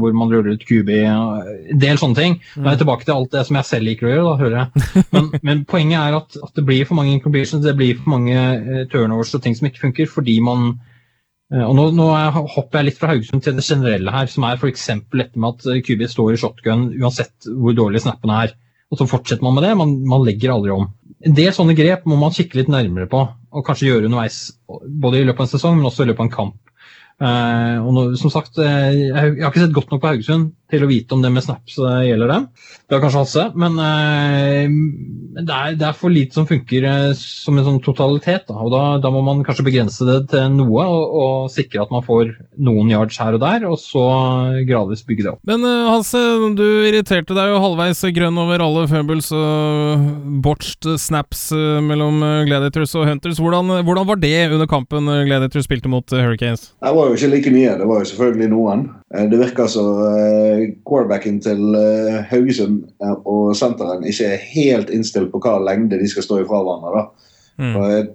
hvor 0.00 0.16
man 0.16 0.28
ruller 0.28 0.58
ut 0.58 0.66
QB, 0.68 0.90
en 1.08 1.78
del 1.80 2.00
sånne 2.00 2.18
ting. 2.18 2.34
Nå 2.58 2.66
er 2.66 2.74
jeg 2.74 2.82
tilbake 2.82 3.06
til 3.08 3.14
alt 3.14 3.30
det 3.32 3.46
som 3.48 3.56
jeg 3.56 3.68
selv 3.70 3.88
liker 3.88 4.10
å 4.10 4.12
gjøre, 4.12 4.26
da, 4.26 4.34
hører 4.42 4.58
jeg. 4.58 5.04
Men, 5.14 5.30
men 5.48 5.62
poenget 5.70 6.02
er 6.02 6.18
at, 6.18 6.36
at, 6.36 6.52
det 6.58 6.66
blir 6.68 6.84
for 6.84 6.98
mange 6.98 7.14
incompletions, 7.14 7.64
det 7.64 7.72
blir 7.78 7.96
for 7.96 8.12
mange 8.12 8.34
uh, 8.36 8.82
turnovers 8.92 9.32
og 9.38 9.44
ting 9.46 9.56
som 9.56 9.70
ikke 9.70 9.86
funker, 9.86 10.10
fordi 10.10 10.34
man 10.44 10.74
uh, 10.74 11.64
og 11.64 11.72
nå, 11.78 11.86
nå, 11.96 12.10
hopper 12.52 12.82
jeg 12.82 12.90
litt 12.90 13.00
fra 13.00 13.14
Haugesund 13.14 13.46
til 13.46 13.56
det 13.56 13.64
generelle 13.64 14.12
her, 14.12 14.28
som 14.28 14.44
er 14.50 14.60
f.eks. 14.60 14.84
dette 15.14 15.40
med 15.40 15.54
at 15.54 15.86
QB 15.88 16.04
står 16.12 16.34
i 16.34 16.42
shotgun 16.44 16.90
uansett 16.98 17.48
hvor 17.48 17.72
dårlig 17.78 18.04
snappene 18.04 18.42
er. 18.44 18.52
Og 18.92 19.00
så 19.00 19.08
fortsetter 19.08 19.46
man 19.46 19.56
med 19.56 19.64
det. 19.64 19.72
Man, 19.80 19.96
man 20.12 20.28
legger 20.28 20.52
aldri 20.52 20.74
om. 20.74 20.90
En 21.24 21.34
del 21.34 21.56
sånne 21.56 21.72
grep 21.78 22.04
må 22.04 22.20
man 22.20 22.36
kikke 22.36 22.60
litt 22.60 22.68
nærmere 22.68 23.08
på 23.08 23.24
og 23.54 23.64
kanskje 23.66 23.88
gjøre 23.88 24.08
underveis, 24.08 24.38
både 24.66 25.20
i 25.20 25.26
løpet 25.26 25.44
av 25.44 25.46
en 25.46 25.52
sesong, 25.54 25.78
men 25.78 25.88
også 25.88 26.04
i 26.04 26.10
løpet 26.10 26.24
av 26.24 26.28
en 26.28 26.36
kamp. 26.36 26.60
Uh, 27.22 27.78
og 27.86 27.92
nå, 27.94 28.02
som 28.18 28.32
sagt, 28.34 28.58
uh, 28.58 28.90
jeg, 28.90 29.12
har 29.14 29.52
ikke 29.52 29.62
sett 29.62 29.76
godt 29.76 29.92
nok 29.92 30.00
på 30.02 30.10
Haugesund 30.10 30.48
til 30.74 30.86
å 30.86 30.90
vite 30.90 31.14
om 31.14 31.22
det 31.22 31.30
med 31.32 31.44
snaps 31.44 31.78
uh, 31.78 32.02
gjelder 32.04 32.30
dem. 32.30 32.48
Det 32.84 32.96
har 32.96 33.02
kanskje 33.04 33.22
Hasse, 33.22 33.44
men 33.56 33.78
det 33.78 35.54
er, 35.54 35.76
det, 35.78 35.86
er, 35.86 35.94
for 35.96 36.12
lite 36.12 36.36
som 36.36 36.44
funker 36.46 36.84
som 37.16 37.56
en 37.56 37.64
sånn 37.64 37.78
totalitet. 37.82 38.44
Da. 38.50 38.58
og 38.60 38.68
da, 38.74 38.82
da, 39.00 39.08
må 39.14 39.22
man 39.24 39.40
kanskje 39.46 39.64
begrense 39.66 40.04
det 40.04 40.18
til 40.34 40.50
noe 40.52 40.84
og, 40.84 41.14
og, 41.16 41.36
sikre 41.54 41.86
at 41.86 41.94
man 41.94 42.04
får 42.04 42.34
noen 42.60 42.90
yards 42.92 43.16
her 43.22 43.38
og 43.38 43.40
der, 43.40 43.64
og 43.70 43.78
så 43.80 44.04
gradvis 44.68 45.04
bygge 45.08 45.24
det 45.24 45.32
opp. 45.32 45.40
Men 45.48 45.64
Hasse, 45.64 46.20
du 46.58 46.66
irriterte 46.84 47.36
deg 47.36 47.54
jo 47.54 47.62
halvveis 47.62 48.04
grønn 48.18 48.42
over 48.44 48.66
alle 48.66 48.84
Fumbles 48.90 49.30
og 49.34 50.04
botched 50.44 51.00
snaps 51.00 51.46
mellom 51.54 52.20
Gladiators 52.50 52.92
og 52.98 53.08
Hunters. 53.08 53.40
Hvordan, 53.40 53.78
hvordan 53.86 54.10
var 54.12 54.20
det 54.20 54.36
under 54.50 54.68
kampen 54.70 55.08
Gladiators 55.24 55.70
spilte 55.70 55.90
mot 55.90 56.12
Hurricanes? 56.12 56.68
Det 56.84 56.94
var 56.94 57.04
var 57.04 57.12
jo 57.12 57.18
ikke 57.18 57.36
like 57.36 57.52
mye. 57.52 57.78
Det 57.78 57.88
var 57.88 58.00
jo 58.00 58.10
selvfølgelig 58.10 58.48
noen. 58.52 58.84
Eh, 59.14 59.28
det 59.30 59.40
virker 59.40 59.70
som 59.70 60.00
uh, 60.02 60.64
quarterbacken 60.88 61.40
til 61.44 61.62
uh, 61.76 62.20
Haugesund 62.30 62.82
og 63.24 63.54
senteren 63.58 64.04
ikke 64.08 64.34
er 64.34 64.44
helt 64.50 64.92
innstilt 64.94 65.32
på 65.32 65.40
hva 65.44 65.56
lengde 65.62 66.00
de 66.00 66.10
skal 66.10 66.26
stå 66.26 66.42
ifra 66.42 66.62
hverandre. 66.64 67.06
Mm. 67.62 67.74
Jeg 67.74 68.06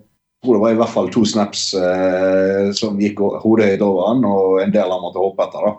tror 0.43 0.57
det 0.57 0.63
var 0.63 0.73
i 0.73 0.79
hvert 0.79 0.95
fall 0.95 1.11
to 1.11 1.25
snaps 1.27 1.69
eh, 1.75 2.69
som 2.75 2.99
gikk 2.99 3.19
hodehøyt 3.43 3.83
over 3.83 4.09
han, 4.09 4.25
og 4.27 4.61
en 4.63 4.71
del 4.71 4.91
han 4.91 5.03
måtte 5.03 5.19
hoppe 5.19 5.45
etter. 5.45 5.67
da. 5.67 5.75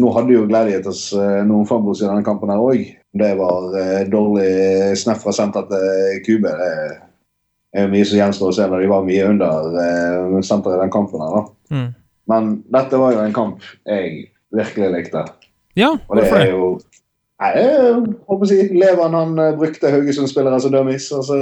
nå 0.00 0.12
hadde 0.12 0.32
jo 0.32 0.46
Gladiators 0.48 1.02
noen 1.48 1.68
fambos 1.68 2.00
i 2.00 2.06
denne 2.06 2.24
kampen 2.24 2.52
her 2.52 2.60
òg. 2.60 2.84
Det 3.16 3.32
var 3.36 3.76
dårlig 4.12 4.96
snap 5.00 5.20
fra 5.20 5.32
senter 5.36 5.68
til 5.68 6.22
kube. 6.24 6.52
Det 7.76 7.82
er 7.84 7.90
mye 7.92 8.06
som 8.08 8.16
gjenstår 8.16 8.48
å 8.48 8.56
se 8.56 8.66
når 8.72 8.82
de 8.82 8.88
var 8.88 9.02
mye 9.04 9.24
under 9.28 9.74
eh, 9.82 10.36
senteret 10.40 10.78
i 10.78 10.82
den 10.86 10.92
kampen. 10.94 11.20
her 11.20 11.34
da. 11.34 11.42
Mm. 11.76 11.88
Men 12.30 12.62
dette 12.74 12.98
var 13.00 13.14
jo 13.14 13.24
en 13.24 13.34
kamp 13.36 13.64
jeg 13.86 14.28
virkelig 14.56 14.92
likte. 14.96 15.24
Ja, 15.76 15.92
Og 16.08 16.16
det 16.16 16.30
er 16.32 16.50
jo 16.50 16.76
jeg 17.36 17.98
håper 18.24 18.46
å 18.46 18.48
si 18.48 18.56
Levan 18.80 19.12
han 19.12 19.34
eh, 19.42 19.50
brukte 19.58 19.90
Haugesund-spillere 19.92 20.56
som 20.64 20.72
dummies. 20.72 21.10
Altså, 21.12 21.36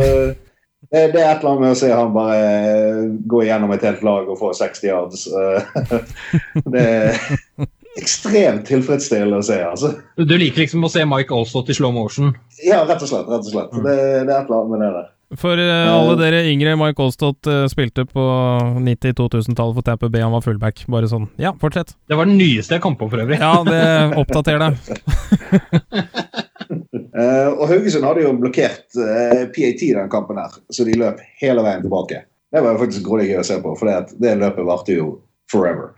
det, 0.91 1.03
det 1.15 1.21
er 1.23 1.29
et 1.37 1.45
eller 1.45 1.53
annet 1.53 1.63
med 1.63 1.75
å 1.77 1.79
se 1.79 1.91
han 1.93 2.11
bare 2.17 2.41
eh, 2.41 2.99
gå 3.31 3.45
igjennom 3.45 3.71
et 3.77 3.87
helt 3.87 4.03
lag 4.03 4.27
og 4.27 4.41
få 4.41 4.51
60 4.59 4.89
yards. 4.91 5.29
Eh, 5.31 6.03
Det 6.75 6.83
er 6.83 7.21
ekstremt 7.95 8.67
tilfredsstillende 8.67 9.39
å 9.39 9.47
se. 9.47 9.61
altså. 9.63 9.93
Du 10.19 10.35
liker 10.35 10.65
liksom 10.65 10.83
å 10.83 10.91
se 10.91 11.07
Mike 11.07 11.31
Alstott 11.37 11.71
i 11.71 11.79
slow 11.79 11.95
motion. 11.95 12.35
Ja, 12.67 12.83
rett 12.89 12.99
og 13.07 13.13
slett. 13.13 13.31
rett 13.31 13.47
og 13.47 13.53
slett. 13.55 13.77
Det, 13.79 13.95
det 13.95 14.35
er 14.35 14.41
et 14.41 14.49
eller 14.51 14.59
annet 14.65 14.75
med 14.75 14.83
det 14.83 14.93
der. 14.99 15.11
For 15.41 15.59
uh, 15.59 15.91
alle 15.91 16.15
dere 16.21 16.45
yngre, 16.51 16.77
Mike 16.81 17.03
Olstott 17.03 17.49
uh, 17.51 17.65
spilte 17.71 18.05
på 18.09 18.25
90-2000-tallet 18.85 19.79
for 19.79 19.87
Tamper 19.87 20.13
Bay. 20.13 20.23
Han 20.25 20.35
var 20.37 20.45
fullback. 20.45 20.85
Bare 20.91 21.11
sånn. 21.11 21.29
Ja, 21.41 21.55
fortsett. 21.61 21.97
Det 22.09 22.19
var 22.19 22.31
den 22.31 22.39
nyeste 22.41 22.79
jeg 22.79 22.85
kom 22.85 22.99
på, 23.01 23.09
for 23.13 23.25
øvrig. 23.25 23.41
Ja, 23.43 23.57
det 23.67 23.83
oppdater 24.21 24.63
deg. 24.63 24.79
uh, 27.19 27.51
og 27.57 27.67
Haugesund 27.71 28.07
hadde 28.07 28.25
jo 28.25 28.33
blokkert 28.39 28.99
eh, 29.01 29.45
PAT 29.55 29.83
i 29.87 29.93
den 29.97 30.11
kampen 30.13 30.39
her, 30.41 30.55
så 30.73 30.87
de 30.87 30.97
løp 31.01 31.21
hele 31.43 31.65
veien 31.65 31.85
tilbake. 31.85 32.25
Det 32.55 32.63
var 32.63 32.77
jo 32.77 32.83
faktisk 32.85 33.07
grådig 33.07 33.33
gøy 33.33 33.41
å 33.43 33.47
se 33.47 33.59
på, 33.63 33.75
for 33.79 33.91
det, 33.91 34.17
det 34.23 34.37
løpet 34.41 34.69
varte 34.69 34.97
jo 34.97 35.09
forever. 35.51 35.93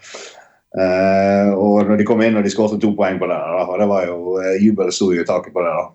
Eh, 0.77 1.51
og 1.57 1.89
når 1.89 2.01
de 2.01 2.07
kom 2.09 2.21
inn 2.25 2.37
og 2.37 2.45
de 2.45 2.53
skåret 2.53 2.81
to 2.83 2.93
poeng 2.97 3.21
på 3.21 3.29
det, 3.31 3.37
da, 3.37 3.63
og 3.65 3.79
det 3.81 3.89
var 3.91 4.09
jo 4.09 4.37
uh, 4.41 4.55
jubel 4.61 4.93
sto 4.93 5.13
jo 5.15 5.25
i 5.25 5.29
taket 5.29 5.55
på 5.55 5.65
det. 5.65 5.73
da. 5.73 5.87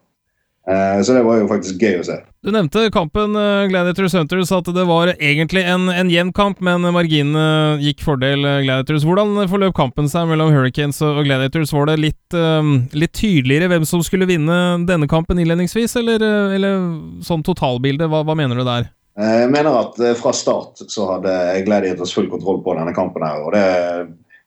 Eh, 0.67 1.01
så 1.01 1.15
det 1.17 1.23
var 1.25 1.39
jo 1.39 1.47
faktisk 1.49 1.81
gøy 1.81 1.95
å 1.99 2.03
se. 2.05 2.19
Du 2.45 2.51
nevnte 2.53 2.83
kampen 2.93 3.33
uh, 3.37 3.65
Gladiators 3.69 4.13
Hunters, 4.13 4.51
at 4.53 4.69
det 4.73 4.83
var 4.85 5.11
egentlig 5.17 5.63
en, 5.65 5.87
en 5.89 6.09
jevn 6.09 6.29
kamp, 6.37 6.61
men 6.61 6.85
marginene 6.93 7.79
gikk 7.81 8.03
fordel 8.05 8.45
eh, 8.45 8.59
Gladiators. 8.67 9.05
Hvordan 9.05 9.35
forløp 9.49 9.75
kampen 9.77 10.09
seg 10.09 10.29
mellom 10.29 10.53
Hurricanes 10.53 11.01
og 11.05 11.23
Gladiators? 11.25 11.73
Var 11.73 11.89
det 11.89 11.97
litt, 12.01 12.37
eh, 12.37 12.71
litt 12.93 13.13
tydeligere 13.17 13.69
hvem 13.73 13.85
som 13.89 14.05
skulle 14.05 14.29
vinne 14.29 14.57
denne 14.89 15.09
kampen 15.09 15.41
innledningsvis, 15.41 15.97
eller, 16.01 16.21
eh, 16.21 16.55
eller 16.57 16.81
sånn 17.25 17.45
totalbilde? 17.45 18.09
Hva, 18.09 18.23
hva 18.25 18.37
mener 18.37 18.61
du 18.61 18.65
der? 18.69 18.89
Eh, 19.17 19.37
Jeg 19.43 19.53
mener 19.53 19.81
at 19.81 19.97
eh, 19.99 20.13
fra 20.17 20.33
start 20.33 20.85
så 20.89 21.09
hadde 21.15 21.37
Gladiators 21.65 22.13
full 22.13 22.29
kontroll 22.29 22.61
på 22.65 22.77
denne 22.77 22.93
kampen. 22.97 23.25
her, 23.25 23.41
og 23.45 23.53
det 23.57 23.65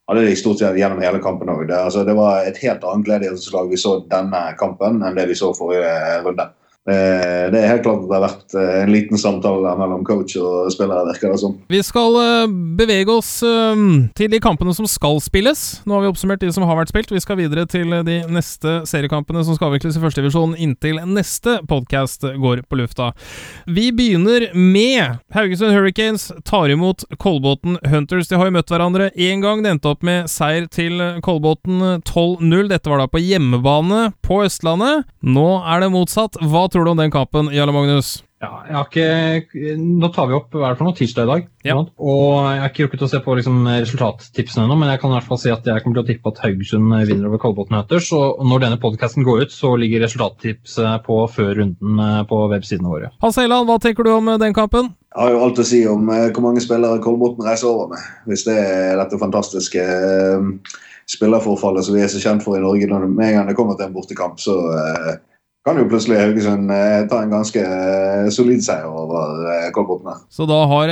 hadde 0.09 0.25
de 0.27 0.37
stort 0.37 0.61
sett 0.61 0.77
gjennom 0.79 1.01
hele 1.03 1.21
kampen 1.25 1.51
òg. 1.53 1.65
Det, 1.69 1.79
altså, 1.79 2.05
det 2.05 2.17
var 2.19 2.45
et 2.45 2.61
helt 2.65 2.85
annet 2.85 3.09
Gladiators-lag 3.09 3.71
vi 3.71 3.81
så 3.81 3.97
denne 4.11 4.43
kampen 4.61 5.01
enn 5.03 5.17
det 5.17 5.29
vi 5.31 5.39
så 5.39 5.53
forrige 5.57 5.95
runde. 6.27 6.51
Eh, 6.85 7.49
Det 7.49 7.61
er 7.61 7.69
helt 7.71 7.85
klart 7.85 8.03
at 8.03 8.09
det 8.11 8.17
har 8.19 8.25
vært 8.27 8.55
eh, 8.61 8.75
en 8.83 8.91
liten 8.93 9.17
samtale 9.21 9.71
mellom 9.79 10.03
coach 10.05 10.35
og 10.37 10.69
spillere. 10.73 11.07
virker 11.09 11.33
det 11.33 11.41
som. 11.41 11.55
Vi 11.73 11.81
skal 11.85 12.17
eh, 12.21 12.53
bevege 12.77 13.09
oss 13.15 13.31
til 13.41 14.29
de 14.33 14.41
kampene 14.43 14.75
som 14.77 14.85
skal 14.89 15.17
spilles. 15.25 15.63
Nå 15.89 15.95
har 15.97 16.05
vi 16.05 16.11
oppsummert 16.13 16.43
de 16.45 16.51
som 16.53 16.67
har 16.69 16.77
vært 16.77 16.93
spilt. 16.93 17.13
Vi 17.13 17.23
skal 17.25 17.39
videre 17.41 17.65
til 17.71 17.89
de 18.05 18.19
neste 18.29 18.83
seriekampene 18.89 19.45
som 19.47 19.57
skal 19.57 19.71
avvikles 19.71 19.97
i 19.97 20.03
førstedivisjon 20.03 20.57
inntil 20.61 21.01
neste 21.09 21.57
podkast 21.71 22.27
går 22.41 22.65
på 22.69 22.81
lufta. 22.83 23.13
Vi 23.65 23.89
begynner 23.97 24.51
med 24.55 25.21
Haugesund 25.35 25.73
Hurricanes 25.73 26.29
tar 26.45 26.69
imot 26.73 27.07
Kolbotn 27.17 27.79
Hunters. 27.89 28.29
De 28.29 28.37
har 28.41 28.51
jo 28.51 28.57
møtt 28.59 28.73
hverandre 28.73 29.09
én 29.17 29.41
gang. 29.45 29.65
Det 29.65 29.73
endte 29.73 29.93
opp 29.95 30.05
med 30.05 30.29
seier 30.33 30.69
til 30.69 31.01
Kolbotn 31.25 32.03
12-0. 32.05 32.69
Dette 32.73 32.93
var 32.93 33.01
da 33.05 33.09
på 33.09 33.23
hjemmebane 33.25 34.11
på 34.25 34.43
Østlandet. 34.45 35.09
Nå 35.25 35.49
er 35.65 35.85
det 35.85 35.93
motsatt. 35.95 36.37
Hva 36.45 36.67
tror 36.75 36.87
du 36.87 36.95
om 36.95 36.99
den 37.01 37.13
kampen, 37.15 37.53
Jarle 37.55 37.75
Magnus? 37.75 38.19
Ja, 38.45 38.51
jeg 38.67 38.75
har 38.77 38.89
ikke, 38.91 39.75
nå 39.81 40.09
tar 40.13 40.27
vi 40.29 40.35
opp 40.37 40.53
hva 40.53 40.67
er 40.67 40.75
det 40.75 40.79
for 40.81 40.89
noe, 40.89 40.97
tirsdag 40.99 41.25
i 41.25 41.31
dag. 41.31 41.45
Ja. 41.65 41.77
Og 41.81 42.49
jeg 42.51 42.61
har 42.61 42.73
ikke 42.73 42.89
rukket 42.89 43.05
å 43.07 43.09
se 43.09 43.21
på 43.25 43.37
liksom, 43.39 43.63
resultattipsene 43.71 44.67
ennå, 44.67 44.77
men 44.81 44.91
jeg 44.93 45.01
kan 45.01 45.13
i 45.13 45.17
hvert 45.17 45.29
fall 45.31 45.41
si 45.41 45.53
at 45.55 45.69
jeg 45.71 45.85
kommer 45.85 46.01
til 46.01 46.05
å 46.05 46.09
tippe 46.11 46.33
at 46.33 46.43
Haugesund 46.45 46.93
vinner 47.09 47.31
over 47.31 47.41
Kolbotn 47.41 47.79
Hunters. 47.79 48.11
Og 48.17 48.43
når 48.45 48.67
denne 48.67 48.81
podkasten 48.83 49.25
går 49.25 49.47
ut, 49.47 49.55
så 49.55 49.73
ligger 49.81 50.05
resultattipset 50.05 51.07
på 51.07 51.19
før 51.33 51.53
runden 51.63 52.05
eh, 52.05 52.21
på 52.29 52.41
websidene 52.53 52.91
våre. 52.91 53.13
Hans 53.25 53.41
Eiland, 53.41 53.71
hva 53.71 53.79
tenker 53.81 54.05
du 54.05 54.13
om 54.17 54.33
eh, 54.35 54.41
den 54.43 54.57
kampen? 54.57 54.93
Jeg 55.15 55.23
har 55.23 55.37
jo 55.37 55.45
alt 55.47 55.63
å 55.63 55.69
si 55.71 55.85
om 55.89 56.11
eh, 56.13 56.29
hvor 56.35 56.49
mange 56.51 56.65
spillere 56.65 57.01
Kolbotn 57.05 57.47
reiser 57.47 57.71
over 57.71 57.95
med. 57.95 58.09
Hvis 58.29 58.45
det 58.49 58.59
er 58.61 58.99
dette 59.01 59.21
fantastiske 59.23 59.87
spillerforfallet 61.15 61.87
som 61.87 61.97
vi 61.97 62.03
er 62.05 62.11
så 62.13 62.21
kjent 62.21 62.45
for 62.45 62.59
i 62.59 62.65
Norge. 62.65 62.91
Når 62.91 63.07
det, 63.07 63.15
med 63.15 63.31
en 63.31 63.39
gang 63.39 63.49
det 63.49 63.57
kommer 63.57 63.79
til 63.79 63.89
en 63.89 63.97
bortekamp, 63.97 64.37
så 64.43 64.59
kan 65.65 65.79
jo 65.81 65.87
plutselig 65.89 66.19
Haugesund 66.21 66.69
eh, 66.71 67.07
ta 67.09 67.23
en 67.25 67.31
ganske 67.33 67.61
eh, 67.65 68.27
solid 68.33 68.61
seier 68.61 68.85
over 68.85 69.47
eh, 69.49 69.71
Kolbotn. 69.73 70.11
Så 70.29 70.45
da 70.45 70.59
har 70.69 70.91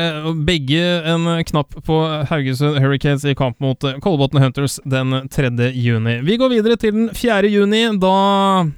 begge 0.48 0.80
en 1.12 1.26
knapp 1.44 1.76
på 1.84 1.98
Haugesund 2.30 2.78
Hurricanes 2.80 3.26
i 3.28 3.34
kamp 3.36 3.60
mot 3.60 3.84
Kolbotn 4.00 4.40
Hunters 4.40 4.78
den 4.88 5.12
3. 5.28 5.50
juni. 5.76 6.14
Vi 6.24 6.38
går 6.40 6.54
videre 6.54 6.78
til 6.80 6.94
den 6.96 7.10
4. 7.12 7.50
juni. 7.52 7.82
Da 8.00 8.14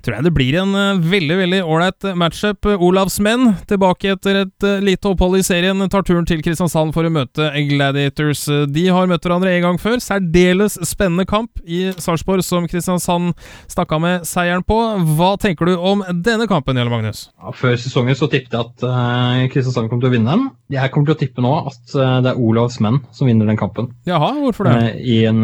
tror 0.02 0.16
jeg 0.16 0.26
det 0.26 0.32
blir 0.34 0.58
en 0.64 0.74
veldig 1.04 1.36
veldig 1.44 1.62
ålreit 1.62 2.08
matchup. 2.18 2.66
Olavs 2.74 3.20
menn 3.22 3.54
tilbake 3.70 4.16
etter 4.16 4.40
et 4.42 4.68
lite 4.82 5.12
opphold 5.12 5.38
i 5.38 5.44
serien 5.46 5.78
tar 5.92 6.02
turen 6.02 6.26
til 6.26 6.42
Kristiansand 6.42 6.90
for 6.96 7.06
å 7.06 7.14
møte 7.14 7.52
Gladiators. 7.70 8.48
De 8.66 8.88
har 8.90 9.06
møtt 9.10 9.22
hverandre 9.22 9.54
en 9.54 9.68
gang 9.68 9.78
før. 9.78 10.02
Særdeles 10.02 10.74
spennende 10.90 11.28
kamp 11.30 11.62
i 11.62 11.86
Sarpsborg 11.94 12.42
som 12.42 12.66
Kristiansand 12.66 13.36
stakk 13.70 13.94
av 13.94 14.02
med 14.02 14.26
seieren 14.26 14.66
på. 14.66 14.82
Hva 15.14 15.34
tenker 15.38 15.70
du 15.70 15.83
om 15.84 16.02
denne 16.24 16.46
kampen, 16.48 16.78
Jarle 16.78 16.92
Magnus? 16.92 17.26
Ja, 17.36 17.52
før 17.56 17.74
sesongen 17.80 18.16
så 18.18 18.28
tippet 18.32 18.54
jeg 18.54 18.64
at 18.64 18.84
uh, 18.86 19.42
Kristiansand 19.52 19.90
kom 19.92 20.00
til 20.02 20.08
å 20.08 20.14
vinne 20.14 20.32
den. 20.32 20.46
Jeg 20.72 20.92
kommer 20.94 21.10
til 21.10 21.16
å 21.16 21.20
tippe 21.20 21.44
nå 21.44 21.52
at 21.70 21.94
uh, 21.96 22.20
det 22.24 22.32
er 22.32 22.40
Olavs 22.40 22.78
menn 22.84 23.02
som 23.14 23.28
vinner 23.28 23.48
den 23.50 23.60
kampen. 23.60 23.90
Jaha, 24.08 24.30
hvorfor 24.40 24.70
det? 24.70 24.74
Uh, 24.80 25.02
I 25.14 25.18
en 25.28 25.42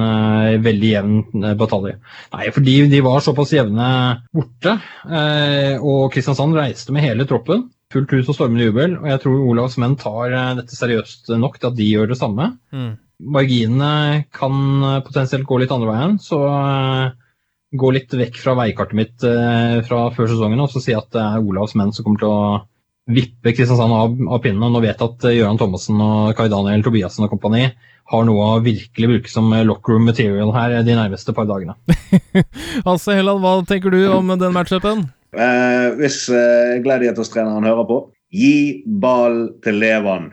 veldig 0.64 0.93
jevn 0.95 1.45
batalje. 1.61 1.99
Nei, 2.34 2.49
fordi 2.57 2.76
de 2.93 3.03
var 3.05 3.20
såpass 3.24 3.53
jevne 3.55 3.91
borte. 4.34 4.76
og 5.80 6.11
Kristiansand 6.14 6.57
reiste 6.57 6.95
med 6.95 7.05
hele 7.05 7.28
troppen. 7.28 7.68
Fullt 7.91 8.12
hus 8.14 8.28
og 8.30 8.36
stormende 8.36 8.68
jubel. 8.68 8.97
Og 9.01 9.09
jeg 9.11 9.22
tror 9.24 9.47
Olavs 9.53 9.78
menn 9.82 9.97
tar 10.01 10.34
dette 10.59 10.76
seriøst 10.76 11.32
nok 11.41 11.59
til 11.59 11.70
at 11.70 11.78
de 11.78 11.88
gjør 11.88 12.12
det 12.12 12.20
samme. 12.20 12.53
Mm. 12.72 12.93
Marginene 13.34 14.24
kan 14.32 14.55
potensielt 15.05 15.49
gå 15.49 15.61
litt 15.61 15.74
andre 15.74 15.91
veien, 15.91 16.20
så 16.22 16.38
gå 17.70 17.92
litt 17.94 18.14
vekk 18.14 18.40
fra 18.42 18.56
veikartet 18.58 18.98
mitt 18.98 19.26
eh, 19.26 19.78
fra 19.86 20.08
før 20.14 20.32
sesongen 20.32 20.62
og 20.64 20.72
så 20.72 20.82
si 20.82 20.94
at 20.96 21.10
det 21.14 21.22
er 21.22 21.44
Olavs 21.46 21.76
menn 21.78 21.92
som 21.94 22.06
kommer 22.06 22.22
til 22.22 22.32
å 22.32 22.42
vippe 23.10 23.54
Kristiansand 23.54 23.94
av, 23.94 24.16
av 24.34 24.42
pinnen. 24.42 24.62
Og 24.66 24.74
nå 24.74 24.82
vet 24.84 24.98
jeg 24.98 25.06
at 25.06 25.28
eh, 25.28 25.36
Gøran 25.38 25.60
Thomassen 25.60 26.02
og 26.02 26.34
Kai 26.38 26.48
Daniel 26.52 26.84
Tobiassen 26.86 27.26
og 27.26 27.32
kompani 27.32 27.68
har 28.10 28.26
noe 28.26 28.48
å 28.56 28.60
virkelig 28.64 29.12
bruke 29.12 29.30
som 29.30 29.50
eh, 29.54 29.64
lockroom 29.66 30.08
material 30.10 30.52
her 30.56 30.80
de 30.86 30.98
nærmeste 30.98 31.34
par 31.36 31.48
dagene. 31.50 31.76
Hasse 32.88 33.16
Helland, 33.16 33.42
hva 33.44 33.60
tenker 33.68 33.94
du 33.94 34.02
om 34.10 34.34
den 34.34 34.54
matchupen? 34.56 35.06
Eh, 35.30 35.86
hvis 36.00 36.24
eh, 36.34 36.80
Gladiators-treneren 36.82 37.68
hører 37.70 37.86
på, 37.86 38.02
gi 38.34 38.82
ball 38.86 39.44
til 39.64 39.78
Levan. 39.82 40.30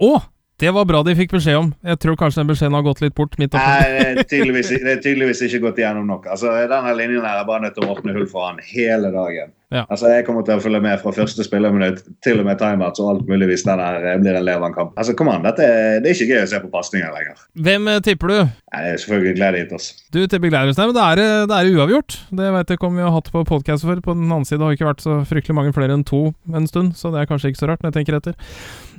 Å! 0.00 0.12
Det 0.58 0.72
var 0.74 0.86
bra 0.90 1.04
de 1.06 1.14
fikk 1.14 1.36
beskjed 1.36 1.54
om. 1.54 1.68
Jeg 1.86 2.00
tror 2.02 2.16
kanskje 2.18 2.40
den 2.42 2.48
beskjeden 2.50 2.74
har 2.74 2.82
gått 2.82 3.02
litt 3.04 3.14
bort. 3.14 3.36
midt. 3.38 3.54
Nei, 3.54 3.84
det 3.94 4.00
er, 4.08 4.24
tydeligvis, 4.26 4.72
det 4.74 4.90
er 4.96 5.04
tydeligvis 5.04 5.42
ikke 5.46 5.60
gått 5.68 5.78
igjennom 5.78 6.08
nok. 6.10 6.26
Altså, 6.34 6.50
Denne 6.66 6.94
linjen 6.98 7.22
her 7.22 7.38
er 7.38 7.46
bare 7.46 7.62
nødt 7.62 7.76
til 7.78 7.86
å 7.86 7.92
åpne 7.94 8.16
hull 8.16 8.26
for 8.26 8.48
han 8.48 8.58
hele 8.72 9.12
dagen. 9.14 9.52
Ja. 9.70 9.84
Altså, 9.84 10.08
Jeg 10.10 10.24
kommer 10.26 10.42
til 10.42 10.56
å 10.56 10.64
følge 10.64 10.80
med 10.82 10.98
fra 10.98 11.12
første 11.14 11.44
spillerminutt 11.46 12.00
til 12.24 12.40
og 12.40 12.48
med 12.48 12.58
timeouts 12.58 13.02
og 13.04 13.10
alt 13.12 13.30
mulig 13.30 13.50
hvis 13.52 13.66
den 13.68 13.82
her 13.84 14.00
blir 14.24 14.40
en 14.40 14.48
levende 14.48 14.74
kamp. 14.74 14.98
Altså, 14.98 15.14
kom 15.14 15.30
an, 15.30 15.46
dette 15.46 15.62
er, 15.62 16.00
Det 16.02 16.10
er 16.10 16.16
ikke 16.16 16.34
gøy 16.34 16.42
å 16.42 16.50
se 16.50 16.60
på 16.64 16.72
pasninger 16.74 17.14
lenger. 17.14 17.46
Hvem 17.68 17.88
eh, 17.94 18.00
tipper 18.08 18.34
du? 18.34 18.36
Nei, 18.48 18.82
det 18.82 18.96
er 18.96 19.00
selvfølgelig 19.04 19.36
Gladiators. 19.38 19.88
Du 20.10 20.20
tipper 20.24 20.50
Gladiators. 20.50 20.80
Nei, 20.80 20.88
men 20.90 20.98
det 20.98 21.06
er, 21.06 21.24
eh, 21.28 21.46
det 21.52 21.60
er 21.60 21.72
uavgjort. 21.76 22.18
Det 22.42 22.50
vet 22.58 22.74
jeg 22.74 22.80
ikke 22.80 22.90
om 22.90 22.98
vi 22.98 23.06
har 23.06 23.14
hatt 23.14 23.30
på 23.36 23.46
podkast 23.54 23.86
før. 23.86 24.02
På 24.02 24.18
den 24.18 24.26
annen 24.26 24.48
side 24.48 24.58
har 24.64 24.74
det 24.74 24.80
ikke 24.80 24.90
vært 24.90 25.06
så 25.06 25.20
fryktelig 25.28 25.60
mange 25.60 25.76
flere 25.76 25.94
enn 25.94 26.06
to 26.08 26.32
en 26.50 26.66
stund, 26.66 26.98
så 26.98 27.14
det 27.14 27.22
er 27.22 27.30
kanskje 27.30 27.52
ikke 27.54 27.62
så 27.62 27.70
rart, 27.70 27.84
når 27.84 27.92
jeg 27.94 28.00
tenker 28.00 28.18
etter. 28.18 28.38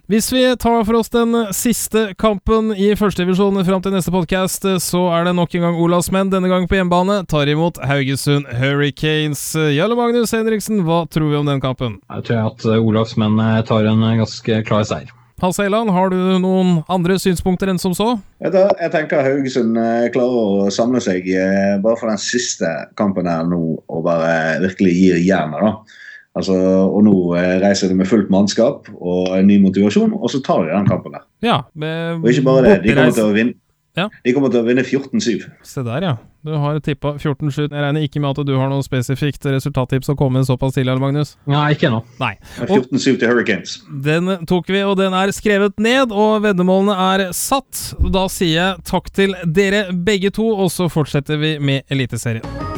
Hvis 0.10 0.32
vi 0.34 0.40
tar 0.58 0.80
for 0.88 0.96
oss 0.98 1.12
den 1.14 1.36
siste 1.54 2.16
kampen 2.18 2.72
i 2.74 2.88
førstedivisjon 2.98 3.60
fram 3.62 3.84
til 3.86 3.94
neste 3.94 4.10
podkast, 4.10 4.64
så 4.82 5.02
er 5.14 5.28
det 5.28 5.36
nok 5.38 5.54
en 5.54 5.68
gang 5.68 5.78
Olavs 5.84 6.10
menn, 6.10 6.32
denne 6.34 6.50
gang 6.50 6.66
på 6.66 6.80
hjemmebane, 6.80 7.20
tar 7.30 7.52
imot 7.54 7.78
Haugesund 7.86 8.50
Hurricanes. 8.58 9.44
Jarle 9.76 9.94
Magnus 10.00 10.34
Henriksen, 10.34 10.82
hva 10.88 11.04
tror 11.14 11.30
vi 11.30 11.38
om 11.38 11.46
den 11.46 11.62
kampen? 11.62 12.00
Jeg 12.10 12.26
tror 12.26 12.50
at 12.50 12.66
eh, 12.66 12.82
Olavs 12.82 13.14
menn 13.22 13.38
eh, 13.38 13.62
tar 13.70 13.86
en 13.86 14.02
eh, 14.02 14.18
ganske 14.24 14.60
klar 14.66 14.90
seier. 14.90 15.14
Hans 15.46 15.62
Eiland, 15.62 15.94
har 15.94 16.10
du 16.10 16.18
noen 16.42 16.80
andre 16.90 17.22
synspunkter 17.22 17.70
enn 17.70 17.78
som 17.78 17.94
så? 17.94 18.16
Jeg 18.42 18.90
tenker 18.90 19.22
Haugesund 19.30 19.78
klarer 20.18 20.66
å 20.66 20.74
samle 20.74 21.06
seg 21.06 21.30
bare 21.86 22.02
for 22.02 22.10
den 22.10 22.26
siste 22.26 22.74
kampen 22.98 23.30
her 23.30 23.46
nå 23.46 23.62
og 23.78 24.06
bare 24.10 24.58
virkelig 24.66 24.98
gir 25.04 25.22
jernet. 25.30 25.70
da. 25.70 26.00
Altså, 26.38 26.54
og 26.86 27.02
nå 27.08 27.16
eh, 27.40 27.56
reiser 27.64 27.90
de 27.90 27.98
med 27.98 28.08
fullt 28.08 28.30
mannskap 28.32 28.86
og 29.00 29.32
en 29.34 29.50
ny 29.50 29.58
motivasjon, 29.64 30.14
og 30.14 30.30
så 30.30 30.44
tar 30.46 30.68
de 30.68 30.76
den 30.76 30.88
kampen 30.88 31.18
der. 31.18 31.26
Ja, 31.44 31.58
med 31.74 32.22
Og 32.22 32.30
ikke 32.30 32.46
bare 32.46 32.68
det, 32.68 32.78
de 32.86 32.94
kommer 32.94 33.18
til 33.18 33.32
å 33.32 33.36
vinne. 33.36 33.58
Ja. 33.98 34.06
De 34.24 34.34
kommer 34.36 34.52
til 34.54 34.62
å 34.62 34.68
vinne 34.68 34.84
14-7. 34.86 35.48
Se 35.66 35.84
der, 35.84 36.06
ja. 36.06 36.14
Du 36.46 36.54
har 36.56 36.78
tippa 36.80 37.16
14-7. 37.18 37.66
Jeg 37.66 37.74
regner 37.74 38.06
ikke 38.06 38.22
med 38.24 38.30
at 38.38 38.48
du 38.48 38.54
har 38.56 38.70
noe 38.72 38.86
spesifikt 38.86 39.50
resultattips 39.50 40.14
å 40.14 40.16
komme 40.20 40.40
med 40.40 40.48
såpass 40.48 40.78
tidlig, 40.78 40.96
Magnus? 41.02 41.34
Nei, 41.50 41.66
ikke 41.76 41.90
ennå. 41.90 42.00
Nei. 42.22 42.32
14-7 42.62 43.18
til 43.20 43.26
Hurricanes. 43.28 43.80
Den 44.06 44.32
tok 44.48 44.72
vi, 44.72 44.80
og 44.86 44.96
den 45.02 45.18
er 45.18 45.34
skrevet 45.36 45.76
ned, 45.82 46.16
og 46.16 46.46
veddemålene 46.46 46.96
er 47.10 47.28
satt. 47.36 47.90
Da 48.00 48.30
sier 48.32 48.56
jeg 48.56 48.88
takk 48.88 49.12
til 49.12 49.36
dere 49.44 49.90
begge 49.92 50.32
to, 50.38 50.48
og 50.54 50.72
så 50.72 50.88
fortsetter 50.92 51.42
vi 51.42 51.58
med 51.60 51.90
Eliteserien. 51.92 52.69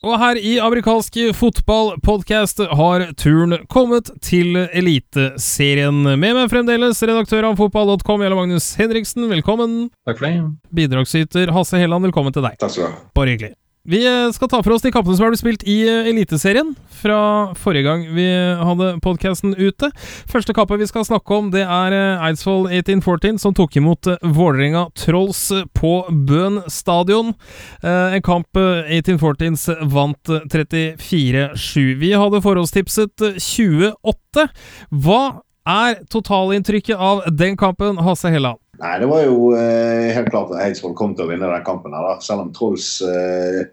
Og 0.00 0.16
her 0.16 0.38
i 0.40 0.54
amerikansk 0.64 1.18
fotballpodkast 1.36 2.62
har 2.72 3.02
turen 3.20 3.58
kommet 3.68 4.08
til 4.24 4.56
Eliteserien. 4.56 6.00
Med 6.16 6.38
meg 6.38 6.48
fremdeles 6.48 7.02
redaktør 7.04 7.50
av 7.50 7.60
fotball.com, 7.60 8.24
Jarle 8.24 8.38
Magnus 8.38 8.72
Henriksen, 8.80 9.28
velkommen. 9.28 9.90
Takk 10.08 10.22
for 10.22 10.30
det. 10.30 10.48
Bidragsyter 10.72 11.52
Hasse 11.52 11.82
Helland, 11.82 12.08
velkommen 12.08 12.32
til 12.32 12.48
deg. 12.48 12.56
Takk 12.62 12.72
skal 12.72 12.86
du 12.86 12.94
ha. 12.94 13.08
Bare 13.20 13.34
hyggelig. 13.36 13.52
Vi 13.88 14.00
eh, 14.04 14.28
skal 14.32 14.48
ta 14.52 14.58
for 14.60 14.74
oss 14.74 14.82
de 14.84 14.90
kampene 14.92 15.16
som 15.16 15.24
er 15.24 15.32
blitt 15.32 15.40
spilt 15.40 15.62
i 15.64 15.78
eh, 15.88 16.08
Eliteserien 16.10 16.74
fra 17.00 17.20
forrige 17.56 17.86
gang 17.86 18.02
vi 18.12 18.26
hadde 18.28 18.90
podkasten 19.00 19.54
ute. 19.56 19.88
Første 20.28 20.52
kampet 20.56 20.82
vi 20.82 20.88
skal 20.90 21.06
snakke 21.08 21.38
om, 21.38 21.48
det 21.54 21.62
er 21.64 21.96
eh, 21.96 22.26
Eidsvoll 22.28 22.68
1814 22.68 23.40
som 23.40 23.56
tok 23.56 23.78
imot 23.80 24.10
Vålerenga 24.20 24.84
Trolls 25.00 25.46
på 25.72 25.94
Bøen 26.28 26.60
stadion. 26.68 27.32
En 27.80 28.22
kamp 28.24 28.56
1814s 28.56 29.70
vant 29.88 30.32
34-7. 30.52 31.96
Vi 32.02 32.12
hadde 32.12 32.42
forhåndstipset 32.44 33.24
28. 33.40 34.48
Hva 34.92 35.22
er 35.70 36.02
totalinntrykket 36.12 37.00
av 37.00 37.24
den 37.32 37.56
kampen, 37.60 38.00
Hasse 38.04 38.32
Helland? 38.32 38.60
Nei, 38.80 38.94
det 39.02 39.08
var 39.10 39.24
jo 39.26 39.50
eh, 39.56 40.10
helt 40.16 40.30
klart 40.32 40.54
at 40.54 40.62
Eidsvoll 40.64 40.96
kom 40.96 41.12
til 41.16 41.26
å 41.26 41.30
vinne 41.30 41.48
den 41.50 41.66
kampen. 41.66 41.94
her 41.96 42.06
da. 42.06 42.14
Selv 42.24 42.46
om 42.46 42.52
Trolls 42.56 42.94
eh, 43.04 43.66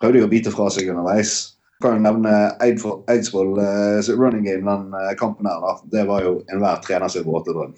prøvde 0.00 0.26
å 0.26 0.30
bite 0.32 0.52
fra 0.54 0.68
seg 0.72 0.90
underveis. 0.92 1.56
Kan 1.80 1.96
jo 1.96 2.04
nevne 2.04 2.34
Eidsvoll 2.60 3.54
eh, 3.62 4.10
running 4.12 4.44
game 4.44 4.66
den 4.66 4.98
eh, 5.00 5.14
kampen 5.20 5.48
her. 5.48 5.62
da. 5.64 5.78
Det 5.96 6.04
var 6.10 6.26
jo 6.26 6.40
enhver 6.52 6.82
trener 6.84 7.12
sin 7.12 7.24
våte 7.24 7.56
drøm. 7.56 7.72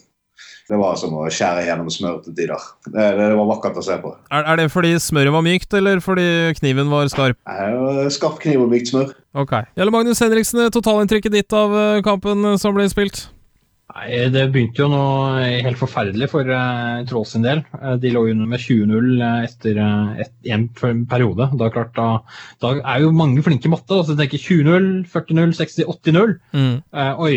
Det 0.68 0.78
var 0.78 0.96
som 0.96 1.14
å 1.18 1.26
skjære 1.30 1.64
gjennom 1.66 1.90
smør 1.90 2.20
til 2.24 2.34
tider. 2.36 2.62
Det, 2.86 3.06
det, 3.18 3.28
var 3.36 3.48
vakkert 3.50 3.80
å 3.80 3.84
se 3.84 3.96
på. 4.02 4.12
Er, 4.30 4.46
er 4.46 4.60
det 4.60 4.68
fordi 4.72 4.92
smøret 5.02 5.34
var 5.34 5.44
mykt, 5.44 5.74
eller 5.78 6.00
fordi 6.02 6.26
kniven 6.58 6.90
var 6.92 7.10
skarp? 7.12 7.38
Nei, 7.50 8.06
Skarp 8.14 8.38
kniv 8.42 8.64
og 8.64 8.70
mykt 8.72 8.92
smør. 8.92 9.12
Ok. 9.38 9.52
Jarle 9.78 9.94
Magnus 9.94 10.22
Henriksen, 10.22 10.62
totalinntrykket 10.72 11.34
ditt 11.34 11.56
av 11.56 11.74
eh, 11.76 12.02
kampen 12.06 12.46
eh, 12.52 12.58
som 12.62 12.74
ble 12.76 12.86
spilt? 12.92 13.26
Nei, 13.92 14.08
Det 14.32 14.46
begynte 14.54 14.80
jo 14.80 14.88
noe 14.88 15.48
helt 15.66 15.76
forferdelig 15.80 16.28
for 16.32 16.48
uh, 16.48 17.02
Troll 17.08 17.26
sin 17.28 17.44
del. 17.44 17.60
Uh, 17.76 17.94
de 18.00 18.12
lå 18.14 18.22
under 18.30 18.48
med 18.48 18.62
20-0 18.62 19.10
eh, 19.20 19.40
etter 19.48 19.80
uh, 19.80 20.14
et, 20.22 20.32
en 20.54 20.68
per- 20.72 21.02
periode. 21.10 21.50
Da, 21.60 21.68
klart, 21.74 21.92
da, 21.98 22.06
da 22.62 22.74
er 22.80 23.02
jo 23.04 23.12
mange 23.16 23.44
flinke 23.44 23.68
i 23.68 23.72
matte. 23.74 24.00
Så 24.06 24.16
tenker 24.18 24.40
20-0, 24.40 24.88
40-0, 25.12 25.52
60, 25.60 25.90
80-0. 25.98 26.38
Mm. 26.56 26.78
Uh, 26.88 27.12
oi. 27.26 27.34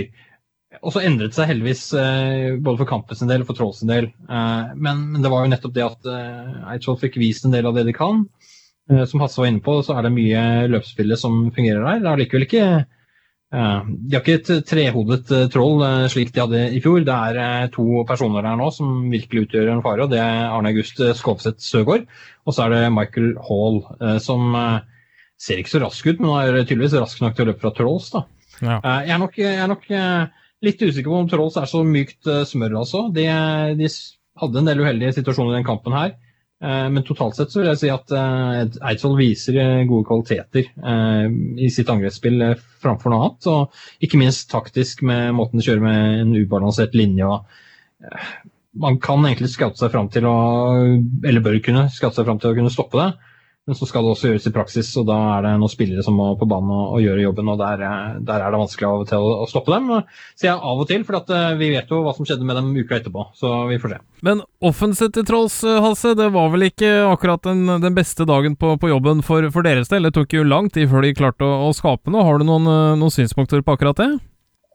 Og 0.84 0.91
så 0.91 1.03
endret 1.08 1.32
det 1.32 1.38
seg 1.38 1.47
heldigvis 1.47 1.86
eh, 1.95 2.58
både 2.60 2.82
for 2.82 2.89
Kampen 2.89 3.30
del 3.30 3.45
og 3.45 3.47
for 3.47 3.56
Trolls 3.58 3.78
sin 3.80 3.88
del. 3.88 4.10
Eh, 4.28 4.74
men, 4.76 5.06
men 5.14 5.24
det 5.24 5.32
var 5.32 5.45
jo 5.45 5.51
nettopp 5.53 5.72
det 5.74 5.86
at 5.86 6.10
Eidsvoll 6.74 6.99
fikk 6.99 7.16
vist 7.22 7.47
en 7.47 7.56
del 7.56 7.70
av 7.70 7.78
det 7.78 7.86
de 7.88 7.93
kan. 7.95 8.26
Eh, 8.91 9.06
som 9.10 9.22
Hasse 9.24 9.41
var 9.41 9.49
inne 9.49 9.64
på, 9.66 9.80
så 9.86 9.95
er 9.97 10.06
det 10.06 10.14
mye 10.14 10.41
løpsspillet 10.70 11.18
som 11.20 11.47
fungerer 11.56 11.82
der. 11.82 12.03
Det 12.03 12.12
er 12.12 12.22
likevel 12.22 12.45
ikke 12.45 12.66
eh, 12.66 12.84
De 13.54 14.16
har 14.16 14.24
ikke 14.24 14.39
et 14.39 14.66
trehodet 14.68 15.30
eh, 15.32 15.46
troll 15.54 15.84
eh, 15.86 16.08
slik 16.12 16.32
de 16.36 16.41
hadde 16.41 16.64
i 16.76 16.80
fjor. 16.84 17.04
Det 17.08 17.14
er 17.14 17.38
eh, 17.39 17.68
to 17.72 18.04
personer 18.10 18.43
der 18.43 18.58
nå 18.60 18.72
som 18.74 19.06
virkelig 19.14 19.46
utgjør 19.46 19.70
en 19.76 19.84
fare. 19.86 20.04
og 20.08 20.12
Det 20.12 20.20
er 20.20 20.50
Arne 20.50 20.72
August 20.74 21.00
eh, 21.00 21.14
Skovseth 21.16 21.62
Søgaard 21.64 22.08
og 22.46 22.54
så 22.54 22.66
er 22.66 22.74
det 22.76 22.82
Michael 22.93 23.32
Hall, 23.48 23.80
eh, 24.02 24.18
som 24.22 24.54
eh, 24.58 24.82
ser 25.41 25.62
ikke 25.62 25.74
så 25.74 25.82
rask 25.86 26.06
ut, 26.08 26.20
men 26.22 26.34
er 26.38 26.60
tydeligvis 26.64 26.98
rask 27.02 27.22
nok 27.24 27.38
til 27.38 27.46
å 27.46 27.50
løpe 27.52 27.64
fra 27.64 27.74
Trolls. 27.78 28.12
da. 28.14 28.26
Ja. 28.62 28.78
Eh, 28.78 29.00
Jeg 29.08 29.16
er 29.16 29.22
nok, 29.24 29.39
jeg 29.41 29.62
er 29.64 29.72
nok 29.72 29.88
eh, 29.91 30.43
litt 30.66 30.84
usikker 30.86 31.10
på 31.12 31.22
om 31.24 31.32
Trolls 31.32 31.58
er 31.62 31.70
så 31.70 31.82
mykt 31.88 32.30
eh, 32.32 32.43
smør, 32.48 32.78
altså. 32.84 33.08
De, 33.16 33.26
de 33.80 33.89
hadde 34.41 34.62
en 34.62 34.70
del 34.70 34.84
uheldige 34.84 35.16
situasjoner 35.18 35.56
i 35.56 35.60
den 35.60 35.68
kampen 35.68 35.96
her. 35.98 36.14
Eh, 36.66 36.89
Men 36.89 37.03
totalt 37.03 37.36
sett 37.38 37.51
så 37.53 37.61
vil 37.61 37.70
jeg 37.72 37.82
si 37.84 37.91
at 37.93 38.13
eh, 38.16 38.63
Eidsvoll 38.89 39.18
viser 39.20 39.59
eh, 39.61 39.84
gode 39.89 40.07
kvaliteter 40.09 40.66
i 41.61 41.70
sitt 41.74 41.91
angrepsspill 41.91 42.41
framfor 42.82 43.13
noe 43.13 43.28
annet. 43.28 43.49
Og 43.51 44.05
ikke 44.07 44.20
minst 44.22 44.49
taktisk 44.51 45.03
med 45.05 45.36
måten 45.38 45.61
de 45.61 45.68
kjører 45.68 45.86
med 45.86 46.24
en 46.24 46.34
ubalansert 46.39 46.97
linje. 46.97 47.30
Man 48.76 48.99
kan 49.03 49.24
egentlig 49.28 49.53
skaute 49.53 49.80
seg 49.80 49.93
fram 49.93 50.09
til 50.11 50.26
å 50.28 50.36
Eller 51.24 51.43
bør 51.43 51.61
kunne 51.63 51.86
skaute 51.93 52.20
seg 52.20 52.28
fram 52.28 52.41
til 52.41 52.51
å 52.51 52.57
kunne 52.57 52.74
stoppe 52.74 52.99
det. 53.01 53.35
Men 53.66 53.78
så 53.78 53.88
skal 53.89 54.05
det 54.05 54.11
også 54.13 54.30
gjøres 54.30 54.45
i 54.45 54.53
praksis, 54.53 54.89
og 55.01 55.07
da 55.09 55.16
er 55.36 55.45
det 55.47 55.51
noen 55.57 55.72
spillere 55.72 56.03
som 56.05 56.13
må 56.20 56.28
på 56.38 56.45
banen 56.49 56.70
og, 56.70 56.97
og 56.97 57.01
gjøre 57.01 57.24
jobben. 57.24 57.47
og 57.49 57.57
der, 57.57 57.82
eh, 57.82 58.20
der 58.28 58.43
er 58.45 58.53
det 58.53 58.59
vanskelig 58.61 58.86
av 58.86 58.99
og 59.01 59.07
til 59.09 59.26
å, 59.26 59.32
å 59.41 59.47
stoppe 59.49 59.74
dem. 59.74 59.88
Sier 60.38 60.51
jeg 60.51 60.59
av 60.59 60.84
og 60.84 60.89
til, 60.91 61.05
for 61.07 61.18
at, 61.18 61.34
eh, 61.34 61.55
vi 61.57 61.72
vet 61.74 61.89
jo 61.89 62.03
hva 62.05 62.13
som 62.13 62.30
skjedde 62.30 62.45
med 62.45 62.59
dem 62.59 62.70
uka 62.78 62.99
etterpå. 62.99 63.26
Så 63.39 63.55
vi 63.72 63.80
får 63.82 63.95
se. 63.95 63.99
Men 64.26 64.45
offensivt 64.61 65.18
til 65.18 65.26
tross, 65.26 65.57
Halse, 65.66 66.13
det 66.18 66.30
var 66.38 66.53
vel 66.53 66.68
ikke 66.70 66.93
akkurat 67.09 67.41
den, 67.49 67.66
den 67.82 67.97
beste 67.97 68.30
dagen 68.30 68.53
på, 68.53 68.76
på 68.82 68.93
jobben 68.93 69.26
for, 69.26 69.49
for 69.55 69.66
deres 69.66 69.89
del? 69.89 70.05
Det 70.05 70.13
tok 70.20 70.38
jo 70.38 70.45
lang 70.45 70.70
tid 70.70 70.91
før 70.93 71.01
de 71.01 71.16
klarte 71.18 71.49
å, 71.49 71.66
å 71.66 71.74
skape 71.74 72.13
noe. 72.13 72.26
Har 72.28 72.38
du 72.38 72.45
noen, 72.45 72.70
eh, 72.70 72.95
noen 73.01 73.18
synspunkter 73.18 73.66
på 73.66 73.80
akkurat 73.80 73.97
det? 74.03 74.11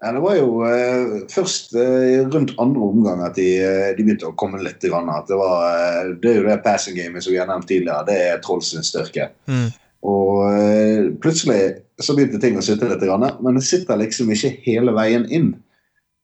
Ja, 0.00 0.14
det 0.16 0.20
var 0.24 0.36
jo 0.38 0.62
eh, 0.64 1.18
først 1.28 1.74
eh, 1.76 2.22
rundt 2.32 2.54
andre 2.62 2.86
omgang 2.88 3.20
at 3.26 3.36
de, 3.36 3.50
eh, 3.60 3.90
de 3.96 4.04
begynte 4.06 4.30
å 4.30 4.36
komme 4.40 4.62
litt. 4.64 4.80
Grann, 4.80 5.10
at 5.12 5.28
det, 5.28 5.36
var, 5.36 5.66
eh, 5.76 6.14
det 6.22 6.30
er 6.30 6.38
jo 6.38 6.46
det 6.46 6.56
passing 6.64 6.96
gamet 6.96 7.26
som 7.26 7.34
vi 7.34 7.40
har 7.40 7.50
nevnt 7.50 7.68
tidligere. 7.68 8.06
Det 8.08 8.16
er 8.30 8.40
Trolls 8.40 8.72
styrke. 8.88 9.28
Mm. 9.50 9.66
Og 10.08 10.46
eh, 10.48 11.10
plutselig 11.20 11.60
så 12.00 12.16
begynte 12.16 12.40
ting 12.40 12.56
å 12.56 12.64
sitte 12.64 12.88
litt, 12.88 13.04
grann, 13.04 13.28
men 13.44 13.60
det 13.60 13.66
sitter 13.68 14.00
liksom 14.00 14.32
ikke 14.32 14.54
hele 14.64 14.96
veien 14.96 15.28
inn. 15.28 15.52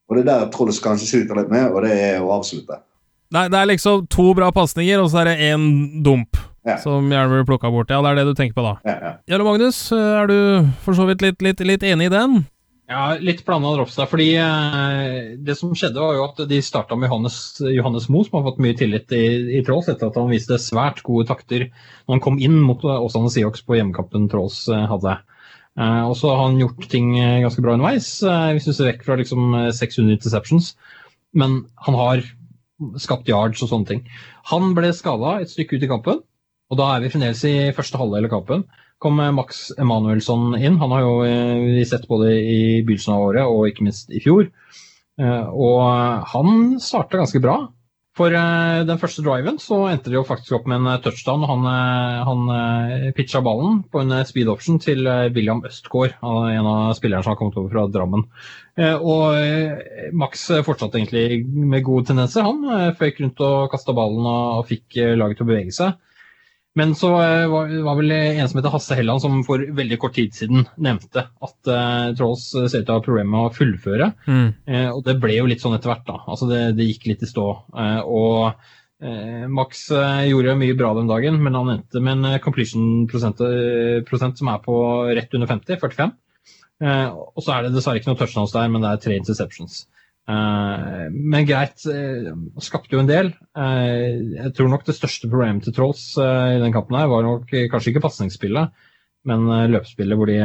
Og 0.09 0.17
det 0.17 0.25
er 0.25 0.29
der 0.31 0.49
Trolls 0.55 0.81
kanskje 0.81 1.11
sliter 1.11 1.37
litt 1.37 1.53
med, 1.53 1.69
og 1.69 1.85
det 1.85 1.93
er 1.93 2.17
å 2.23 2.33
avslutte. 2.39 2.81
Nei, 3.35 3.45
det 3.51 3.61
er 3.61 3.69
liksom 3.75 4.07
to 4.09 4.31
bra 4.33 4.49
pasninger, 4.55 5.03
og 5.03 5.11
så 5.11 5.21
er 5.21 5.33
det 5.33 5.51
én 5.51 5.69
dump. 6.01 6.39
Ja. 6.67 6.79
Som 6.81 7.11
gjerne 7.13 7.29
blir 7.29 7.45
plukka 7.47 7.69
bort. 7.71 7.91
Ja, 7.93 8.01
det 8.01 8.09
er 8.09 8.23
det 8.23 8.31
du 8.31 8.35
tenker 8.35 8.57
på 8.57 8.65
da. 8.65 8.75
Ja, 8.87 8.97
ja. 8.99 9.15
Jarle 9.29 9.45
Magnus, 9.45 9.85
eh, 9.93 10.13
er 10.17 10.27
du 10.31 10.37
for 10.83 10.97
så 10.97 11.05
vidt 11.07 11.21
litt, 11.21 11.43
litt, 11.45 11.61
litt 11.61 11.85
enig 11.85 12.09
i 12.09 12.15
den? 12.17 12.41
Ja, 12.87 13.17
litt 13.19 13.41
blanda 13.43 13.73
drops 13.75 13.97
der. 13.99 14.07
fordi 14.07 14.29
eh, 14.39 15.35
Det 15.43 15.57
som 15.59 15.73
skjedde, 15.75 15.99
var 15.99 16.15
jo 16.15 16.23
at 16.23 16.37
de 16.47 16.59
starta 16.63 16.95
med 16.95 17.09
Johannes, 17.09 17.39
Johannes 17.59 18.07
Moe, 18.07 18.23
som 18.23 18.37
har 18.39 18.45
fått 18.45 18.61
mye 18.63 18.77
tillit 18.79 19.11
i, 19.11 19.25
i 19.59 19.63
Trolls 19.67 19.89
etter 19.91 20.07
at 20.07 20.19
han 20.19 20.31
viste 20.31 20.55
svært 20.61 21.01
gode 21.03 21.27
takter 21.27 21.67
når 21.67 22.13
han 22.15 22.23
kom 22.23 22.39
inn 22.39 22.55
mot 22.63 22.85
eh, 22.87 23.01
Åsane 23.03 23.31
Seahawks 23.33 23.65
på 23.67 23.75
hjemmekampen 23.75 24.29
Trolls 24.31 24.63
eh, 24.71 24.85
hadde. 24.87 25.17
Og 25.77 26.15
så 26.17 26.31
har 26.31 26.39
han 26.47 26.55
gjort 26.57 26.87
ting 26.89 27.11
ganske 27.43 27.61
bra 27.61 27.75
underveis, 27.75 28.07
hvis 28.25 28.65
du 28.65 28.71
ser 28.73 28.87
vekk 28.87 29.03
fra 29.05 29.17
liksom 29.19 29.51
eh, 29.53 29.67
600 29.77 30.15
interceptions. 30.15 30.71
Men 31.37 31.59
han 31.85 31.97
har 31.99 32.23
skapt 32.97 33.29
yards 33.29 33.61
og 33.61 33.69
sånne 33.69 33.91
ting. 33.91 34.01
Han 34.49 34.71
ble 34.77 34.89
skada 34.95 35.35
et 35.43 35.53
stykke 35.53 35.77
ut 35.77 35.85
i 35.85 35.91
kampen, 35.91 36.23
og 36.71 36.79
da 36.81 36.87
er 36.95 37.03
vi 37.03 37.11
fremdeles 37.13 37.43
i 37.45 37.53
første 37.77 38.01
halvdel 38.01 38.25
av 38.25 38.33
kampen 38.33 38.65
kom 39.03 39.19
eh, 39.19 39.31
Max 39.35 39.71
Emanuelsson 39.77 40.55
inn. 40.57 40.77
Han 40.81 40.93
har 40.95 41.05
jo 41.05 41.15
eh, 41.27 41.55
vi 41.77 41.85
sett 41.87 42.07
både 42.09 42.33
i 42.37 42.59
begynnelsen 42.83 43.15
av 43.15 43.25
året 43.29 43.49
og 43.49 43.69
ikke 43.69 43.87
minst 43.87 44.11
i 44.13 44.21
fjor. 44.23 44.49
Eh, 45.21 45.49
Og 45.49 45.81
han 46.33 46.77
starta 46.83 47.21
ganske 47.21 47.41
bra. 47.43 47.59
For 48.17 48.33
den 48.33 48.97
første 48.97 49.21
driven 49.21 49.59
så 49.61 49.75
endte 49.91 50.09
det 50.09 50.15
jo 50.17 50.23
faktisk 50.25 50.55
opp 50.57 50.63
med 50.65 50.79
en 50.81 51.01
touchdown. 51.03 51.43
Han, 51.45 51.67
han 52.25 53.11
pitcha 53.13 53.43
ballen 53.45 53.83
på 53.93 54.01
en 54.01 54.15
speed 54.25 54.49
option 54.49 54.79
til 54.81 55.05
William 55.35 55.61
Østgaard, 55.69 56.15
en 56.25 56.65
av 56.71 56.95
spillerne 56.97 57.21
som 57.21 57.35
har 57.35 57.37
kommet 57.37 57.59
over 57.61 57.69
fra 57.75 57.83
Drammen. 57.93 58.25
Og 59.05 60.17
Max 60.17 60.47
fortsatte 60.65 60.97
egentlig 60.97 61.43
med 61.45 61.85
gode 61.85 62.09
tendenser. 62.09 62.49
Han 62.49 62.97
føyk 62.97 63.21
rundt 63.21 63.45
og 63.51 63.69
kasta 63.75 63.93
ballen 63.93 64.25
og 64.33 64.65
fikk 64.73 64.97
laget 65.13 65.37
til 65.37 65.45
å 65.45 65.51
bevege 65.53 65.77
seg. 65.77 65.93
Men 66.77 66.93
så 66.97 67.09
eh, 67.23 67.47
var, 67.49 67.95
vel 67.97 68.13
en 68.13 68.47
som 68.49 68.59
heter 68.59 68.73
Hasse 68.73 68.97
Helland 68.97 69.23
som 69.23 69.39
for 69.47 69.63
veldig 69.79 69.97
kort 70.01 70.13
tid 70.17 70.35
siden 70.37 70.67
nevnte 70.77 71.23
at 71.25 71.71
uh, 71.71 72.13
Trolls 72.17 72.51
eh, 72.53 72.67
ser 72.69 72.83
ut 72.83 72.89
til 72.89 72.93
å 72.93 72.99
ha 72.99 73.05
problemer 73.05 73.31
med 73.33 73.47
å 73.47 73.55
fullføre. 73.55 74.11
Mm. 74.27 74.49
Uh, 74.69 74.89
og 74.91 75.01
det 75.07 75.17
ble 75.23 75.39
jo 75.39 75.47
litt 75.49 75.63
sånn 75.63 75.77
etter 75.77 75.93
hvert, 75.93 76.05
da. 76.09 76.19
Altså 76.27 76.49
det, 76.51 76.61
det 76.77 76.89
gikk 76.91 77.09
litt 77.09 77.25
i 77.25 77.29
stå. 77.29 77.47
Uh, 77.73 78.01
og 78.05 78.75
Max 79.53 79.91
gjorde 80.25 80.55
mye 80.57 80.73
bra 80.73 80.87
den 80.97 81.05
dagen, 81.05 81.35
men 81.45 81.53
han 81.53 81.69
endte 81.69 82.01
med 82.01 82.15
en 82.15 82.31
eh, 82.31 82.39
completion 82.41 83.05
prosent, 83.05 83.43
eh, 83.45 83.99
prosent 84.07 84.39
som 84.39 84.49
er 84.49 84.63
på 84.63 84.77
rett 85.13 85.35
under 85.37 85.51
50, 85.51 85.77
45. 85.83 86.15
Eh, 86.81 87.11
og 87.13 87.43
så 87.45 87.53
er 87.53 87.67
det 87.67 87.75
dessverre 87.75 88.01
ikke 88.01 88.09
noe 88.09 88.17
touchdowns 88.17 88.55
der, 88.55 88.71
men 88.73 88.81
det 88.81 88.89
er 88.89 89.03
tre 89.03 89.19
interceptions. 89.21 89.83
Men 90.27 91.45
greit, 91.47 91.85
skapte 92.59 92.97
jo 92.97 92.99
en 92.99 93.07
del. 93.07 93.29
jeg 93.55 94.51
tror 94.57 94.67
nok 94.73 94.83
det 94.83 94.97
største 94.97 95.29
problemet 95.31 95.63
til 95.63 95.75
Trolls 95.77 96.09
i 96.19 96.59
den 96.59 96.73
kampen 96.75 96.97
her 96.99 97.07
var 97.07 97.23
nok 97.23 97.47
kanskje 97.47 97.93
ikke 97.93 98.03
pasningsspillet, 98.03 98.73
men 99.29 99.47
løpespillet 99.71 100.19
hvor 100.19 100.27
de, 100.27 100.41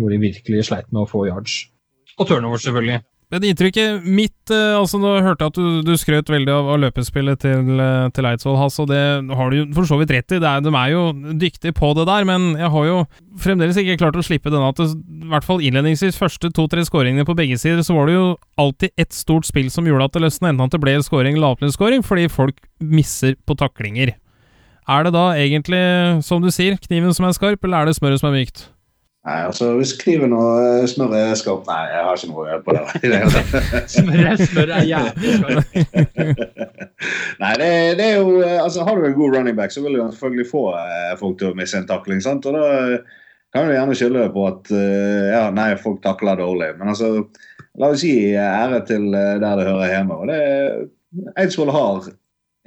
hvor 0.00 0.14
de 0.14 0.22
virkelig 0.24 0.64
sleit 0.70 0.88
med 0.88 1.04
å 1.04 1.10
få 1.10 1.26
yards. 1.28 1.58
Og 2.16 2.30
turnover, 2.30 2.64
selvfølgelig. 2.64 3.02
Men 3.30 3.44
inntrykket 3.46 4.02
mitt 4.02 4.50
eh, 4.50 4.74
altså 4.74 4.98
Nå 4.98 5.12
hørte 5.22 5.46
jeg 5.46 5.52
at 5.52 5.58
du, 5.58 5.82
du 5.86 5.92
skrøt 5.98 6.30
veldig 6.32 6.50
av, 6.50 6.70
av 6.74 6.80
løpespillet 6.82 7.38
til, 7.44 7.68
eh, 7.78 8.08
til 8.14 8.26
Eidsvoll, 8.26 8.56
Hass, 8.58 8.78
og 8.82 8.88
det 8.90 9.02
har 9.38 9.52
du 9.54 9.74
for 9.76 9.86
så 9.86 10.00
vidt 10.00 10.10
rett 10.16 10.34
i. 10.34 10.40
Er, 10.40 10.64
de 10.64 10.72
er 10.74 10.88
jo 10.90 11.04
dyktige 11.38 11.74
på 11.76 11.92
det 11.94 12.08
der, 12.10 12.26
men 12.26 12.56
jeg 12.58 12.72
har 12.74 12.88
jo 12.88 12.96
fremdeles 13.38 13.78
ikke 13.78 14.00
klart 14.02 14.18
å 14.18 14.24
slippe 14.26 14.50
denne 14.50 14.72
at 14.72 14.82
det, 14.82 14.88
i 14.98 15.30
hvert 15.30 15.46
fall 15.46 15.62
innledningsvis 15.62 16.18
første 16.18 16.50
to-tre 16.56 16.82
skåringene 16.86 17.28
på 17.28 17.38
begge 17.38 17.60
sider, 17.60 17.84
så 17.86 17.94
var 17.94 18.10
det 18.10 18.18
jo 18.18 18.26
alltid 18.58 18.96
ett 18.98 19.14
stort 19.14 19.46
spill 19.46 19.70
som 19.70 19.86
gjorde 19.86 20.10
at 20.10 20.18
det 20.18 20.24
løsna, 20.26 20.50
enten 20.50 20.66
at 20.66 20.74
det 20.74 20.82
ble 20.82 20.96
skåring 21.06 21.38
eller 21.38 21.52
lavtlønnsscoring, 21.52 22.02
fordi 22.06 22.26
folk 22.34 22.58
misser 22.82 23.38
på 23.46 23.54
taklinger. 23.62 24.16
Er 24.90 25.06
det 25.06 25.14
da 25.14 25.28
egentlig, 25.38 25.84
som 26.26 26.42
du 26.42 26.50
sier, 26.50 26.80
kniven 26.82 27.14
som 27.14 27.28
er 27.28 27.38
skarp, 27.38 27.62
eller 27.62 27.84
er 27.84 27.90
det 27.92 27.98
smøret 28.00 28.18
som 28.18 28.32
er 28.32 28.40
mykt? 28.40 28.66
Nei, 29.20 29.36
altså 29.44 29.74
Hvis 29.76 29.92
kniven 30.00 30.32
og 30.32 30.62
eh, 30.64 30.86
smøret 30.88 31.18
er 31.20 31.34
skarpt 31.36 31.66
Nei, 31.68 31.80
jeg 31.92 32.04
har 32.06 32.16
ikke 32.16 32.30
noe 32.30 32.40
å 32.40 32.48
gjøre 32.48 32.62
på 32.64 32.76
det. 32.76 32.84
smøret, 33.94 34.72
er 34.78 34.86
jævlig 34.88 35.34
skarpt. 35.36 35.74
Nei, 37.42 37.50
det, 37.60 37.68
det, 38.00 38.06
er 38.06 38.14
jo 38.16 38.38
eh, 38.40 38.56
altså 38.62 38.86
Har 38.88 38.96
du 38.96 39.04
en 39.04 39.18
god 39.18 39.36
running 39.36 39.58
back, 39.58 39.74
så 39.74 39.84
vil 39.84 39.98
du 39.98 40.00
selvfølgelig 40.06 40.46
få 40.48 40.64
eh, 40.78 41.12
folk 41.20 41.36
til 41.40 41.50
å 41.50 41.58
miste 41.58 41.82
en 41.82 41.90
takling. 41.90 42.22
sant? 42.24 42.48
Og 42.48 42.56
da 42.56 42.64
kan 43.52 43.68
du 43.68 43.74
gjerne 43.74 43.98
skylde 43.98 44.24
på 44.32 44.46
at 44.46 44.68
ja, 44.70 45.48
nei, 45.50 45.72
folk 45.82 45.98
takler 46.04 46.38
dårlig. 46.38 46.70
Men 46.78 46.92
altså, 46.92 47.24
la 47.82 47.88
oss 47.90 48.04
gi 48.06 48.30
ære 48.38 48.78
til 48.86 49.08
der 49.10 49.42
det 49.42 49.66
hører 49.66 49.90
hjemme. 49.90 50.20
og 50.22 50.30
det 50.30 51.34
Eidsvoll 51.34 51.72
har 51.74 52.06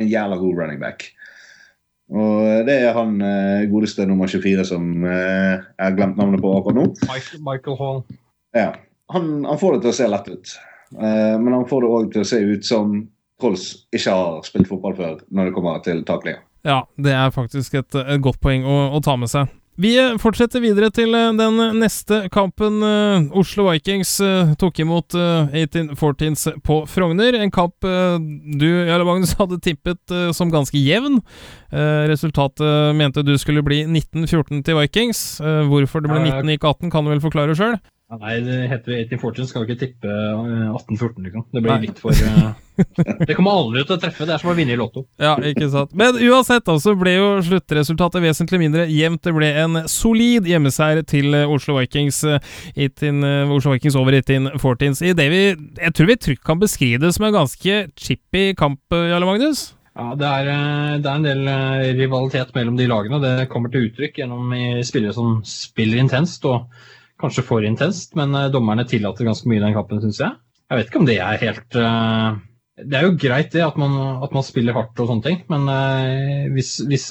en 0.04 0.10
jævla 0.12 0.38
god 0.42 0.60
running 0.60 0.82
back. 0.84 1.08
Og 2.14 2.68
det 2.68 2.76
er 2.86 2.94
han 2.94 3.16
eh, 3.26 3.66
godeste 3.72 4.06
nummer 4.06 4.30
24 4.30 4.68
som 4.70 4.86
eh, 5.02 5.56
jeg 5.58 5.82
har 5.82 5.96
glemt 5.98 6.20
navnet 6.20 6.44
på 6.44 6.52
akkurat 6.54 6.78
nå. 6.78 6.86
Michael, 7.10 7.42
Michael 7.48 7.80
Hall. 7.80 8.04
Ja. 8.54 8.70
Han, 9.14 9.32
han, 9.46 9.60
får 9.60 9.76
det 9.76 9.84
til 9.84 9.92
å 9.92 9.98
se 9.98 10.10
lett 10.14 10.30
ut. 10.30 10.54
Eh, 10.94 11.36
men 11.42 11.56
han 11.56 11.66
får 11.70 11.84
det 11.84 11.92
òg 11.98 12.12
til 12.14 12.24
å 12.24 12.30
se 12.30 12.42
ut 12.46 12.68
som 12.68 12.96
Trolls 13.42 13.66
ikke 13.94 14.14
har 14.14 14.46
spilt 14.46 14.70
fotball 14.70 14.94
før 14.98 15.18
når 15.34 15.50
det 15.50 15.56
kommer 15.56 15.82
til 15.86 16.04
taklinga. 16.08 16.44
Ja, 16.64 16.84
det 17.02 17.12
er 17.18 17.34
faktisk 17.36 17.76
et, 17.82 17.98
et 17.98 18.22
godt 18.24 18.40
poeng 18.44 18.64
å, 18.64 18.78
å 18.96 19.02
ta 19.04 19.18
med 19.20 19.32
seg. 19.32 19.50
Vi 19.82 19.96
fortsetter 20.22 20.62
videre 20.62 20.92
til 20.94 21.16
eh, 21.18 21.32
den 21.34 21.58
neste 21.82 22.28
kampen. 22.34 22.78
Eh, 22.86 23.24
Oslo 23.40 23.66
Vikings 23.72 24.12
eh, 24.22 24.52
tok 24.62 24.84
imot 24.84 25.16
1814s 25.18 26.60
på 26.66 26.84
Frogner. 26.90 27.40
En 27.42 27.54
kamp 27.54 27.74
du, 27.82 28.68
Jarle 28.86 29.08
Magnus, 29.08 29.34
hadde 29.40 29.62
tippet 29.64 30.14
som 30.36 30.52
ganske 30.54 30.78
jevn. 30.78 31.20
Resultatet 31.74 32.94
mente 32.98 33.24
du 33.26 33.34
skulle 33.42 33.64
bli 33.66 33.82
19-14 33.88 34.62
til 34.68 34.78
Vikings. 34.78 35.24
Hvorfor 35.42 36.04
det 36.04 36.12
ble 36.12 36.22
19 36.22 36.54
ikke 36.54 36.70
18, 36.70 36.94
kan 36.94 37.06
du 37.06 37.14
vel 37.16 37.24
forklare 37.24 37.58
sjøl? 37.58 37.80
Nei, 38.22 38.34
det 38.46 38.58
heter 38.70 38.94
18 38.98 39.20
Fortune, 39.22 39.48
skal 39.50 39.64
vi 39.64 39.74
ikke 39.74 39.86
tippe 39.88 40.10
1814, 40.10 41.08
eh, 41.18 41.26
liksom. 41.28 41.46
Det 41.54 41.62
blir 41.66 41.82
litt 41.86 42.02
for 42.02 42.14
uh, 42.28 42.52
Det 43.26 43.38
kommer 43.38 43.58
aldri 43.58 43.84
til 43.88 43.96
å 43.96 44.00
treffe, 44.02 44.28
det 44.28 44.36
er 44.36 44.42
som 44.42 44.52
å 44.52 44.56
vinne 44.58 44.76
i 44.76 44.80
Lotto. 44.80 45.06
Ja, 45.22 45.34
ikke 45.50 45.70
sant. 45.74 45.94
Men 45.98 46.18
uansett, 46.20 46.70
altså, 46.70 46.96
ble 47.00 47.16
jo 47.16 47.28
sluttresultatet 47.48 48.24
vesentlig 48.26 48.62
mindre 48.62 48.88
jevnt. 48.92 49.24
Det 49.26 49.34
ble 49.36 49.50
en 49.64 49.84
solid 49.90 50.50
hjemmeseier 50.50 51.04
til 51.10 51.34
eh, 51.38 51.50
Oslo 51.50 51.78
Vikings, 51.80 52.24
in, 52.76 53.30
Oslo 53.54 53.76
Vikings 53.76 53.98
over 54.00 54.20
1814s. 54.20 55.04
I 55.06 55.16
det 55.18 55.30
vi 55.34 55.44
Jeg 55.54 55.94
tror 55.96 56.10
vi 56.10 56.20
trygt 56.20 56.44
kan 56.46 56.62
beskrive 56.62 57.02
det 57.02 57.14
som 57.16 57.28
en 57.28 57.38
ganske 57.38 57.80
chippy 57.98 58.52
kamp, 58.60 58.82
Jarle 58.94 59.30
Magnus? 59.30 59.72
Ja, 59.94 60.14
det 60.18 60.26
er, 60.26 60.48
det 61.04 61.10
er, 61.10 61.20
en 61.20 61.26
del 61.26 61.98
rivalitet 62.00 62.54
mellom 62.56 62.78
de 62.80 62.90
lagene. 62.90 63.22
Det 63.22 63.48
kommer 63.52 63.70
til 63.70 63.88
uttrykk 63.90 64.18
gjennom 64.24 64.54
spillere 64.86 65.14
som 65.14 65.40
spiller 65.46 66.02
intenst. 66.02 66.46
og 66.50 66.66
Kanskje 67.24 67.46
for 67.48 67.64
intenst, 67.64 68.18
men 68.20 68.36
eh, 68.36 68.50
dommerne 68.52 68.86
tillater 68.90 69.28
ganske 69.28 69.48
mye 69.50 69.62
i 69.62 69.64
den 69.64 69.76
kampen, 69.78 70.02
syns 70.04 70.20
jeg. 70.20 70.36
Jeg 70.68 70.80
vet 70.80 70.90
ikke 70.90 71.02
om 71.02 71.08
det 71.08 71.18
er 71.22 71.42
helt 71.42 71.76
uh, 71.78 72.40
Det 72.80 72.98
er 72.98 73.04
jo 73.06 73.18
greit 73.20 73.52
det 73.54 73.62
at 73.62 73.76
man, 73.78 73.98
at 74.26 74.32
man, 74.34 74.46
spiller 74.46 74.76
hardt 74.76 75.00
og 75.00 75.10
sånne 75.10 75.26
ting, 75.26 75.42
men 75.52 75.68
uh, 75.70 76.48
hvis, 76.56 76.78
hvis, 76.90 77.10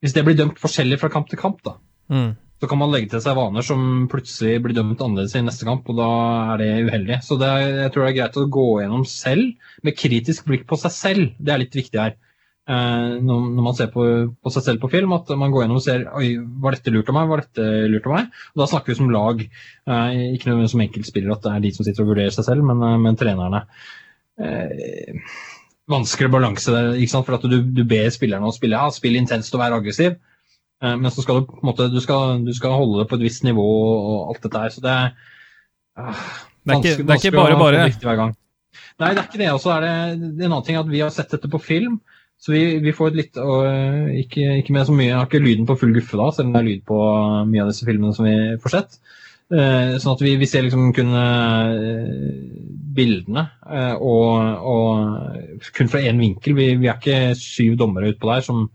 hvis, 0.00 0.14
det 0.14 0.24
blir 0.24 0.36
dømt 0.38 0.60
forskjellig 0.62 1.00
fra 1.00 1.10
kamp 1.12 1.28
til 1.28 1.40
kamp, 1.40 1.58
da, 1.66 1.74
mm. 2.12 2.30
så 2.62 2.70
kan 2.70 2.80
man 2.80 2.92
legge 2.94 3.10
til 3.14 3.24
seg 3.24 3.36
vaner 3.40 3.66
som 3.66 4.06
plutselig 4.12 4.62
blir 4.64 4.76
dømt 4.78 5.02
annerledes 5.04 5.34
i 5.36 5.42
neste 5.44 5.66
kamp, 5.68 5.88
og 5.90 5.98
da 5.98 6.08
er 6.54 6.62
det 6.62 6.70
uheldig. 6.88 7.20
Så 7.26 7.40
det 7.40 7.50
er, 7.50 7.66
jeg 7.82 7.94
tror 7.94 8.06
det 8.06 8.12
er 8.12 8.18
greit 8.20 8.40
å 8.40 8.48
gå 8.58 8.68
gjennom 8.84 9.04
selv, 9.10 9.68
med 9.82 9.98
kritisk 9.98 10.48
blikk 10.48 10.68
på 10.70 10.78
seg 10.84 10.94
selv. 10.94 11.36
Det 11.40 11.52
er 11.52 11.64
litt 11.64 11.80
viktig 11.82 12.04
her. 12.04 12.16
Eh, 12.68 13.12
når, 13.24 13.44
man 13.64 13.76
ser 13.76 13.88
på, 13.92 14.04
på, 14.36 14.52
seg 14.52 14.66
selv 14.66 14.82
på 14.82 14.90
film, 14.92 15.14
at 15.16 15.30
man 15.40 15.52
går 15.54 15.64
gjennom 15.64 15.78
og 15.80 15.84
ser 15.84 16.02
oi, 16.18 16.34
var 16.60 16.76
dette 16.76 16.92
lurt 16.92 17.08
av 17.08 17.16
meg, 17.16 17.30
var 17.30 17.42
dette 17.44 17.68
lurt 17.88 18.08
av 18.10 18.16
meg? 18.18 18.40
Og 18.52 18.62
Da 18.62 18.66
snakker 18.68 18.92
vi 18.92 18.98
som 18.98 19.12
lag, 19.14 19.40
eh, 19.40 20.18
ikke 20.34 20.50
nødvendigvis 20.50 20.74
som 20.74 20.82
enkeltspillere, 20.84 21.38
at 21.38 21.46
det 21.46 21.54
er 21.54 21.62
de 21.64 21.70
som 21.76 21.88
sitter 21.88 22.04
og 22.04 22.10
vurderer 22.12 22.34
seg 22.34 22.48
selv, 22.50 22.66
men, 22.68 22.82
eh, 22.84 22.98
men 23.06 23.16
trenerne. 23.16 23.62
Eh, 24.38 25.22
vanskelig 25.88 26.30
balanse 26.30 26.74
der, 26.74 26.90
ikke 27.00 27.14
sant? 27.14 27.26
for 27.26 27.38
at 27.38 27.46
du, 27.48 27.62
du 27.62 27.84
ber 27.88 28.10
spillerne 28.12 28.48
å 28.48 28.54
spille 28.54 28.76
ja, 28.76 28.90
spill 28.92 29.16
intenst 29.16 29.56
og 29.56 29.62
være 29.64 29.80
aggressiv. 29.80 30.18
Eh, 30.82 30.96
men 30.96 31.10
så 31.10 31.24
skal 31.24 31.40
du 31.40 31.48
på 31.48 31.62
en 31.62 31.70
måte, 31.70 31.88
du 31.88 32.00
skal, 32.04 32.44
du 32.44 32.52
skal, 32.54 32.76
holde 32.78 33.00
det 33.00 33.08
på 33.08 33.18
et 33.18 33.24
visst 33.24 33.46
nivå 33.46 33.64
og 33.64 34.34
alt 34.34 34.44
dette 34.44 34.66
her. 34.66 34.74
Så 34.76 34.84
det 34.84 34.92
er, 34.92 35.16
uh, 35.98 36.20
det, 36.68 36.74
er 36.74 36.84
ikke, 36.84 37.00
det 37.00 37.16
er 37.16 37.22
ikke 37.22 37.34
bare 37.38 37.58
bare. 37.58 38.28
Nei, 38.98 39.10
det 39.14 39.22
er 39.22 39.26
ikke 39.26 39.40
det. 39.40 39.50
Og 39.56 39.60
så 39.64 39.74
er 39.78 39.86
det, 39.86 39.96
en 40.20 40.46
annen 40.50 40.66
ting 40.66 40.78
at 40.78 40.92
vi 40.92 41.02
har 41.02 41.14
sett 41.14 41.32
dette 41.34 41.50
på 41.50 41.62
film. 41.62 41.98
Så 42.38 42.54
vi, 42.54 42.62
vi 42.82 42.94
får 42.94 43.10
et 43.10 43.18
litt 43.18 43.38
og, 43.42 43.64
ikke, 44.14 44.60
ikke, 44.60 44.74
med 44.76 44.86
så 44.86 44.94
mye, 44.94 45.08
Jeg 45.08 45.16
har 45.18 45.26
ikke 45.26 45.42
lyden 45.42 45.66
på 45.66 45.74
full 45.80 45.94
guffe 45.96 46.20
da, 46.20 46.28
selv 46.34 46.48
om 46.48 46.54
det 46.54 46.60
er 46.60 46.68
lyd 46.68 46.84
på 46.86 46.98
mye 47.50 47.64
av 47.64 47.72
disse 47.72 47.88
filmene 47.88 48.14
som 48.14 48.28
vi 48.28 48.36
får 48.62 48.74
sett. 48.76 48.98
Eh, 49.48 49.94
sånn 49.96 50.12
at 50.12 50.22
vi, 50.22 50.34
vi 50.36 50.46
ser 50.46 50.66
liksom 50.66 50.90
kun 50.96 51.14
eh, 51.18 52.66
bildene, 52.98 53.46
eh, 53.64 53.94
og, 53.96 54.64
og, 54.72 55.62
kun 55.76 55.90
fra 55.90 56.02
én 56.04 56.20
vinkel. 56.20 56.56
Vi, 56.58 56.72
vi, 56.80 56.90
er 56.90 56.98
ikke 56.98 57.38
syv 57.38 57.78
dommere 57.80 58.12
utpå 58.12 58.28
der 58.30 58.44
som, 58.44 58.66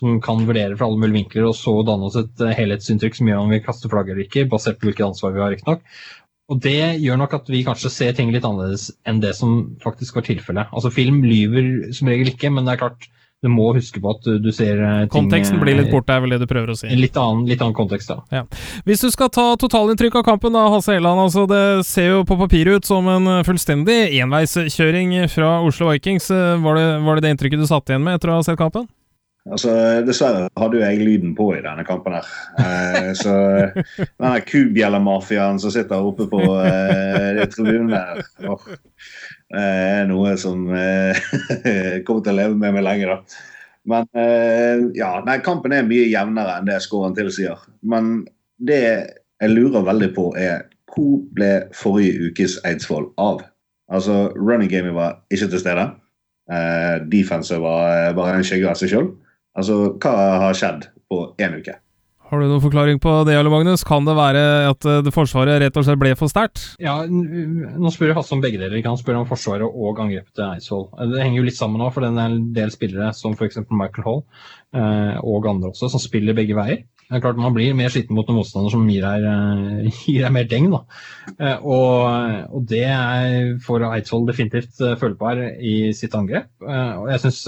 som, 0.00 0.18
kan 0.24 0.42
vurdere 0.48 0.76
fra 0.76 0.88
alle 0.88 1.00
mulige 1.00 1.20
vinkler 1.20 1.46
og 1.48 1.56
så 1.56 1.78
danne 1.86 2.10
oss 2.10 2.18
et 2.20 2.42
eh, 2.44 2.56
helhetsinntrykk 2.58 3.20
som 3.20 3.30
gjør 3.30 3.44
om 3.44 3.54
vi 3.54 3.62
kaster 3.64 3.92
flagg 3.92 4.10
eller 4.10 4.26
ikke, 4.26 4.48
basert 4.50 4.80
på 4.80 4.90
hvilket 4.90 5.06
ansvar 5.06 5.36
vi 5.36 5.44
har, 5.44 5.54
riktignok. 5.54 5.86
Og 6.52 6.60
det 6.60 7.00
gjør 7.00 7.18
nok 7.22 7.38
at 7.38 7.48
vi 7.48 7.64
kanskje 7.64 7.90
ser 7.92 8.12
ting 8.18 8.30
litt 8.34 8.44
annerledes 8.44 8.90
enn 9.08 9.22
det 9.22 9.32
som 9.38 9.72
faktisk 9.82 10.18
var 10.18 10.28
tilfellet. 10.28 10.70
Altså 10.76 10.92
Film 10.92 11.22
lyver 11.24 11.92
som 11.96 12.10
regel 12.12 12.34
ikke, 12.34 12.52
men 12.52 12.68
det 12.68 12.76
er 12.76 12.84
klart 12.84 13.08
du 13.42 13.48
må 13.50 13.72
huske 13.74 13.98
på 13.98 14.10
at 14.12 14.26
du 14.38 14.50
ser 14.54 14.78
eh, 14.78 14.98
ting 15.10 15.24
Konteksten 15.24 15.58
blir 15.58 15.74
litt 15.74 15.88
borte, 15.90 16.14
er 16.14 16.22
vel 16.22 16.36
det 16.36 16.44
du 16.44 16.46
prøver 16.46 16.70
å 16.70 16.76
si? 16.78 16.86
Litt 16.94 17.16
annen, 17.18 17.42
litt 17.50 17.62
annen 17.64 17.74
kontekst, 17.74 18.12
da. 18.12 18.20
Ja. 18.30 18.44
Hvis 18.86 19.02
du 19.02 19.08
skal 19.10 19.32
ta 19.34 19.48
totalinntrykk 19.58 20.20
av 20.20 20.26
kampen, 20.28 20.54
da, 20.54 20.68
Hasse 20.70 20.94
Helland. 20.94 21.24
Altså, 21.24 21.48
det 21.50 21.82
ser 21.88 22.12
jo 22.12 22.22
på 22.28 22.38
papiret 22.38 22.78
ut 22.78 22.86
som 22.86 23.08
en 23.10 23.40
fullstendig 23.48 24.12
enveiskjøring 24.22 25.16
fra 25.32 25.56
Oslo 25.66 25.90
Vikings. 25.90 26.30
Var 26.30 26.78
det, 26.78 26.88
var 27.02 27.18
det 27.18 27.26
det 27.26 27.34
inntrykket 27.34 27.64
du 27.64 27.66
satt 27.66 27.90
igjen 27.90 28.06
med 28.06 28.20
etter 28.20 28.30
å 28.30 28.38
ha 28.38 28.46
sett 28.46 28.60
kampen? 28.60 28.86
Altså, 29.50 29.72
Dessverre 30.06 30.46
hadde 30.54 30.78
jo 30.78 30.84
jeg 30.84 31.00
lyden 31.02 31.32
på 31.34 31.48
i 31.56 31.62
denne 31.64 31.82
kampen. 31.86 32.14
her. 32.14 32.28
Eh, 32.62 33.08
så 33.18 33.34
denne 34.20 34.36
kubjellemafiaen 34.46 35.58
som 35.58 35.72
sitter 35.74 36.04
oppe 36.06 36.28
på 36.30 36.42
eh, 36.62 37.42
tribunen 37.50 37.90
der, 37.90 38.22
oh, 38.46 38.68
er 39.58 40.06
noe 40.10 40.36
som 40.38 40.68
eh, 40.70 41.18
kommer 42.06 42.22
til 42.22 42.34
å 42.34 42.38
leve 42.38 42.60
med 42.60 42.76
meg 42.76 42.86
lenge. 42.86 43.16
da. 43.16 43.48
Men 43.90 44.06
eh, 44.14 44.84
ja, 44.94 45.16
nei, 45.26 45.40
kampen 45.42 45.74
er 45.74 45.88
mye 45.88 46.06
jevnere 46.06 46.60
enn 46.60 46.70
det 46.70 46.78
scoren 46.84 47.16
tilsier. 47.18 47.58
Men 47.82 48.20
det 48.62 48.82
jeg 49.42 49.50
lurer 49.50 49.82
veldig 49.88 50.12
på, 50.14 50.28
er 50.38 50.68
hvor 50.92 51.18
ble 51.34 51.50
forrige 51.74 52.28
ukes 52.30 52.60
Eidsvoll 52.68 53.08
av? 53.18 53.42
Altså, 53.92 54.28
Running 54.38 54.70
gamet 54.70 54.94
var 54.94 55.18
ikke 55.34 55.50
til 55.50 55.62
stede. 55.64 55.88
Uh, 56.52 57.00
defensive 57.10 57.62
var 57.62 58.12
bare 58.14 58.36
en 58.38 58.46
skygge 58.46 58.68
av 58.70 58.78
seg 58.78 58.92
sjøl. 58.92 59.08
Altså, 59.58 59.78
hva 60.00 60.18
har 60.46 60.56
skjedd 60.56 60.90
på 61.12 61.24
én 61.42 61.58
uke? 61.60 61.78
Har 62.32 62.40
du 62.40 62.48
noen 62.48 62.62
forklaring 62.64 62.96
på 62.96 63.10
det, 63.28 63.34
Jarle 63.34 63.50
Magnus? 63.52 63.82
Kan 63.84 64.06
det 64.08 64.14
være 64.16 64.42
at 64.70 64.86
eh, 64.88 65.02
det 65.04 65.10
Forsvaret 65.12 65.58
rett 65.60 65.74
og 65.76 65.84
slett 65.84 65.98
ble 66.00 66.14
for 66.16 66.32
sterkt? 66.32 66.62
Ja, 66.80 66.94
nå 67.04 67.90
spør 67.92 68.14
Hasse 68.16 68.32
om 68.32 68.40
begge 68.40 68.56
deler. 68.56 68.78
Han 68.86 68.96
spør 68.96 69.18
om 69.18 69.26
Forsvaret 69.28 69.68
og 69.68 70.00
angrepet 70.00 70.32
til 70.38 70.46
Eidsvoll. 70.46 70.86
Det 71.12 71.20
henger 71.20 71.42
jo 71.42 71.44
litt 71.50 71.58
sammen 71.58 71.82
nå, 71.84 71.90
for 71.92 72.00
det 72.00 72.08
er 72.08 72.32
en 72.32 72.46
del 72.56 72.72
spillere, 72.72 73.10
som 73.18 73.36
f.eks. 73.36 73.60
Michael 73.68 74.06
Hall, 74.06 74.24
eh, 74.72 75.20
og 75.20 75.50
andre 75.50 75.74
også, 75.74 75.92
som 75.92 76.00
spiller 76.00 76.38
begge 76.38 76.56
veier. 76.56 76.86
Det 77.02 77.18
er 77.18 77.24
klart 77.26 77.36
Man 77.36 77.52
blir 77.52 77.76
mer 77.76 77.92
sliten 77.92 78.16
mot 78.16 78.32
en 78.32 78.38
motstander 78.40 78.72
som 78.72 78.88
gir 78.88 79.04
deg, 79.04 79.28
eh, 79.28 80.00
gir 80.06 80.24
deg 80.24 80.32
mer 80.32 80.48
deng. 80.48 80.72
da. 80.72 80.82
Og, 81.60 82.48
og 82.48 82.64
det 82.72 82.86
er 82.88 83.58
for 83.68 83.84
Eidsvoll 83.90 84.24
definitivt 84.32 84.80
følbar 85.04 85.44
i 85.60 85.92
sitt 86.00 86.16
angrep. 86.16 86.48
Og 86.64 87.12
jeg 87.12 87.26
synes 87.26 87.44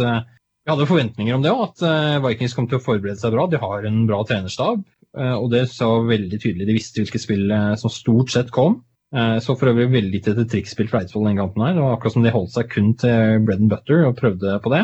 vi 0.64 0.72
hadde 0.72 0.88
forventninger 0.88 1.36
om 1.36 1.42
det 1.44 1.52
òg, 1.52 1.62
at 1.66 1.84
eh, 1.84 2.22
Vikings 2.24 2.56
kom 2.56 2.66
til 2.70 2.78
å 2.78 2.84
forberede 2.84 3.20
seg 3.20 3.34
bra. 3.34 3.44
De 3.52 3.60
har 3.60 3.84
en 3.84 4.04
bra 4.08 4.22
trenerstab, 4.24 4.80
eh, 5.12 5.34
og 5.36 5.50
det 5.52 5.66
så 5.68 5.90
veldig 6.08 6.38
tydelig. 6.40 6.68
De 6.70 6.76
visste 6.78 7.02
hvilke 7.02 7.20
spill 7.20 7.52
eh, 7.52 7.74
som 7.80 7.92
stort 7.92 8.32
sett 8.32 8.52
kom. 8.54 8.82
Så 9.14 9.54
for 9.54 9.70
øvrig 9.70 9.84
veldig 9.92 10.10
lite 10.10 10.32
til 10.34 10.46
trikkspill 10.50 10.88
fra 10.90 11.04
Eidsvoll 11.04 11.28
den 11.28 11.36
kampen 11.38 11.62
her. 11.62 11.76
Det 11.76 11.82
var 11.84 11.92
akkurat 11.94 12.14
som 12.16 12.24
de 12.24 12.32
holdt 12.34 12.50
seg 12.50 12.66
kun 12.72 12.88
til 12.98 13.44
bread 13.46 13.60
and 13.62 13.70
butter 13.70 14.08
og 14.08 14.16
prøvde 14.18 14.56
på 14.64 14.72
det. 14.72 14.80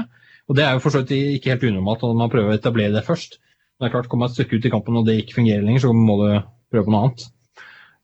Og 0.46 0.54
det 0.54 0.62
er 0.62 0.76
jo 0.76 0.82
for 0.84 0.94
så 0.94 1.00
vidt 1.00 1.40
ikke 1.40 1.50
helt 1.50 1.64
unormalt 1.66 2.04
når 2.06 2.20
man 2.20 2.30
prøver 2.30 2.52
å 2.52 2.58
etablere 2.60 2.94
det 2.94 3.02
først. 3.08 3.40
Men 3.40 3.82
Det 3.82 3.88
er 3.88 3.94
klart, 3.96 4.10
Kommer 4.12 4.28
man 4.28 4.30
et 4.30 4.36
stykke 4.36 4.60
ut 4.60 4.68
i 4.68 4.70
kampen 4.70 5.00
og 5.00 5.08
det 5.08 5.16
ikke 5.18 5.40
fungerer 5.40 5.66
lenger, 5.66 5.82
så 5.82 5.90
må 5.96 6.14
du 6.20 6.28
prøve 6.70 6.86
på 6.86 6.94
noe 6.94 7.02
annet. 7.08 7.26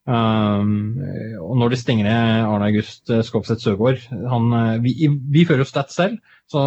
Um, 0.06 1.00
og 1.42 1.56
når 1.58 1.72
de 1.72 1.78
stenger 1.80 2.06
ned 2.06 2.44
Arne 2.46 2.68
August 2.68 3.10
Skovseth 3.26 3.64
Søgaard 3.64 4.04
han, 4.30 4.52
vi, 4.84 4.94
vi, 5.10 5.42
fører 5.48 5.64
jo 5.64 5.66
stats 5.66 5.98
selv, 5.98 6.20
så 6.46 6.62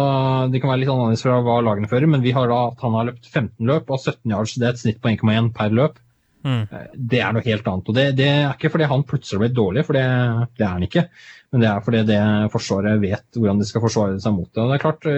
det 0.52 0.60
kan 0.60 0.68
være 0.68 0.82
litt 0.82 0.92
annerledes 0.92 1.24
fra 1.24 1.38
hva 1.44 1.56
lagene 1.64 1.88
fører. 1.88 2.10
Men 2.10 2.24
vi 2.24 2.34
har 2.36 2.50
da 2.50 2.66
at 2.68 2.84
han 2.84 2.96
har 2.98 3.08
løpt 3.08 3.30
15 3.30 3.64
løp 3.70 3.88
og 3.88 4.00
17 4.02 4.34
yards. 4.34 4.58
Det 4.60 4.68
er 4.68 4.76
et 4.76 4.82
snitt 4.82 5.00
på 5.00 5.12
1,1 5.14 5.52
per 5.56 5.76
løp. 5.76 6.00
Mm. 6.44 6.62
Det 6.94 7.20
er 7.20 7.34
noe 7.36 7.44
helt 7.44 7.66
annet. 7.68 7.88
og 7.88 7.96
det, 7.96 8.06
det, 8.16 8.28
er 8.28 8.54
ikke 8.54 8.70
fordi 8.72 8.88
han 8.88 9.04
plutselig 9.08 9.42
ble 9.42 9.50
dårlig, 9.56 9.84
for 9.88 9.96
det, 9.96 10.06
det, 10.56 10.64
er 10.64 10.72
han 10.72 10.86
ikke. 10.86 11.04
Men 11.52 11.64
det 11.64 11.68
er 11.68 11.84
fordi 11.84 12.02
det 12.08 12.22
Forsvaret 12.52 13.02
vet 13.02 13.36
hvordan 13.36 13.60
de 13.60 13.68
skal 13.68 13.84
forsvare 13.84 14.20
seg 14.22 14.36
mot 14.36 14.48
det. 14.48 14.62
og 14.62 14.70
det 14.70 14.78
er 14.78 14.84
klart, 14.84 15.08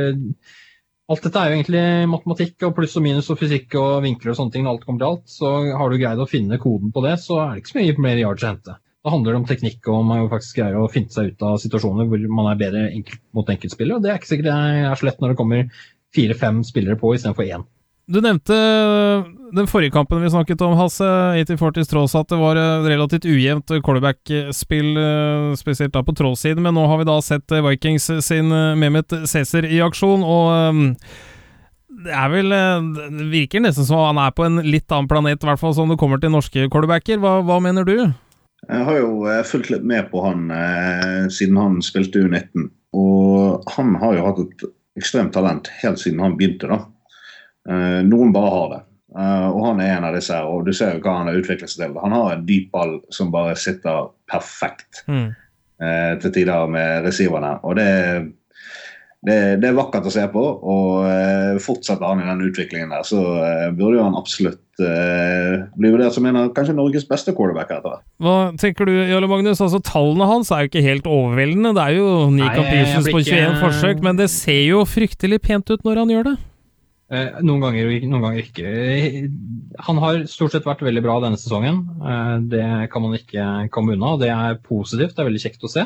Alt 1.10 1.24
dette 1.26 1.40
er 1.40 1.50
jo 1.50 1.56
egentlig 1.56 1.82
matematikk 2.12 2.62
og 2.68 2.76
pluss 2.76 2.94
og 2.96 3.02
minus 3.02 3.28
og 3.32 3.38
fysikk 3.40 3.74
og 3.80 4.04
vinkler 4.04 4.32
og 4.32 4.38
sånne 4.38 4.54
ting. 4.54 4.62
når 4.64 4.76
alt 4.76 4.84
kommer 4.86 5.02
til 5.02 5.08
alt, 5.08 5.28
Så 5.34 5.50
har 5.78 5.90
du 5.90 5.98
greid 5.98 6.22
å 6.22 6.28
finne 6.30 6.58
koden 6.62 6.92
på 6.94 7.02
det, 7.02 7.16
så 7.20 7.40
er 7.42 7.50
det 7.50 7.62
ikke 7.62 7.72
så 7.72 7.78
mye 7.80 8.04
mer 8.06 8.20
yards 8.22 8.44
å 8.44 8.50
hente. 8.52 8.76
Da 9.02 9.10
handler 9.10 9.32
det 9.32 9.40
om 9.40 9.48
teknikk 9.48 9.88
og 9.88 9.98
om 9.98 10.06
man 10.12 10.28
faktisk 10.30 10.60
greier 10.60 10.78
å 10.78 10.90
finne 10.90 11.10
seg 11.10 11.32
ut 11.32 11.42
av 11.42 11.58
situasjoner 11.58 12.06
hvor 12.06 12.26
man 12.30 12.52
er 12.52 12.60
bedre 12.60 12.84
enkelt 12.92 13.22
mot 13.34 13.48
enkeltspillere. 13.50 13.96
og 13.98 14.02
Det 14.04 14.12
er 14.12 14.20
ikke 14.20 14.30
sikkert 14.30 14.50
det 14.52 14.54
er 14.54 15.00
så 15.00 15.08
lett 15.08 15.20
når 15.20 15.32
det 15.32 15.40
kommer 15.40 15.82
fire-fem 16.14 16.62
spillere 16.62 17.00
på 17.00 17.14
istedenfor 17.16 17.50
én. 17.50 17.66
Du 18.10 18.18
nevnte 18.18 18.50
øh, 18.54 19.26
den 19.54 19.68
forrige 19.70 19.92
kampen 19.94 20.22
vi 20.24 20.30
snakket 20.30 20.62
om, 20.66 20.74
Hasse. 20.74 21.06
8040s 21.06 21.86
tross 21.86 22.16
at 22.18 22.32
det 22.32 22.38
var 22.40 22.58
øh, 22.58 22.86
relativt 22.90 23.28
ujevnt 23.30 23.70
quarterback-spill, 23.70 24.96
øh, 24.98 25.52
spesielt 25.56 25.94
da 25.94 26.02
på 26.02 26.14
trollsiden, 26.18 26.64
men 26.64 26.74
nå 26.74 26.86
har 26.90 26.98
vi 26.98 27.06
da 27.06 27.20
sett 27.22 27.54
Vikings 27.62 28.10
sin 28.26 28.50
Mehmet 28.50 29.14
Cæsar 29.30 29.68
i 29.68 29.78
aksjon, 29.84 30.24
og 30.26 30.96
det 32.02 32.10
er 32.16 32.30
vel 32.32 32.50
Det 32.50 33.28
virker 33.30 33.62
nesten 33.62 33.86
som 33.86 34.00
han 34.08 34.18
er 34.18 34.32
på 34.34 34.48
en 34.48 34.58
litt 34.66 34.90
annen 34.90 35.06
planet, 35.08 35.44
i 35.44 35.46
hvert 35.46 35.60
fall 35.60 35.74
som 35.76 35.92
det 35.92 36.00
kommer 36.00 36.18
til 36.18 36.32
norske 36.34 36.66
callbacker. 36.72 37.20
Hva, 37.22 37.38
hva 37.46 37.60
mener 37.62 37.86
du? 37.86 37.94
Jeg 38.66 38.86
har 38.88 38.98
jo 38.98 39.28
fulgt 39.46 39.70
litt 39.70 39.84
med 39.86 40.08
på 40.10 40.24
han 40.24 40.48
siden 41.30 41.60
han 41.60 41.78
spilte 41.84 42.24
U19. 42.24 42.70
Og 42.98 43.70
han 43.76 43.94
har 44.02 44.16
jo 44.16 44.26
hatt 44.26 44.42
et 44.42 44.66
ekstremt 44.98 45.34
talent 45.36 45.70
helt 45.82 46.00
siden 46.02 46.24
han 46.24 46.34
begynte. 46.40 46.70
da. 46.72 46.80
Uh, 47.68 48.00
noen 48.06 48.34
bare 48.34 48.50
har 48.56 48.66
det. 48.72 48.80
Uh, 49.12 49.48
og 49.52 49.60
han 49.68 49.80
er 49.84 49.96
en 49.98 50.08
av 50.08 50.16
disse 50.16 50.34
her, 50.34 50.48
og 50.48 50.66
du 50.66 50.72
ser 50.74 50.96
jo 50.96 51.02
hva 51.04 51.18
han 51.20 51.30
har 51.30 51.38
utviklet 51.38 51.70
seg 51.70 51.84
til. 51.84 51.96
Han 52.02 52.16
har 52.16 52.34
en 52.34 52.46
dyp 52.48 52.70
ball 52.74 52.98
som 53.12 53.32
bare 53.34 53.56
sitter 53.60 54.08
perfekt 54.30 55.02
mm. 55.06 55.26
uh, 55.84 56.12
til 56.22 56.38
tider 56.38 56.70
med 56.72 57.04
receiverne. 57.06 57.58
Og 57.68 57.76
det, 57.78 57.88
det, 59.22 59.36
det, 59.62 59.68
er 59.68 59.76
vakkert 59.76 60.08
å 60.08 60.14
se 60.14 60.24
på. 60.32 60.42
Og 60.42 61.60
fortsetter 61.62 62.08
han 62.08 62.24
i 62.24 62.26
den 62.30 62.46
utviklingen 62.48 62.94
der, 62.96 63.04
så 63.06 63.20
burde 63.76 63.98
jo 64.00 64.06
han 64.08 64.18
absolutt 64.18 64.58
bli 64.82 65.90
vurdert 65.92 66.16
som 66.16 66.24
en 66.26 66.38
av 66.40 66.46
kanskje 66.56 66.74
Norges 66.74 67.04
beste 67.06 67.34
quarterback 67.36 67.68
etter 67.70 67.92
hvert. 67.92 68.06
Hva 68.24 68.36
tenker 68.58 68.88
du, 68.88 68.94
Jarle 69.06 69.28
Magnus? 69.30 69.60
Altså, 69.62 69.78
Tallene 69.84 70.26
hans 70.26 70.50
er 70.50 70.64
jo 70.64 70.72
ikke 70.72 70.82
helt 70.82 71.06
overveldende. 71.06 71.74
Det 71.76 71.84
er 71.84 71.98
jo 72.00 72.08
ni 72.32 72.48
completions 72.48 73.12
på 73.12 73.20
21 73.20 73.60
forsøk, 73.60 74.02
men 74.02 74.18
det 74.18 74.32
ser 74.32 74.64
jo 74.64 74.82
fryktelig 74.88 75.42
pent 75.44 75.70
ut 75.70 75.84
når 75.86 76.02
han 76.02 76.16
gjør 76.16 76.32
det. 76.32 76.34
Eh, 77.12 77.40
noen 77.44 77.60
ganger, 77.60 77.90
noen 78.08 78.22
ganger 78.24 78.46
ikke. 78.46 78.68
Han 79.84 79.98
har 80.00 80.22
stort 80.32 80.54
sett 80.54 80.64
vært 80.68 80.84
veldig 80.86 81.02
bra 81.04 81.18
denne 81.20 81.40
sesongen. 81.40 81.82
Eh, 82.00 82.36
det 82.54 82.68
kan 82.92 83.04
man 83.04 83.18
ikke 83.18 83.48
komme 83.74 83.96
unna. 83.96 84.14
og 84.14 84.22
Det 84.22 84.30
er 84.32 84.60
positivt. 84.64 85.12
Det 85.16 85.20
er 85.20 85.28
veldig 85.28 85.42
kjekt 85.44 85.66
å 85.66 85.72
se. 85.72 85.84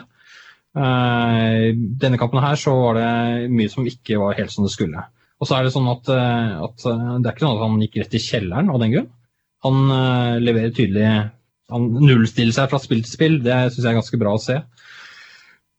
Eh, 0.76 1.66
denne 1.74 2.20
kampen 2.20 2.44
her 2.44 2.54
så 2.60 2.76
var 2.78 3.00
det 3.00 3.50
mye 3.50 3.72
som 3.72 3.88
ikke 3.88 4.20
var 4.22 4.38
helt 4.38 4.54
som 4.54 4.66
det 4.68 4.74
skulle. 4.76 5.02
Og 5.40 5.48
så 5.48 5.56
er 5.56 5.66
det 5.66 5.74
sånn 5.74 5.90
at, 5.90 6.06
at 6.08 6.84
det 6.86 7.26
er 7.26 7.34
ikke 7.34 7.44
sånn 7.44 7.58
at 7.58 7.64
han 7.66 7.82
gikk 7.82 7.98
rett 8.00 8.14
i 8.16 8.22
kjelleren 8.22 8.70
av 8.72 8.78
den 8.80 8.94
grunn. 8.94 9.10
Han 9.66 9.82
leverer 10.40 10.72
tydelig 10.72 11.10
Han 11.74 11.88
nullstiller 11.98 12.54
seg 12.54 12.70
fra 12.70 12.78
spill 12.78 13.02
til 13.02 13.10
spill. 13.10 13.36
Det 13.42 13.56
syns 13.74 13.82
jeg 13.82 13.90
er 13.90 13.98
ganske 13.98 14.20
bra 14.22 14.36
å 14.36 14.40
se. 14.40 14.60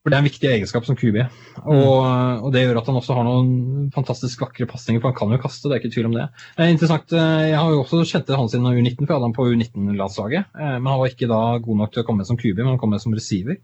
For 0.08 0.14
det 0.14 0.22
er 0.22 0.24
en 0.24 0.30
viktig 0.30 0.48
egenskap 0.48 0.86
som 0.88 0.96
QB. 0.96 1.18
Og, 1.20 1.66
mm. 1.68 2.38
og, 2.40 2.46
det 2.56 2.62
gjør 2.62 2.78
at 2.80 2.86
han 2.88 2.96
også 2.96 3.16
har 3.18 3.26
noen 3.28 3.90
fantastisk 3.92 4.40
vakre 4.40 4.64
pasninger, 4.72 5.02
for 5.04 5.12
han 5.12 5.18
kan 5.18 5.34
jo 5.36 5.40
kaste, 5.44 5.68
det 5.68 5.76
er 5.76 5.82
ikke 5.82 5.92
tvil 5.98 6.08
om 6.08 6.14
det. 6.16 6.28
Det 6.56 6.64
er 6.64 6.72
interessant, 6.72 7.12
eh, 7.12 7.48
Jeg 7.50 7.58
har 7.60 7.74
jo 7.74 7.82
også 7.82 8.00
kjent 8.08 8.32
han 8.32 8.48
siden 8.48 8.70
U19, 8.70 9.02
for 9.02 9.12
jeg 9.12 9.18
hadde 9.18 9.28
han 9.28 9.36
på 9.36 9.48
U19-landslaget. 9.52 10.48
Eh, 10.56 10.78
men 10.78 10.88
han 10.88 11.02
var 11.02 11.12
ikke 11.12 11.28
da 11.28 11.42
god 11.66 11.82
nok 11.82 11.92
til 11.92 12.06
å 12.06 12.08
komme 12.08 12.24
med 12.24 12.30
som 12.32 12.40
QB, 12.40 12.62
men 12.62 12.72
han 12.72 12.80
kom 12.80 12.96
med 12.96 13.04
som 13.04 13.18
receiver. 13.20 13.60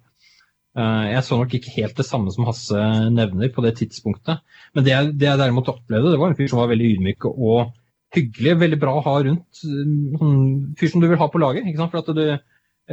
Eh, 0.76 1.06
jeg 1.14 1.24
så 1.30 1.40
nok 1.40 1.56
ikke 1.56 1.78
helt 1.78 2.02
det 2.02 2.08
samme 2.10 2.36
som 2.36 2.50
Hasse 2.50 2.88
nevner 3.16 3.56
på 3.56 3.64
det 3.64 3.78
tidspunktet. 3.80 4.44
Men 4.76 4.84
det 4.84 4.92
jeg, 4.98 5.14
det 5.16 5.30
jeg 5.30 5.42
derimot 5.46 5.72
opplevde, 5.72 6.12
det 6.12 6.20
var 6.20 6.34
en 6.34 6.40
fyr 6.42 6.52
som 6.52 6.60
var 6.60 6.74
veldig 6.74 6.90
ydmyk 6.98 7.30
og 7.32 7.72
hyggelig. 8.20 8.58
Veldig 8.66 8.82
bra 8.84 8.98
å 9.00 9.06
ha 9.08 9.20
rundt. 9.30 9.48
Sånn 9.64 10.76
fyr 10.76 10.92
som 10.92 11.00
du 11.00 11.08
vil 11.08 11.24
ha 11.24 11.32
på 11.32 11.40
laget. 11.40 11.72
For 11.80 12.04
at 12.04 12.12
du, 12.20 12.26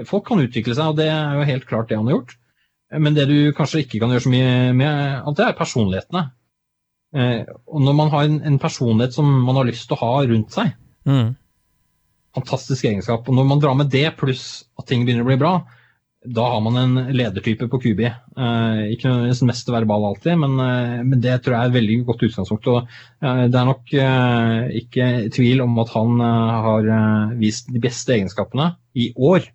folk 0.07 0.31
kan 0.31 0.47
utvikle 0.47 0.79
seg, 0.79 0.93
og 0.93 1.03
det 1.03 1.11
er 1.11 1.41
jo 1.41 1.51
helt 1.51 1.67
klart 1.67 1.91
det 1.91 1.99
han 1.99 2.07
har 2.07 2.21
gjort. 2.21 2.37
Men 2.99 3.15
det 3.15 3.29
du 3.31 3.37
kanskje 3.55 3.85
ikke 3.85 4.01
kan 4.03 4.11
gjøre 4.11 4.25
så 4.27 4.33
mye 4.33 4.55
med, 4.75 5.27
det 5.39 5.47
er 5.47 5.59
personlighetene. 5.59 6.25
Eh, 7.15 7.43
og 7.71 7.83
når 7.83 7.99
man 7.99 8.11
har 8.13 8.27
en, 8.27 8.39
en, 8.47 8.59
personlighet 8.63 9.15
som 9.15 9.27
man 9.27 9.59
har 9.59 9.67
lyst 9.67 9.89
til 9.91 9.99
å 9.99 10.03
ha 10.05 10.25
rundt 10.31 10.55
seg, 10.55 10.73
mm. 11.07 11.29
fantastisk 12.39 12.87
egenskap. 12.87 13.27
Og 13.27 13.37
når 13.37 13.47
man 13.51 13.63
drar 13.63 13.77
med 13.79 13.91
det, 13.95 14.09
pluss 14.19 14.65
at 14.79 14.89
ting 14.91 15.07
begynner 15.07 15.27
å 15.27 15.31
bli 15.31 15.39
bra, 15.41 15.55
da 16.21 16.45
har 16.53 16.61
man 16.61 16.77
en 16.77 17.13
ledertype 17.17 17.71
på 17.73 17.81
QB. 17.81 18.01
Eh, 18.05 18.81
ikke 18.93 19.09
nødvendigvis 19.09 19.45
mest 19.49 19.71
verbal 19.73 20.11
alltid, 20.11 20.37
men, 20.43 20.59
eh, 20.61 20.99
men, 21.05 21.23
det 21.23 21.39
tror 21.41 21.57
jeg 21.57 21.63
er 21.63 21.71
et 21.71 21.79
veldig 21.79 22.01
godt 22.11 22.27
utgangspunkt. 22.27 22.69
Og 22.75 22.83
eh, 22.83 23.47
det 23.47 23.61
er 23.63 23.71
nok 23.71 23.95
eh, 23.95 24.67
ikke 24.83 25.09
tvil 25.33 25.65
om 25.65 25.79
at 25.81 25.95
han 25.95 26.27
eh, 26.27 26.59
har 26.67 26.93
vist 27.41 27.73
de 27.73 27.83
beste 27.83 28.19
egenskapene 28.19 28.75
i 28.99 29.13
år 29.17 29.49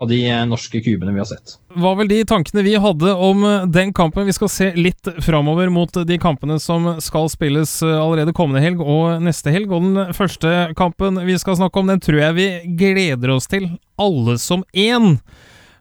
av 0.00 0.08
de 0.08 0.30
eh, 0.30 0.46
norske 0.46 0.80
kubene 0.80 1.12
vi 1.12 1.18
har 1.18 1.28
sett. 1.28 1.58
Var 1.74 1.96
vel 1.96 2.08
de 2.08 2.22
tankene 2.24 2.62
vi 2.64 2.74
hadde 2.80 3.12
om 3.12 3.44
eh, 3.44 3.66
den 3.66 3.92
kampen. 3.92 4.26
Vi 4.26 4.32
skal 4.32 4.48
se 4.48 4.70
litt 4.74 5.08
framover 5.20 5.68
mot 5.68 5.92
de 6.06 6.18
kampene 6.18 6.56
som 6.60 6.94
skal 7.04 7.28
spilles 7.28 7.82
eh, 7.82 7.96
allerede 8.00 8.34
kommende 8.36 8.64
helg 8.64 8.80
og 8.80 9.20
neste 9.24 9.52
helg. 9.52 9.72
Og 9.72 9.84
den 9.84 10.16
første 10.16 10.72
kampen 10.78 11.20
vi 11.28 11.36
skal 11.40 11.60
snakke 11.60 11.82
om, 11.82 11.92
den 11.92 12.00
tror 12.00 12.22
jeg 12.22 12.38
vi 12.38 12.48
gleder 12.80 13.36
oss 13.36 13.50
til, 13.50 13.68
alle 14.00 14.38
som 14.40 14.64
én. 14.72 15.18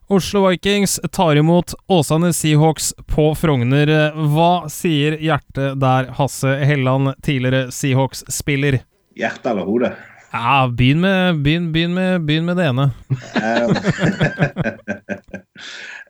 Oslo 0.10 0.48
Vikings 0.48 0.98
tar 1.14 1.38
imot 1.38 1.76
Åsane 1.88 2.34
Seahawks 2.34 2.92
på 3.08 3.30
Frogner. 3.38 3.92
Hva 4.34 4.66
sier 4.74 5.20
hjertet 5.22 5.78
der, 5.80 6.10
Hasse 6.18 6.58
Helland, 6.66 7.14
tidligere 7.24 7.70
Seahawks-spiller? 7.72 8.82
Hjertet 9.20 9.52
eller 9.54 9.70
hode? 9.70 9.94
Ja, 10.32 10.70
begynn 10.78 11.00
med, 11.02 11.40
begynn, 11.42 11.72
begynn 11.74 11.94
med, 11.94 12.22
begynn 12.22 12.46
med 12.46 12.60
det 12.60 12.68
ene. 12.70 12.90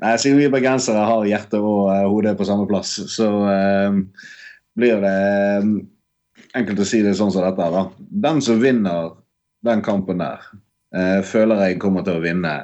Nei, 0.02 0.18
Siden 0.20 0.40
vi 0.42 0.50
bergensere 0.52 1.06
har 1.08 1.28
hjerte 1.28 1.62
og 1.64 1.88
uh, 1.88 2.04
hode 2.12 2.34
på 2.36 2.48
samme 2.48 2.68
plass, 2.68 2.98
så 3.14 3.30
uh, 3.48 3.96
blir 4.80 5.00
det 5.06 5.20
um, 5.64 5.70
enkelt 6.52 6.84
å 6.84 6.88
si 6.88 7.00
det 7.06 7.16
sånn 7.16 7.32
som 7.32 7.46
dette. 7.48 7.70
da. 7.72 7.86
Den 8.28 8.42
som 8.44 8.60
vinner 8.60 9.14
den 9.64 9.84
kampen 9.86 10.20
der, 10.20 10.44
uh, 10.96 11.22
føler 11.24 11.64
jeg 11.64 11.80
kommer 11.80 12.04
til 12.04 12.20
å 12.20 12.24
vinne 12.26 12.58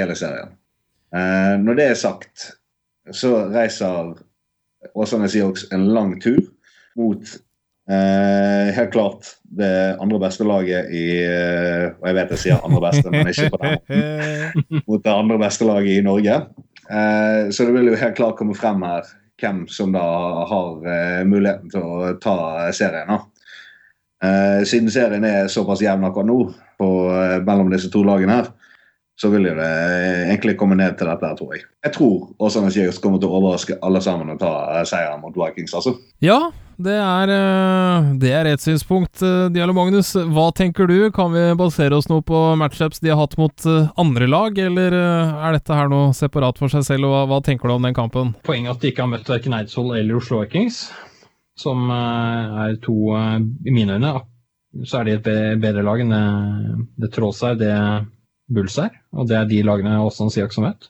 hele 0.00 0.16
serien. 0.18 0.56
når 1.12 1.74
det 1.76 1.84
er 1.90 1.96
sagt, 1.98 2.44
så 3.10 3.50
reiser 3.50 4.14
Åsane 4.94 5.28
Siox 5.28 5.66
en 5.74 5.88
lang 5.92 6.14
tur 6.22 6.38
mot 6.96 7.32
Eh, 7.90 8.70
helt 8.76 8.92
klart 8.94 9.32
det 9.50 9.96
andre 9.98 10.20
beste 10.22 10.44
laget 10.46 10.92
i 10.94 11.06
eh, 11.26 11.88
Og 11.98 12.04
jeg 12.06 12.14
vet 12.20 12.34
jeg 12.36 12.42
sier 12.44 12.60
andre 12.62 12.82
beste, 12.84 13.10
men 13.10 13.30
ikke 13.32 13.48
på 13.50 13.58
den 13.64 14.84
Mot 14.86 15.02
det 15.02 15.14
andre 15.14 15.38
beste 15.40 15.66
laget 15.66 15.96
i 15.96 16.04
Norge. 16.06 16.36
Eh, 16.86 17.50
så 17.50 17.66
det 17.66 17.74
vil 17.74 17.90
jo 17.90 17.98
helt 17.98 18.14
klart 18.18 18.38
komme 18.38 18.54
frem 18.54 18.84
her 18.86 19.10
hvem 19.40 19.64
som 19.72 19.90
da 19.94 20.04
har 20.46 20.86
eh, 20.86 21.24
muligheten 21.26 21.72
til 21.72 21.82
å 21.82 22.14
ta 22.22 22.36
serien. 22.76 23.10
Eh, 24.22 24.62
siden 24.68 24.92
serien 24.92 25.24
er 25.24 25.50
såpass 25.50 25.82
jevn 25.82 26.04
akkurat 26.06 26.28
nå 26.28 26.38
på, 26.78 26.88
eh, 27.16 27.38
mellom 27.46 27.72
disse 27.72 27.90
to 27.90 28.04
lagene 28.06 28.36
her, 28.38 28.50
så 29.20 29.28
vil 29.28 29.50
jo 29.50 29.52
det 29.58 29.68
egentlig 30.30 30.56
komme 30.56 30.78
ned 30.80 30.96
til 30.96 31.10
dette, 31.10 31.28
tror 31.36 31.52
jeg. 31.52 31.66
Jeg 31.84 31.92
tror 31.92 32.30
Åsane 32.40 32.70
Seahawks 32.72 33.00
kommer 33.04 33.20
til 33.20 33.28
å 33.28 33.36
overraske 33.36 33.76
alle 33.84 34.00
sammen 34.00 34.32
og 34.32 34.40
ta 34.40 34.80
seieren 34.88 35.20
mot 35.20 35.36
Vikings, 35.36 35.74
altså. 35.76 35.92
Ja, 36.24 36.38
det 36.80 36.94
er, 36.96 37.32
eh, 37.34 38.06
det 38.22 38.30
er 38.32 38.48
et 38.48 38.62
synspunkt. 38.64 39.20
Eh, 39.20 39.50
Diallo 39.52 39.74
Magnus, 39.76 40.14
hva 40.16 40.46
tenker 40.56 40.88
du? 40.88 41.10
Kan 41.12 41.34
vi 41.34 41.42
basere 41.58 41.98
oss 41.98 42.08
noe 42.08 42.24
på 42.24 42.38
matchups 42.56 43.02
de 43.04 43.10
har 43.12 43.20
hatt 43.20 43.36
mot 43.36 43.66
eh, 43.68 43.90
andre 44.00 44.28
lag, 44.30 44.56
eller 44.56 44.96
er 44.96 45.58
dette 45.58 45.76
her 45.76 45.90
noe 45.92 46.14
separat 46.16 46.56
for 46.56 46.72
seg 46.72 46.86
selv, 46.86 47.10
og 47.10 47.12
hva, 47.12 47.20
hva 47.28 47.40
tenker 47.44 47.68
du 47.68 47.74
om 47.74 47.84
den 47.84 47.96
kampen? 47.96 48.32
Poenget 48.48 48.78
at 48.78 48.80
de 48.80 48.94
ikke 48.94 49.04
har 49.04 49.12
møtt 49.12 49.28
verken 49.28 49.58
Eidsvoll 49.58 49.98
eller 49.98 50.16
Oslo 50.16 50.40
Vikings, 50.40 50.86
som 51.60 51.92
er 51.92 52.78
to, 52.80 52.96
i 53.68 53.74
mine 53.74 54.00
øyne, 54.00 54.14
så 54.88 55.02
er 55.02 55.10
de 55.10 55.18
et 55.18 55.30
bedre 55.60 55.84
lag 55.84 56.00
enn 56.00 56.16
det, 56.16 56.24
det 57.04 57.12
Tråls 57.12 57.42
er. 57.44 57.60
Det 57.60 57.76
Bulls 58.50 58.76
er. 58.82 58.94
Og 59.14 59.28
det 59.30 59.36
er 59.38 59.48
de 59.48 59.60
lagene 59.66 59.98
Åsane 60.02 60.32
Siak 60.34 60.54
som 60.54 60.66
vet. 60.66 60.88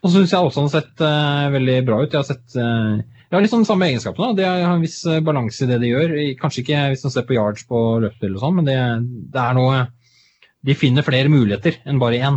Og 0.00 0.08
så 0.08 0.18
syns 0.18 0.34
jeg 0.34 0.48
Åsane 0.48 0.68
har 0.68 0.74
sett 0.80 1.02
uh, 1.04 1.48
veldig 1.54 1.78
bra 1.88 2.02
ut. 2.02 2.12
Jeg 2.12 2.20
har 2.20 2.28
sett 2.28 2.56
uh, 2.56 3.00
de 3.00 3.36
har 3.38 3.44
liksom 3.44 3.64
samme 3.64 3.86
egenskapene. 3.88 4.34
De 4.36 4.44
har 4.44 4.66
en 4.68 4.82
viss 4.82 4.98
balanse 5.24 5.64
i 5.64 5.68
det 5.70 5.78
de 5.80 5.88
gjør. 5.88 6.14
Kanskje 6.40 6.60
ikke 6.64 6.80
hvis 6.92 7.04
man 7.06 7.14
ser 7.14 7.24
på 7.28 7.36
yards 7.38 7.64
på 7.68 7.80
løpespill 8.04 8.34
og 8.36 8.42
sånn, 8.42 8.58
men 8.58 8.68
det, 8.68 8.76
det, 9.32 9.40
er 9.40 9.56
noe 9.56 9.78
De 10.68 10.76
finner 10.76 11.06
flere 11.06 11.32
muligheter 11.32 11.78
enn 11.88 12.00
bare 12.02 12.20
én. 12.20 12.36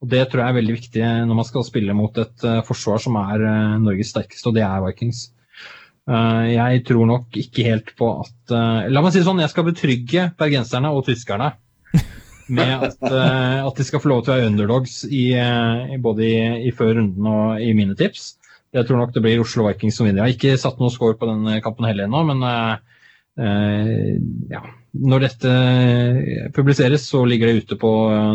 Og 0.00 0.08
Det 0.08 0.22
tror 0.30 0.40
jeg 0.40 0.54
er 0.54 0.58
veldig 0.60 0.76
viktig 0.78 1.04
når 1.28 1.40
man 1.42 1.48
skal 1.48 1.66
spille 1.68 1.96
mot 1.96 2.16
et 2.24 2.46
uh, 2.48 2.62
forsvar 2.64 3.04
som 3.04 3.20
er 3.20 3.44
Norges 3.84 4.14
sterkeste, 4.14 4.48
og 4.48 4.56
det 4.56 4.64
er 4.64 4.84
Vikings. 4.86 5.30
Jeg 6.04 6.80
tror 6.84 7.06
nok 7.08 7.36
ikke 7.40 7.62
helt 7.64 7.94
på 7.96 8.10
at 8.20 8.52
La 8.92 9.00
meg 9.00 9.14
si 9.14 9.22
det 9.22 9.24
sånn, 9.24 9.38
jeg 9.40 9.48
skal 9.48 9.64
betrygge 9.64 10.26
bergenserne 10.36 10.90
og 10.92 11.06
tyskerne 11.06 11.54
med 12.48 12.86
at, 12.88 12.96
uh, 13.02 13.66
at, 13.66 13.76
de 13.78 13.86
skal 13.86 14.02
få 14.02 14.10
lov 14.12 14.24
til 14.24 14.34
å 14.34 14.38
være 14.38 14.50
underdogs 14.52 15.02
i, 15.08 15.26
uh, 15.38 15.94
både 16.02 16.26
i, 16.26 16.38
i, 16.68 16.72
før 16.76 16.94
runden 16.98 17.28
og 17.30 17.62
i 17.62 17.72
mine 17.76 17.96
tips. 17.98 18.34
Jeg 18.74 18.88
tror 18.88 19.00
nok 19.00 19.14
det 19.14 19.22
blir 19.24 19.42
Oslo 19.42 19.68
Vikings 19.68 20.00
som 20.00 20.08
vinner. 20.08 20.24
Jeg 20.24 20.26
har 20.26 20.38
ikke 20.38 20.62
satt 20.62 20.80
noe 20.82 20.92
score 20.92 21.18
på 21.18 21.28
den 21.30 21.46
kampen 21.64 21.86
heller 21.88 22.08
ennå, 22.08 22.24
men 22.32 22.42
uh, 22.48 22.74
ja. 24.50 24.64
Når 24.94 25.24
dette 25.24 25.52
publiseres, 26.54 27.08
så 27.10 27.24
ligger 27.26 27.50
det 27.50 27.64
ute 27.64 27.78
på 27.80 27.88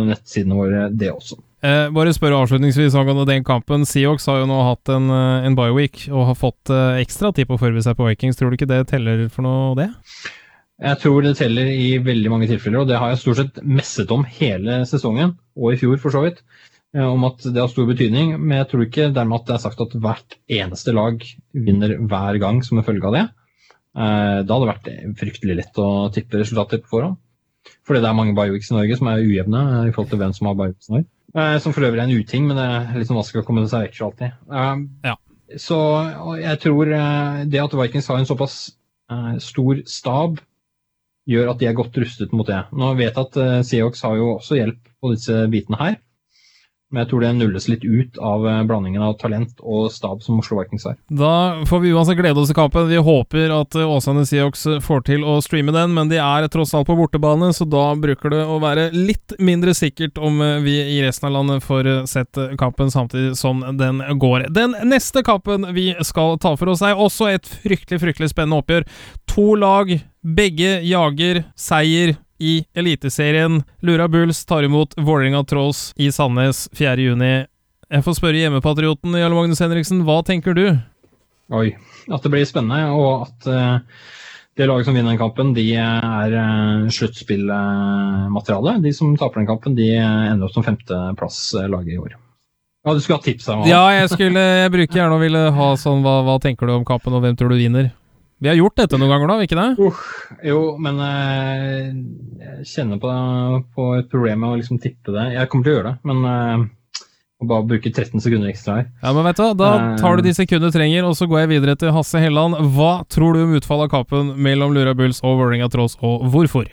nettsidene 0.09 0.57
våre, 0.57 0.81
det 0.91 1.07
også. 1.13 1.37
Eh, 1.59 1.89
bare 1.91 2.11
spør 2.15 2.37
avslutningsvis 2.37 2.95
angående 2.95 3.25
den 3.27 3.43
kampen. 3.47 3.83
Seahawks 3.87 4.29
har 4.31 4.41
jo 4.41 4.47
nå 4.47 4.59
hatt 4.63 4.91
en, 4.91 5.09
en 5.11 5.57
week 5.75 6.05
og 6.07 6.29
har 6.29 6.37
fått 6.39 6.71
eh, 6.71 7.01
ekstra 7.03 7.33
tid 7.35 7.49
på 7.49 7.57
å 7.57 7.61
forberede 7.61 7.83
seg 7.83 7.97
på 7.99 8.07
Vikings. 8.07 8.39
Tror 8.39 8.51
du 8.51 8.59
ikke 8.59 8.69
det 8.69 8.85
teller 8.91 9.25
for 9.31 9.43
noe, 9.43 9.75
det? 9.79 9.89
Jeg 10.79 10.99
tror 11.01 11.25
det 11.25 11.35
teller 11.35 11.67
i 11.67 11.97
veldig 11.99 12.29
mange 12.31 12.47
tilfeller, 12.47 12.83
og 12.83 12.87
det 12.87 12.99
har 13.01 13.11
jeg 13.11 13.19
stort 13.19 13.39
sett 13.41 13.57
messet 13.67 14.11
om 14.15 14.23
hele 14.23 14.79
sesongen, 14.87 15.33
og 15.59 15.73
i 15.73 15.79
fjor 15.81 15.97
for 15.99 16.15
så 16.15 16.21
vidt, 16.23 16.39
eh, 16.95 17.03
om 17.03 17.25
at 17.27 17.43
det 17.43 17.59
har 17.59 17.71
stor 17.71 17.89
betydning. 17.89 18.37
Men 18.39 18.61
jeg 18.61 18.69
tror 18.71 18.85
ikke 18.85 19.09
dermed 19.15 19.41
at 19.41 19.49
det 19.49 19.55
er 19.57 19.65
sagt 19.65 19.83
at 19.83 19.97
hvert 19.99 20.37
eneste 20.47 20.95
lag 20.95 21.25
vinner 21.51 21.97
hver 21.99 22.39
gang 22.39 22.63
som 22.63 22.79
en 22.79 22.87
følge 22.87 23.11
av 23.11 23.17
det. 23.17 23.25
Eh, 23.99 24.39
da 24.47 24.55
hadde 24.55 24.61
det 24.63 24.71
vært 24.71 25.19
fryktelig 25.19 25.59
lett 25.59 25.83
å 25.83 25.89
tippe 26.15 26.39
resultater 26.39 26.79
på 26.85 26.95
forhånd. 26.95 27.19
Fordi 27.83 27.99
det 27.99 28.07
er 28.07 28.15
mange 28.15 28.37
bioweeks 28.37 28.71
i 28.71 28.77
Norge 28.77 28.95
som 29.01 29.11
er 29.11 29.25
ujevne 29.25 29.63
eh, 29.67 29.87
i 29.89 29.91
forhold 29.91 30.13
til 30.13 30.23
hvem 30.23 30.35
som 30.37 30.47
har 30.47 30.59
bioweeks 30.61 30.87
i 30.87 30.95
Norge. 30.95 31.09
Som 31.61 31.75
for 31.75 31.85
øvrig 31.85 31.99
er 31.99 32.07
en 32.07 32.23
uting, 32.23 32.47
men 32.47 32.57
det 32.57 32.63
er 32.65 32.95
litt 32.95 33.05
sånn 33.05 33.19
vanskelig 33.19 33.43
å 33.43 33.45
komme 33.45 33.67
seg 33.69 33.83
vekk 33.83 33.97
fra 33.99 34.07
alltid. 34.07 34.37
Ja. 35.05 35.11
Så 35.61 35.77
jeg 36.39 36.57
tror 36.63 36.89
det 37.51 37.61
at 37.61 37.75
Vikings 37.77 38.07
har 38.09 38.17
en 38.17 38.25
såpass 38.25 38.55
stor 39.45 39.83
stab 39.89 40.39
gjør 41.29 41.53
at 41.53 41.61
de 41.61 41.69
er 41.69 41.77
godt 41.77 41.97
rustet 42.01 42.33
mot 42.35 42.47
det. 42.47 42.63
Nå 42.73 42.93
vet 42.97 43.13
jeg 43.13 43.25
at 43.25 43.37
Seox 43.39 43.69
Seahawks 43.69 44.05
har 44.05 44.15
jo 44.17 44.29
også 44.37 44.57
hjelp 44.57 44.79
på 44.99 45.13
disse 45.13 45.43
bitene 45.53 45.79
her. 45.81 45.99
Men 46.89 47.03
jeg 47.03 47.11
tror 47.11 47.21
det 47.21 47.29
nulles 47.37 47.67
litt 47.69 47.83
ut 47.85 48.17
av 48.17 48.45
eh, 48.49 48.61
blandingen 48.65 49.03
av 49.05 49.17
talent 49.21 49.59
og 49.61 49.91
stab 49.93 50.23
som 50.25 50.39
Oslo 50.41 50.57
Vikings 50.57 50.87
er. 50.89 50.95
Da 51.13 51.61
får 51.69 51.83
vi 51.83 51.91
uansett 51.93 52.17
glede 52.17 52.41
oss 52.41 52.49
til 52.49 52.57
kampen. 52.57 52.89
Vi 52.89 52.97
håper 53.05 53.53
at 53.53 53.77
eh, 53.77 53.91
Åsane 53.93 54.25
Seahawks 54.25 54.65
får 54.85 55.03
til 55.09 55.25
å 55.27 55.37
streame 55.45 55.75
den, 55.75 55.93
men 55.93 56.09
de 56.09 56.17
er 56.17 56.47
tross 56.49 56.73
alt 56.73 56.89
på 56.89 56.97
bortebane, 56.97 57.51
så 57.53 57.67
da 57.69 57.91
bruker 57.99 58.33
det 58.33 58.41
å 58.41 58.57
være 58.63 58.87
litt 58.95 59.37
mindre 59.37 59.75
sikkert 59.77 60.17
om 60.17 60.41
vi 60.65 60.79
i 60.97 60.99
resten 61.05 61.29
av 61.29 61.35
landet 61.37 61.65
får 61.65 61.91
sett 62.09 62.39
kampen 62.57 62.89
samtidig 62.89 63.35
som 63.37 63.61
den 63.77 64.01
går. 64.21 64.47
Den 64.53 64.73
neste 64.89 65.21
kampen 65.25 65.69
vi 65.77 65.91
skal 66.05 66.39
ta 66.41 66.55
for 66.57 66.73
oss, 66.73 66.81
er 66.81 66.97
også 66.97 67.29
et 67.35 67.49
fryktelig, 67.49 68.01
fryktelig 68.01 68.31
spennende 68.33 68.63
oppgjør. 68.63 68.87
To 69.35 69.53
lag 69.59 69.93
begge 70.25 70.79
jager 70.83 71.43
seier 71.59 72.17
i 72.39 72.65
Eliteserien. 72.73 73.61
Lura 73.85 74.07
Bulls 74.07 74.45
tar 74.45 74.63
imot 74.63 74.95
Vålerenga 74.97 75.43
Trolls 75.43 75.89
i 75.99 76.11
Sandnes 76.11 76.67
4.6. 76.77 77.47
Jeg 77.89 78.05
får 78.05 78.15
spørre 78.19 78.37
hjemmepatrioten 78.37 79.17
Jarle 79.17 79.37
Magnus 79.37 79.61
Henriksen, 79.63 80.03
hva 80.05 80.19
tenker 80.25 80.53
du? 80.53 80.65
Oi, 81.49 81.71
at 82.05 82.25
det 82.25 82.29
blir 82.29 82.45
spennende, 82.45 82.91
og 82.93 83.25
at 83.25 83.47
uh, 83.49 84.03
det 84.59 84.67
laget 84.69 84.85
som 84.85 84.97
vinner 84.97 85.15
den 85.15 85.21
kampen, 85.21 85.55
de 85.57 85.65
er 85.81 86.35
uh, 86.37 86.89
sluttspillmateriale. 86.93 88.75
De 88.85 88.93
som 88.93 89.15
taper 89.17 89.41
den 89.41 89.49
kampen, 89.49 89.77
de 89.77 89.89
ender 89.97 90.45
opp 90.45 90.53
som 90.53 90.65
femteplasslaget 90.67 91.95
i 91.95 92.01
år. 92.01 92.17
Ja, 92.85 92.93
Du 92.93 93.01
skulle 93.01 93.17
ha 93.17 93.25
tips 93.25 93.49
her? 93.49 93.65
Ja, 93.67 93.81
jeg, 93.97 94.11
skulle, 94.13 94.43
jeg 94.61 94.71
bruker 94.75 95.01
gjerne 95.01 95.17
å 95.17 95.23
ville 95.23 95.41
ha 95.57 95.71
sånn 95.81 96.05
hva, 96.05 96.19
hva 96.27 96.37
tenker 96.43 96.69
du 96.69 96.77
om 96.77 96.85
kampen, 96.87 97.17
og 97.17 97.25
hvem 97.25 97.35
tror 97.39 97.51
du 97.51 97.57
vinner? 97.59 97.89
Vi 98.39 98.47
har 98.47 98.55
gjort 98.55 98.77
dette 98.79 98.97
noen 98.99 99.11
ganger, 99.11 99.31
da, 99.33 99.43
ikke 99.43 99.57
det? 99.59 99.69
Uh, 99.83 100.03
jo, 100.47 100.59
men 100.79 100.99
uh, 101.03 101.89
jeg 102.39 102.67
kjenner 102.71 102.99
på, 103.01 103.13
på, 103.75 103.87
et 103.99 104.07
problem 104.11 104.45
med 104.45 104.53
å 104.53 104.59
liksom 104.61 104.79
tippe 104.79 105.11
det. 105.11 105.25
Jeg 105.35 105.49
kommer 105.51 105.67
til 105.67 105.73
å 105.73 105.77
gjøre 105.77 105.91
det, 105.91 105.97
men 106.07 106.23
uh, 106.23 106.63
bare 107.49 107.67
bruke 107.67 107.91
13 107.91 108.23
sekunder 108.23 108.51
ekstra 108.51 108.77
her. 108.77 108.87
Ja, 109.03 109.11
men 109.15 109.27
vet 109.27 109.41
du, 109.41 109.45
Da 109.59 109.71
tar 109.99 110.15
du 110.15 110.23
de 110.23 110.35
sekundene 110.35 110.71
du 110.71 110.77
trenger, 110.77 111.07
og 111.07 111.19
så 111.19 111.27
går 111.27 111.43
jeg 111.43 111.51
videre 111.57 111.75
til 111.79 111.91
Hasse 111.95 112.23
Helland. 112.23 112.55
Hva 112.75 113.01
tror 113.11 113.35
du 113.35 113.43
om 113.43 113.55
utfallet 113.59 113.89
av 113.89 113.93
kampen 113.97 114.31
mellom 114.39 114.71
Lura 114.75 114.95
Bulls 114.95 115.19
og 115.19 115.35
Vålerenga 115.41 115.67
Trolls, 115.71 115.99
og 115.99 116.23
hvorfor? 116.31 116.71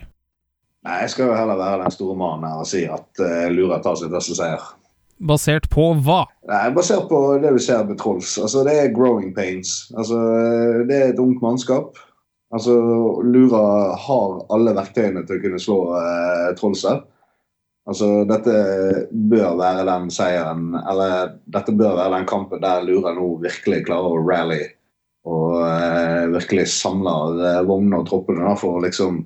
Nei, 0.86 1.00
Jeg 1.02 1.16
skal 1.16 1.32
jo 1.32 1.38
heller 1.38 1.58
være 1.58 1.82
den 1.82 1.94
store 1.98 2.14
mannen 2.18 2.46
her 2.46 2.62
og 2.62 2.70
si 2.70 2.86
at 2.86 3.22
uh, 3.26 3.46
Lura 3.50 3.82
tar 3.82 3.98
sin 3.98 4.14
første 4.14 4.38
seier. 4.38 4.62
Basert 5.18 5.70
på 5.72 5.90
hva? 6.04 6.24
Nei, 6.50 6.66
Basert 6.76 7.08
på 7.08 7.20
det 7.42 7.54
vi 7.56 7.62
ser 7.64 7.86
med 7.88 7.98
Trolls. 8.00 8.36
Altså, 8.38 8.64
det 8.66 8.74
er 8.76 8.94
growing 8.94 9.32
pains. 9.36 9.86
Altså, 9.96 10.20
det 10.88 10.96
er 10.96 11.12
et 11.12 11.22
ungt 11.22 11.42
mannskap. 11.44 11.96
Altså, 12.54 12.76
Lura 13.24 13.96
har 13.96 14.38
alle 14.54 14.74
verktøyene 14.76 15.24
til 15.26 15.38
å 15.38 15.44
kunne 15.44 15.60
slå 15.62 15.78
eh, 15.98 16.50
Trolls. 16.58 16.84
Altså, 17.86 18.10
dette 18.28 18.54
bør 19.30 19.56
være 19.60 19.86
den 19.88 20.10
seieren, 20.12 20.72
eller 20.84 21.36
dette 21.54 21.74
bør 21.74 21.96
være 22.00 22.18
den 22.18 22.28
kampen 22.28 22.62
der 22.62 22.84
Lura 22.86 23.14
nå 23.16 23.36
virkelig 23.44 23.84
klarer 23.86 24.18
å 24.18 24.24
rally 24.26 24.64
og 25.26 25.56
eh, 25.66 26.26
virkelig 26.30 26.68
samler 26.70 27.40
eh, 27.42 27.62
vognene 27.66 28.02
og 28.02 28.08
troppene 28.10 28.54
for 28.60 28.78
å 28.78 28.84
liksom 28.84 29.24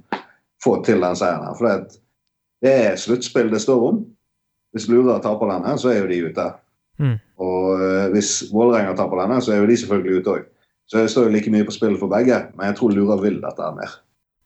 få 0.64 0.78
til 0.84 1.02
den 1.04 1.18
seieren 1.18 1.48
her. 1.48 1.58
For 1.58 2.64
det 2.64 2.72
er 2.86 3.00
sluttspill 3.00 3.52
det 3.52 3.62
står 3.64 3.84
om. 3.90 4.00
Hvis 4.74 4.86
Lura 4.90 5.18
taper 5.22 5.50
denne, 5.50 5.74
så 5.80 5.90
er 5.90 6.00
jo 6.02 6.10
de 6.10 6.20
ute. 6.30 6.46
Mm. 7.00 7.16
Og 7.42 7.66
uh, 7.80 8.06
hvis 8.14 8.32
Vålerenga 8.52 8.94
taper 8.98 9.24
denne, 9.24 9.40
så 9.42 9.54
er 9.54 9.62
jo 9.62 9.68
de 9.70 9.76
selvfølgelig 9.80 10.20
ute 10.20 10.34
òg. 10.36 10.48
Så 10.90 10.98
det 10.98 11.10
står 11.12 11.28
jo 11.28 11.34
like 11.34 11.52
mye 11.54 11.66
på 11.66 11.74
spill 11.74 11.94
for 11.98 12.10
begge, 12.10 12.38
men 12.56 12.70
jeg 12.70 12.80
tror 12.80 12.94
Lura 12.94 13.16
vil 13.20 13.38
dette 13.42 13.62
her 13.62 13.76
mer. 13.76 13.92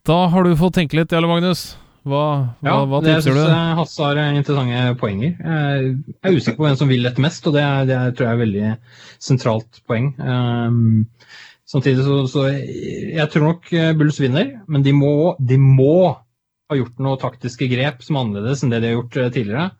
Da 0.04 0.26
har 0.28 0.44
du 0.44 0.52
fått 0.60 0.76
tenke 0.76 0.98
litt, 0.98 1.12
Jarle 1.12 1.30
Magnus. 1.30 1.70
Hva, 2.04 2.24
hva, 2.60 2.68
ja, 2.68 2.80
hva 2.84 2.98
tipser 3.00 3.32
du? 3.32 3.40
Jeg 3.40 3.76
Hasse 3.78 4.04
har 4.04 4.18
interessante 4.36 4.82
poenger. 5.00 5.38
Jeg 5.40 5.94
er 6.20 6.36
usikker 6.36 6.58
på 6.58 6.66
hvem 6.66 6.76
som 6.76 6.90
vil 6.92 7.06
dette 7.08 7.24
mest, 7.24 7.46
og 7.48 7.56
det, 7.56 7.62
er, 7.64 7.86
det 7.88 7.96
er, 7.96 8.10
tror 8.12 8.26
jeg 8.26 8.34
er 8.34 8.36
et 8.36 8.42
veldig 8.42 8.72
sentralt 9.24 9.80
poeng. 9.88 10.10
Um, 10.20 11.06
samtidig 11.64 12.04
så, 12.04 12.18
så, 12.28 12.44
Jeg 12.52 13.24
tror 13.32 13.48
nok 13.48 13.72
Bulls 13.96 14.20
vinner, 14.20 14.52
men 14.68 14.84
de 14.84 14.92
må, 14.92 15.14
de 15.40 15.56
må 15.56 15.96
ha 16.68 16.76
gjort 16.76 17.00
noen 17.00 17.24
taktiske 17.24 17.70
grep 17.72 18.04
som 18.04 18.18
er 18.18 18.26
annerledes 18.26 18.64
enn 18.64 18.76
det 18.76 18.82
de 18.84 18.92
har 18.92 18.98
gjort 18.98 19.18
tidligere 19.32 19.70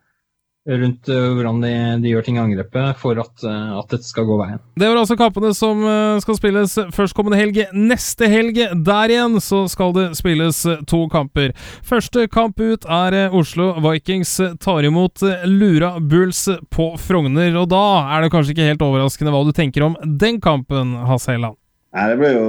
rundt 0.65 1.09
uh, 1.09 1.33
hvordan 1.35 1.59
de, 1.61 1.71
de, 2.01 2.11
gjør 2.11 2.25
ting 2.25 2.39
i 2.39 2.41
angrepet 2.41 2.97
for 2.97 3.19
at, 3.21 3.33
uh, 3.45 3.77
at, 3.79 3.89
dette 3.91 4.07
skal 4.07 4.25
gå 4.25 4.37
veien. 4.39 4.61
Det 4.79 4.89
var 4.89 4.97
altså 5.01 5.17
kampene 5.19 5.51
som 5.57 5.83
uh, 5.85 6.17
skal 6.23 6.39
spilles 6.39 6.73
førstkommende 6.95 7.39
helg. 7.39 7.59
Neste 7.75 8.29
helg, 8.31 8.57
der 8.87 9.13
igjen, 9.13 9.37
så 9.43 9.65
skal 9.71 9.93
det 9.95 10.07
spilles 10.17 10.63
to 10.89 11.03
kamper. 11.13 11.53
Første 11.85 12.25
kamp 12.31 12.61
ut 12.61 12.87
er 12.89 13.35
Oslo 13.35 13.73
Vikings 13.85 14.37
tar 14.63 14.87
imot 14.87 15.21
Lura 15.45 15.95
Bulls 16.01 16.47
på 16.73 16.91
Frogner. 17.01 17.53
Og 17.61 17.69
da 17.73 17.85
er 18.15 18.25
det 18.25 18.33
kanskje 18.33 18.55
ikke 18.55 18.69
helt 18.71 18.85
overraskende 18.85 19.35
hva 19.35 19.45
du 19.45 19.53
tenker 19.55 19.85
om 19.85 19.99
den 20.01 20.41
kampen, 20.43 20.97
Hasse 21.05 21.35
Helland? 21.35 21.59
Nei, 21.95 22.09
det 22.11 22.17
blir 22.19 22.33
jo 22.35 22.47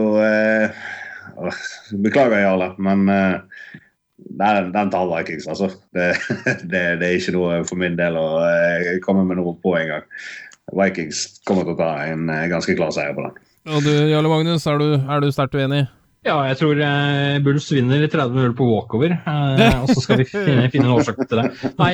Beklager, 2.00 2.40
Jarle, 2.40 2.70
men 2.80 3.04
den, 4.16 4.72
den 4.74 4.90
tar 4.92 5.08
Vikings, 5.10 5.48
altså. 5.52 5.70
Det, 5.94 6.12
det, 6.72 6.82
det, 7.00 7.08
er 7.08 7.18
ikke 7.18 7.36
noe 7.36 7.60
for 7.68 7.80
min 7.80 7.98
del 7.98 8.18
å 8.20 8.26
uh, 8.42 8.92
komme 9.04 9.26
med 9.28 9.40
noe 9.40 9.56
på 9.62 9.76
engang. 9.78 10.06
Vikings 10.74 11.26
kommer 11.46 11.66
til 11.66 11.76
å 11.76 11.80
ta 11.80 11.92
en 12.08 12.30
uh, 12.32 12.46
ganske 12.50 12.74
klar 12.78 12.94
seier 12.94 13.14
på 13.16 13.26
den. 13.26 13.36
Og 13.66 13.82
du, 13.82 13.92
Jarle 14.10 14.30
Magnus, 14.30 14.66
er 14.70 14.78
du, 14.78 14.90
er 14.94 15.22
du 15.22 15.32
sterkt 15.34 15.56
uenig? 15.58 15.86
Ja, 16.26 16.40
jeg 16.48 16.58
tror 16.58 16.78
eh, 16.82 17.36
Bulls 17.42 17.68
vinner 17.70 18.02
30-0 18.10 18.54
på 18.58 18.66
walkover. 18.66 19.12
Eh, 19.14 19.82
og 19.82 19.90
så 19.92 20.02
skal 20.02 20.22
vi 20.22 20.26
finne, 20.26 20.66
finne 20.72 20.88
en 20.88 20.96
årsak 20.96 21.20
til 21.22 21.38
det. 21.38 21.72
Nei, 21.78 21.92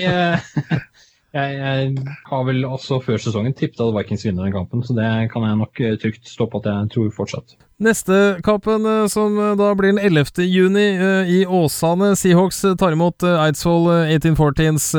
jeg, 1.33 1.53
jeg, 1.57 2.15
har 2.29 2.43
vel 2.45 2.65
også 2.69 2.99
før 3.01 3.21
sesongen 3.21 3.55
tippet 3.57 3.81
at 3.81 3.95
Vikings 3.97 4.27
vinner 4.27 4.45
den 4.45 4.53
kampen, 4.53 4.83
så 4.85 4.97
det 4.97 5.09
kan 5.33 5.47
jeg 5.47 5.59
nok 5.63 5.81
eh, 5.81 5.95
trygt 6.01 6.29
stå 6.29 6.47
på 6.51 6.61
at 6.61 6.69
jeg 6.69 6.91
tror 6.93 7.09
fortsatt. 7.17 7.57
Neste 7.83 8.19
kampen, 8.45 8.85
eh, 8.87 9.07
som 9.13 9.39
eh, 9.41 9.55
da 9.57 9.71
blir 9.79 9.95
den 9.95 10.03
11. 10.03 10.45
juni 10.45 10.85
i 11.33 11.43
Åsane. 11.49 12.13
Seahawks 12.21 12.61
tar 12.81 12.97
imot 12.99 13.25
Eidsvoll 13.25 13.89
1814s. 14.13 14.93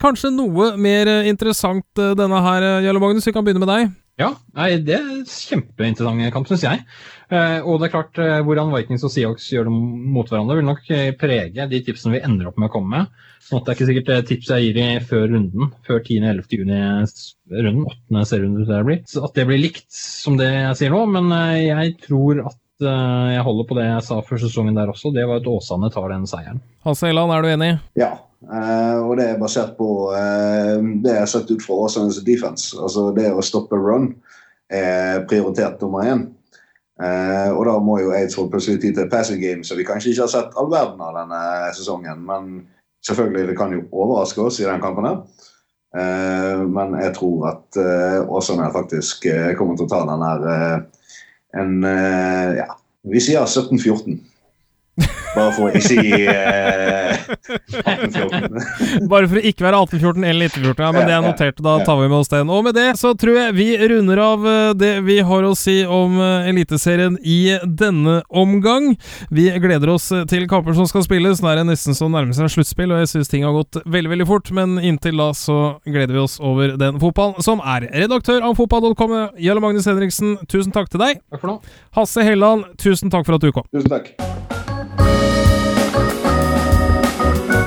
Kanskje 0.00 0.32
noe 0.32 0.72
mer 0.80 1.12
interessant 1.28 1.86
denne 1.94 2.44
her, 2.48 2.68
Jarle 2.86 3.04
Magnus? 3.04 3.28
Vi 3.28 3.36
kan 3.36 3.44
begynne 3.44 3.66
med 3.66 3.74
deg. 3.74 3.96
Ja, 4.18 4.32
nei, 4.58 4.72
det 4.82 4.96
er 4.98 5.20
kjempeinteressant 5.30 6.32
kamp, 6.34 6.48
syns 6.50 6.64
jeg. 6.66 6.82
Eh, 7.30 7.60
og 7.62 7.78
det 7.78 7.86
er 7.86 7.92
klart, 7.92 8.18
eh, 8.18 8.40
hvordan 8.42 8.72
Vikings 8.72 9.04
og 9.06 9.12
Seahawks 9.14 9.46
gjør 9.52 9.68
det 9.68 9.74
mot 10.16 10.26
hverandre, 10.26 10.56
vil 10.58 10.66
nok 10.66 10.88
eh, 10.90 11.12
prege 11.14 11.68
de 11.70 11.80
tipsene 11.86 12.16
vi 12.16 12.22
ender 12.26 12.48
opp 12.50 12.58
med 12.58 12.66
å 12.66 12.72
komme 12.74 12.90
med. 12.96 13.26
Sånn 13.48 13.60
at 13.60 13.68
det 13.68 13.72
er 13.72 13.78
ikke 13.78 13.88
sikkert 13.92 14.10
det 14.10 14.18
tipset 14.28 14.56
jeg 14.58 14.66
gir 14.66 14.80
i 14.82 14.86
før 15.06 15.28
runden, 15.30 15.70
før 15.86 16.00
10.-11. 16.02 16.56
juni-runden, 16.58 17.84
8. 17.94 18.24
serierunde 18.28 18.66
det 18.66 18.80
blir, 18.88 19.02
så 19.08 19.22
at 19.28 19.38
det 19.38 19.46
blir 19.48 19.62
likt 19.62 19.86
som 19.94 20.36
det 20.40 20.50
jeg 20.50 20.78
sier 20.82 20.96
nå. 20.96 21.04
Men 21.14 21.30
eh, 21.38 21.68
jeg 21.68 21.94
tror 22.02 22.42
at 22.42 22.88
eh, 22.90 23.28
jeg 23.36 23.46
holder 23.46 23.68
på 23.70 23.78
det 23.78 23.86
jeg 23.86 24.06
sa 24.10 24.18
før 24.26 24.42
sesongen 24.42 24.82
der 24.82 24.90
også. 24.90 25.14
Det 25.14 25.30
var 25.30 25.38
at 25.38 25.52
Åsane 25.54 25.94
tar 25.94 26.10
den 26.10 26.26
seieren. 26.26 26.64
Hasse 26.88 27.12
Eland, 27.12 27.32
er 27.36 27.46
du 27.46 27.52
enig? 27.54 27.70
Ja, 28.02 28.16
eh, 28.46 28.98
og 29.02 29.16
det 29.18 29.26
er 29.32 29.40
basert 29.40 29.74
på 29.78 30.10
eh, 30.14 30.78
det 31.02 31.14
jeg 31.14 31.22
har 31.24 31.30
sett 31.30 31.50
ut 31.50 31.64
fra 31.64 31.78
Åsanes 31.86 32.20
defense. 32.26 32.76
Altså 32.78 33.08
det 33.16 33.30
å 33.32 33.44
stoppe 33.44 33.78
run 33.78 34.12
er 34.70 35.24
prioritert 35.30 35.82
nummer 35.82 36.06
én. 36.06 36.26
Eh, 37.02 37.50
og 37.54 37.62
da 37.68 37.76
må 37.82 38.00
jo 38.02 38.14
Eidsvoll 38.16 38.50
plutselig 38.52 38.82
ty 38.82 38.92
til 38.94 39.10
passing 39.10 39.42
game, 39.42 39.66
så 39.66 39.78
vi 39.78 39.86
kanskje 39.86 40.12
ikke 40.12 40.26
har 40.26 40.32
sett 40.34 40.56
all 40.58 40.70
verden 40.72 41.02
av 41.04 41.14
denne 41.20 41.42
sesongen. 41.78 42.24
Men 42.26 42.50
selvfølgelig, 43.06 43.52
det 43.52 43.58
kan 43.58 43.74
jo 43.76 43.86
overraske 43.90 44.42
oss 44.44 44.60
i 44.62 44.68
den 44.68 44.82
kampen 44.82 45.08
her. 45.08 45.22
Men 46.68 46.92
jeg 47.00 47.14
tror 47.16 47.46
at 47.48 47.78
Åsane 48.28 48.66
faktisk 48.74 49.24
kommer 49.56 49.78
til 49.78 49.86
å 49.86 49.88
ta 49.88 50.02
den 50.04 50.24
her 50.26 50.42
en 51.56 51.78
Ja, 52.58 52.66
vi 53.08 53.22
sier 53.24 53.46
17-14. 53.48 54.18
Bare 55.38 55.54
for 55.54 55.68
å 55.68 55.70
ikke 55.70 55.82
si 55.86 55.98
eh, 56.32 57.28
18-14. 57.38 59.08
Bare 59.10 59.28
for 59.28 59.38
å 59.38 59.42
ikke 59.50 59.66
være 59.66 59.80
1814 59.84 60.26
eller 60.26 60.48
1914, 60.48 60.82
ja, 60.82 60.90
men 60.94 61.08
det 61.08 61.14
er 61.14 61.24
notert, 61.24 61.62
da 61.64 61.76
tar 61.86 62.00
vi 62.00 62.08
med 62.08 62.18
oss 62.18 62.32
den. 62.32 62.50
Og 62.52 62.64
med 62.66 62.76
det 62.78 62.88
så 63.00 63.12
tror 63.18 63.38
jeg 63.38 63.56
vi 63.58 63.68
runder 63.92 64.22
av 64.22 64.46
eh, 64.48 64.72
det 64.78 64.92
vi 65.06 65.18
har 65.26 65.46
å 65.46 65.54
si 65.58 65.80
om 65.84 66.18
eh, 66.22 66.48
Eliteserien 66.50 67.18
i 67.22 67.38
denne 67.64 68.20
omgang. 68.28 68.94
Vi 69.34 69.48
gleder 69.62 69.94
oss 69.94 70.08
til 70.30 70.48
kamper 70.50 70.76
som 70.78 70.88
skal 70.90 71.04
spilles. 71.06 71.42
Nå 71.42 71.52
er 71.52 71.60
det 71.60 71.68
nesten 71.70 71.96
så 71.98 72.10
nærmer 72.10 72.36
seg 72.36 72.50
sluttspill, 72.52 72.92
og 72.94 73.02
jeg 73.04 73.12
syns 73.14 73.32
ting 73.32 73.46
har 73.46 73.56
gått 73.56 73.80
veldig, 73.84 74.12
veldig 74.16 74.28
fort, 74.28 74.52
men 74.56 74.78
inntil 74.82 75.20
da 75.20 75.30
så 75.36 75.58
gleder 75.86 76.16
vi 76.16 76.24
oss 76.24 76.38
over 76.42 76.76
den 76.80 77.00
fotballen 77.02 77.44
som 77.44 77.62
er. 77.62 77.88
Redaktør 77.94 78.44
av 78.48 78.58
fotball.com, 78.58 79.16
Jarle 79.42 79.64
Magnus 79.64 79.88
Henriksen, 79.90 80.36
tusen 80.50 80.74
takk 80.74 80.90
til 80.92 81.02
deg. 81.04 81.22
Takk 81.30 81.44
for 81.44 81.54
nå. 81.54 81.58
Hasse 81.98 82.26
Helland, 82.26 82.68
tusen 82.80 83.12
takk 83.12 83.28
for 83.28 83.38
at 83.38 83.44
du 83.44 83.52
kom. 83.54 83.68
Tusen 83.74 83.92
takk. 83.92 84.37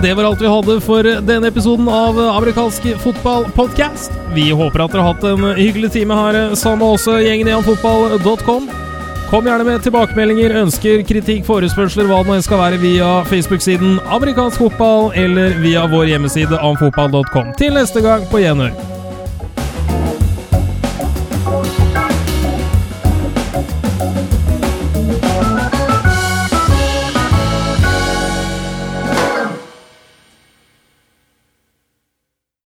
Det 0.02 0.14
var 0.14 0.24
alt 0.24 0.42
vi 0.42 0.48
hadde 0.50 0.82
for 0.82 1.04
denne 1.04 1.50
episoden 1.52 1.86
av 1.90 2.18
Amerikansk 2.20 2.88
fotball-podcast. 3.04 4.16
Vi 4.34 4.48
håper 4.50 4.82
at 4.82 4.96
dere 4.96 5.04
har 5.04 5.14
hatt 5.14 5.26
en 5.30 5.44
hyggelig 5.60 5.92
time 5.94 6.16
her 6.18 6.56
sammen 6.58 6.82
med 6.82 6.96
oss, 6.96 7.06
gjengen 7.06 7.52
i 7.52 7.54
anfotball.com. 7.54 8.66
Kom 9.30 9.46
gjerne 9.46 9.68
med 9.68 9.86
tilbakemeldinger, 9.86 10.56
ønsker, 10.64 11.04
kritikk, 11.06 11.46
forespørsler, 11.46 12.10
hva 12.10 12.24
det 12.26 12.34
nå 12.34 12.40
skal 12.42 12.64
være, 12.64 12.82
via 12.82 13.12
Facebook-siden 13.30 14.00
Amerikansk 14.10 14.64
fotball 14.64 15.12
eller 15.22 15.54
via 15.62 15.86
vår 15.94 16.16
hjemmeside 16.16 16.58
amfotball.com. 16.58 17.54
Til 17.62 17.78
neste 17.78 18.02
gang, 18.02 18.26
på 18.34 18.42
gjenhør. 18.42 19.01